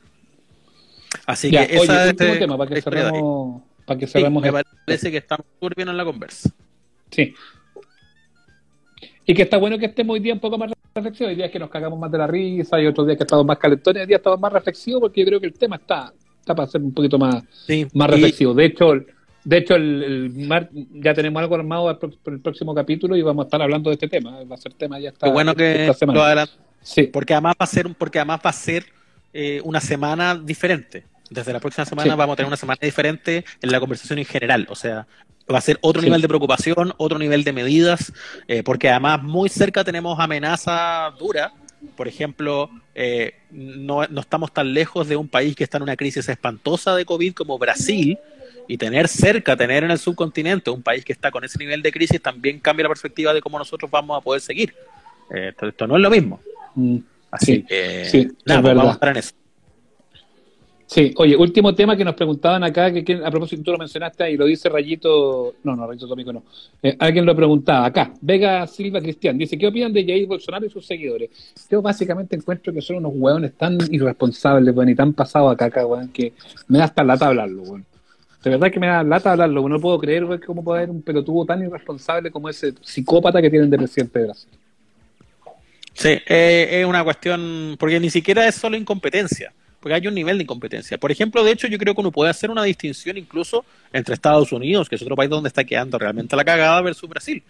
[1.26, 3.62] Así Ya, que oye, esa último es tema para que cerremos.
[3.86, 4.52] Para que Sí, cerremos me
[4.86, 5.46] parece que estamos
[5.76, 6.50] bien en la conversa.
[7.12, 7.34] Sí.
[9.26, 11.30] Y que está bueno que estemos hoy día un poco más reflexivos.
[11.30, 13.58] Hay días que nos cagamos más de la risa, hay otros días que estamos más
[13.58, 16.56] calentones, hay días que estamos más reflexivos porque yo creo que el tema está, está
[16.56, 18.54] para ser un poquito más, Sí, más y- reflexivo.
[18.54, 18.94] De hecho,
[19.44, 23.44] de hecho el, el mar- ya tenemos algo armado para el próximo capítulo y vamos
[23.44, 24.44] a estar hablando de este tema.
[24.44, 25.28] Va a ser tema ya está.
[25.28, 26.36] Qué bueno que esta semana.
[26.36, 26.52] lo
[26.82, 27.04] Sí.
[27.04, 28.86] porque además va a ser, porque además va a ser
[29.34, 31.06] eh, una semana diferente.
[31.30, 32.18] Desde la próxima semana Sí.
[32.18, 34.68] vamos a tener una semana diferente en la conversación en general.
[34.70, 35.06] O sea,
[35.52, 36.08] va a ser otro Sí.
[36.08, 38.12] nivel de preocupación, otro nivel de medidas,
[38.48, 41.54] eh, porque además muy cerca tenemos amenaza dura.
[41.96, 45.96] Por ejemplo, eh, no, no estamos tan lejos de un país que está en una
[45.96, 48.18] crisis espantosa de COVID como Brasil,
[48.68, 51.92] y tener cerca, tener en el subcontinente un país que está con ese nivel de
[51.92, 54.76] crisis también cambia la perspectiva de cómo nosotros vamos a poder seguir.
[55.34, 56.40] Eh, esto, esto no es lo mismo.
[56.76, 56.98] Mm.
[57.32, 59.34] Así Sí, que sí, nada, es pues vamos a estar en eso.
[60.90, 64.32] Sí, oye, último tema que nos preguntaban acá, que, que a propósito tú lo mencionaste
[64.32, 66.42] y lo dice Rayito, no, no, Rayito Tómico no,
[66.82, 70.72] Eh, alguien lo preguntaba acá, Vega Silva Cristian, dice, ¿qué opinan de Jair Bolsonaro y
[70.72, 71.30] sus seguidores?
[71.70, 75.86] Yo básicamente encuentro que son unos hueones tan irresponsables, weón, y tan pasados acá, acá,
[75.86, 76.34] weón, que
[76.68, 77.86] me da hasta lata hablarlo, weón.
[78.44, 79.74] De verdad que me da lata hablarlo, weón.
[79.74, 83.52] no puedo creer, weón, cómo puede haber un pelotudo tan irresponsable como ese psicópata que
[83.52, 84.50] tienen de presidente de Brasil.
[86.00, 90.38] Sí, eh, es una cuestión, porque ni siquiera es solo incompetencia, porque hay un nivel
[90.38, 90.98] de incompetencia.
[90.98, 94.54] Por ejemplo, de hecho, yo creo que uno puede hacer una distinción incluso entre Estados
[94.54, 97.44] Unidos, que es otro país donde está quedando realmente la cagada, versus Brasil.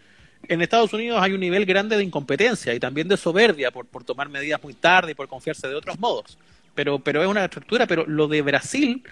[0.47, 4.03] En Estados Unidos hay un nivel grande de incompetencia y también de soberbia por, por
[4.03, 6.39] tomar medidas muy tarde y por confiarse de otros modos.
[6.73, 9.03] Pero, pero es una estructura, pero lo de Brasil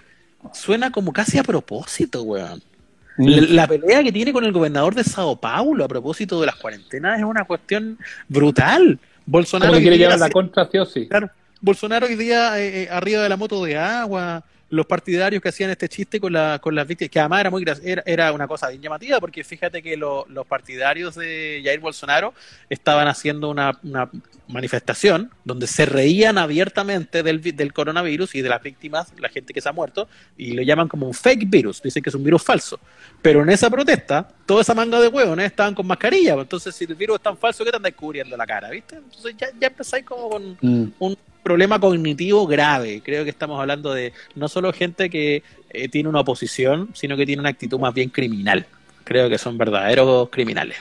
[0.51, 2.63] suena como casi a propósito, weón.
[3.17, 6.55] La, la pelea que tiene con el gobernador de Sao Paulo a propósito de las
[6.55, 8.99] cuarentenas es una cuestión brutal.
[9.27, 11.07] Bolsonaro quiere día llevar la se- contra, sí o sí.
[11.07, 11.29] Claro.
[11.61, 15.69] Bolsonaro hoy día eh, eh, arriba de la moto de agua, los partidarios que hacían
[15.69, 18.67] este chiste con, la, con las víctimas, que además era muy era, era una cosa
[18.69, 22.33] bien llamativa, porque fíjate que lo- los partidarios de Jair Bolsonaro
[22.69, 24.09] estaban haciendo una, una
[24.49, 29.61] manifestación donde se reían abiertamente del, del coronavirus y de las víctimas, la gente que
[29.61, 30.07] se ha muerto,
[30.37, 32.79] y lo llaman como un fake virus, dicen que es un virus falso.
[33.21, 36.85] Pero en esa protesta, toda esa manga de huevones estaban con mascarilla, pues entonces si
[36.85, 38.69] el virus es tan falso, ¿qué te andáis cubriendo la cara?
[38.69, 38.95] ¿Viste?
[38.97, 40.87] Entonces ya, ya empezáis como con Mm.
[40.99, 41.17] un
[41.47, 43.01] problema cognitivo grave.
[43.01, 47.25] Creo que estamos hablando de no solo gente que eh, tiene una oposición, sino que
[47.25, 48.65] tiene una actitud más bien criminal.
[49.05, 50.77] Creo que son verdaderos criminales.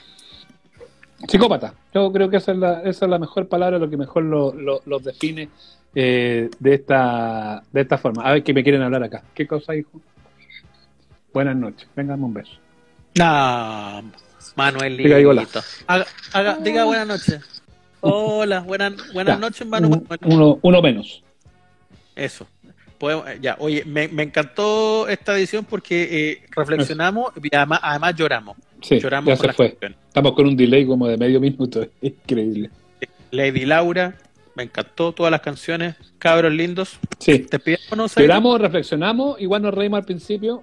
[1.29, 1.73] Psicópata.
[1.95, 4.57] Yo creo que esa es la, esa es la mejor palabra, lo que mejor los
[4.57, 5.49] lo, los define
[5.95, 8.25] eh, de, esta, de esta forma.
[8.25, 9.23] A ver que me quieren hablar acá.
[9.35, 10.01] ¿Qué cosa, hijo?
[11.33, 11.89] Buenas noches.
[11.95, 12.59] Vengan un beso.
[13.15, 14.03] No,
[14.57, 14.97] Manuel.
[14.97, 15.17] Diga,
[15.87, 17.56] haga, diga buenas noches.
[18.09, 20.03] Hola, buenas, buenas noches, Manuel.
[20.21, 21.23] un- uno, uno menos.
[22.15, 22.47] Eso.
[22.99, 28.15] Podemos- eh, ya, oye, me, me encantó esta edición porque eh, reflexionamos y además, además
[28.15, 28.57] lloramos.
[28.81, 29.71] Sí, lloramos ya se fue.
[29.73, 29.99] canciones.
[30.09, 31.83] Estamos con un delay como de medio minuto.
[32.01, 32.71] Es increíble.
[33.33, 34.15] Lady Laura,
[34.55, 36.99] me encantó todas las canciones, cabros lindos.
[37.19, 37.41] Sí.
[37.41, 38.15] Te pidamos.
[38.17, 40.63] Lloramos, reflexionamos, igual nos reímos al principio.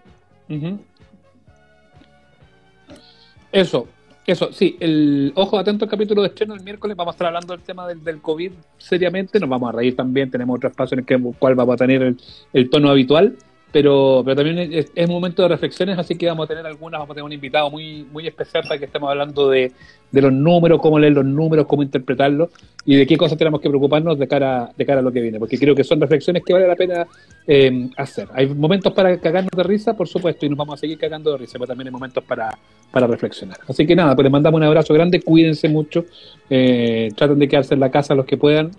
[3.52, 3.88] Eso,
[4.26, 7.54] eso, sí, el ojo atento al capítulo de estreno el miércoles, vamos a estar hablando
[7.54, 11.06] del tema del, COVID seriamente, nos vamos a reír también, tenemos otro espacio en el
[11.06, 12.16] que, cual vamos a tener
[12.54, 13.36] el tono habitual,
[13.74, 17.12] pero, pero también es, es momento de reflexiones, así que vamos a tener algunas, vamos
[17.12, 19.72] a tener un invitado muy, muy especial para que estemos hablando de,
[20.12, 22.52] de los números, cómo leer los números, cómo interpretarlos
[22.86, 25.40] y de qué cosas tenemos que preocuparnos de cara, de cara a lo que viene,
[25.40, 27.08] porque creo que son reflexiones que vale la pena
[27.48, 28.28] eh, hacer.
[28.34, 31.40] Hay momentos para cagarnos de risa, por supuesto, y nos vamos a seguir cagando de
[31.40, 32.56] risa, pero también hay momentos para,
[32.92, 33.58] para reflexionar.
[33.68, 36.06] Así que nada, pues les mandamos un abrazo grande, cuídense mucho,
[36.48, 38.70] eh, traten de quedarse en la casa los que puedan,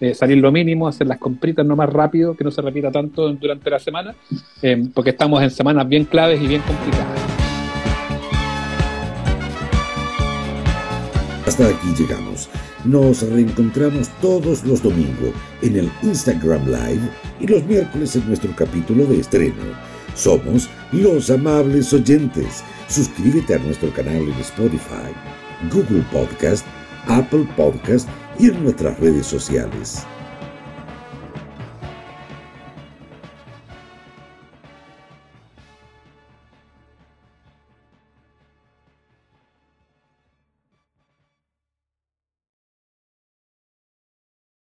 [0.00, 3.32] eh, salir lo mínimo, hacer las compritas no más rápido, que no se repita tanto
[3.32, 4.14] durante la semana,
[4.62, 7.20] eh, porque estamos en semanas bien claves y bien complicadas.
[11.46, 12.48] Hasta aquí llegamos.
[12.84, 17.08] Nos reencontramos todos los domingos en el Instagram Live
[17.40, 19.54] y los miércoles en nuestro capítulo de estreno.
[20.14, 22.62] Somos los amables oyentes.
[22.88, 25.12] Suscríbete a nuestro canal en Spotify,
[25.72, 26.66] Google Podcast,
[27.06, 28.08] Apple Podcast
[28.38, 30.06] y en nuestras redes sociales.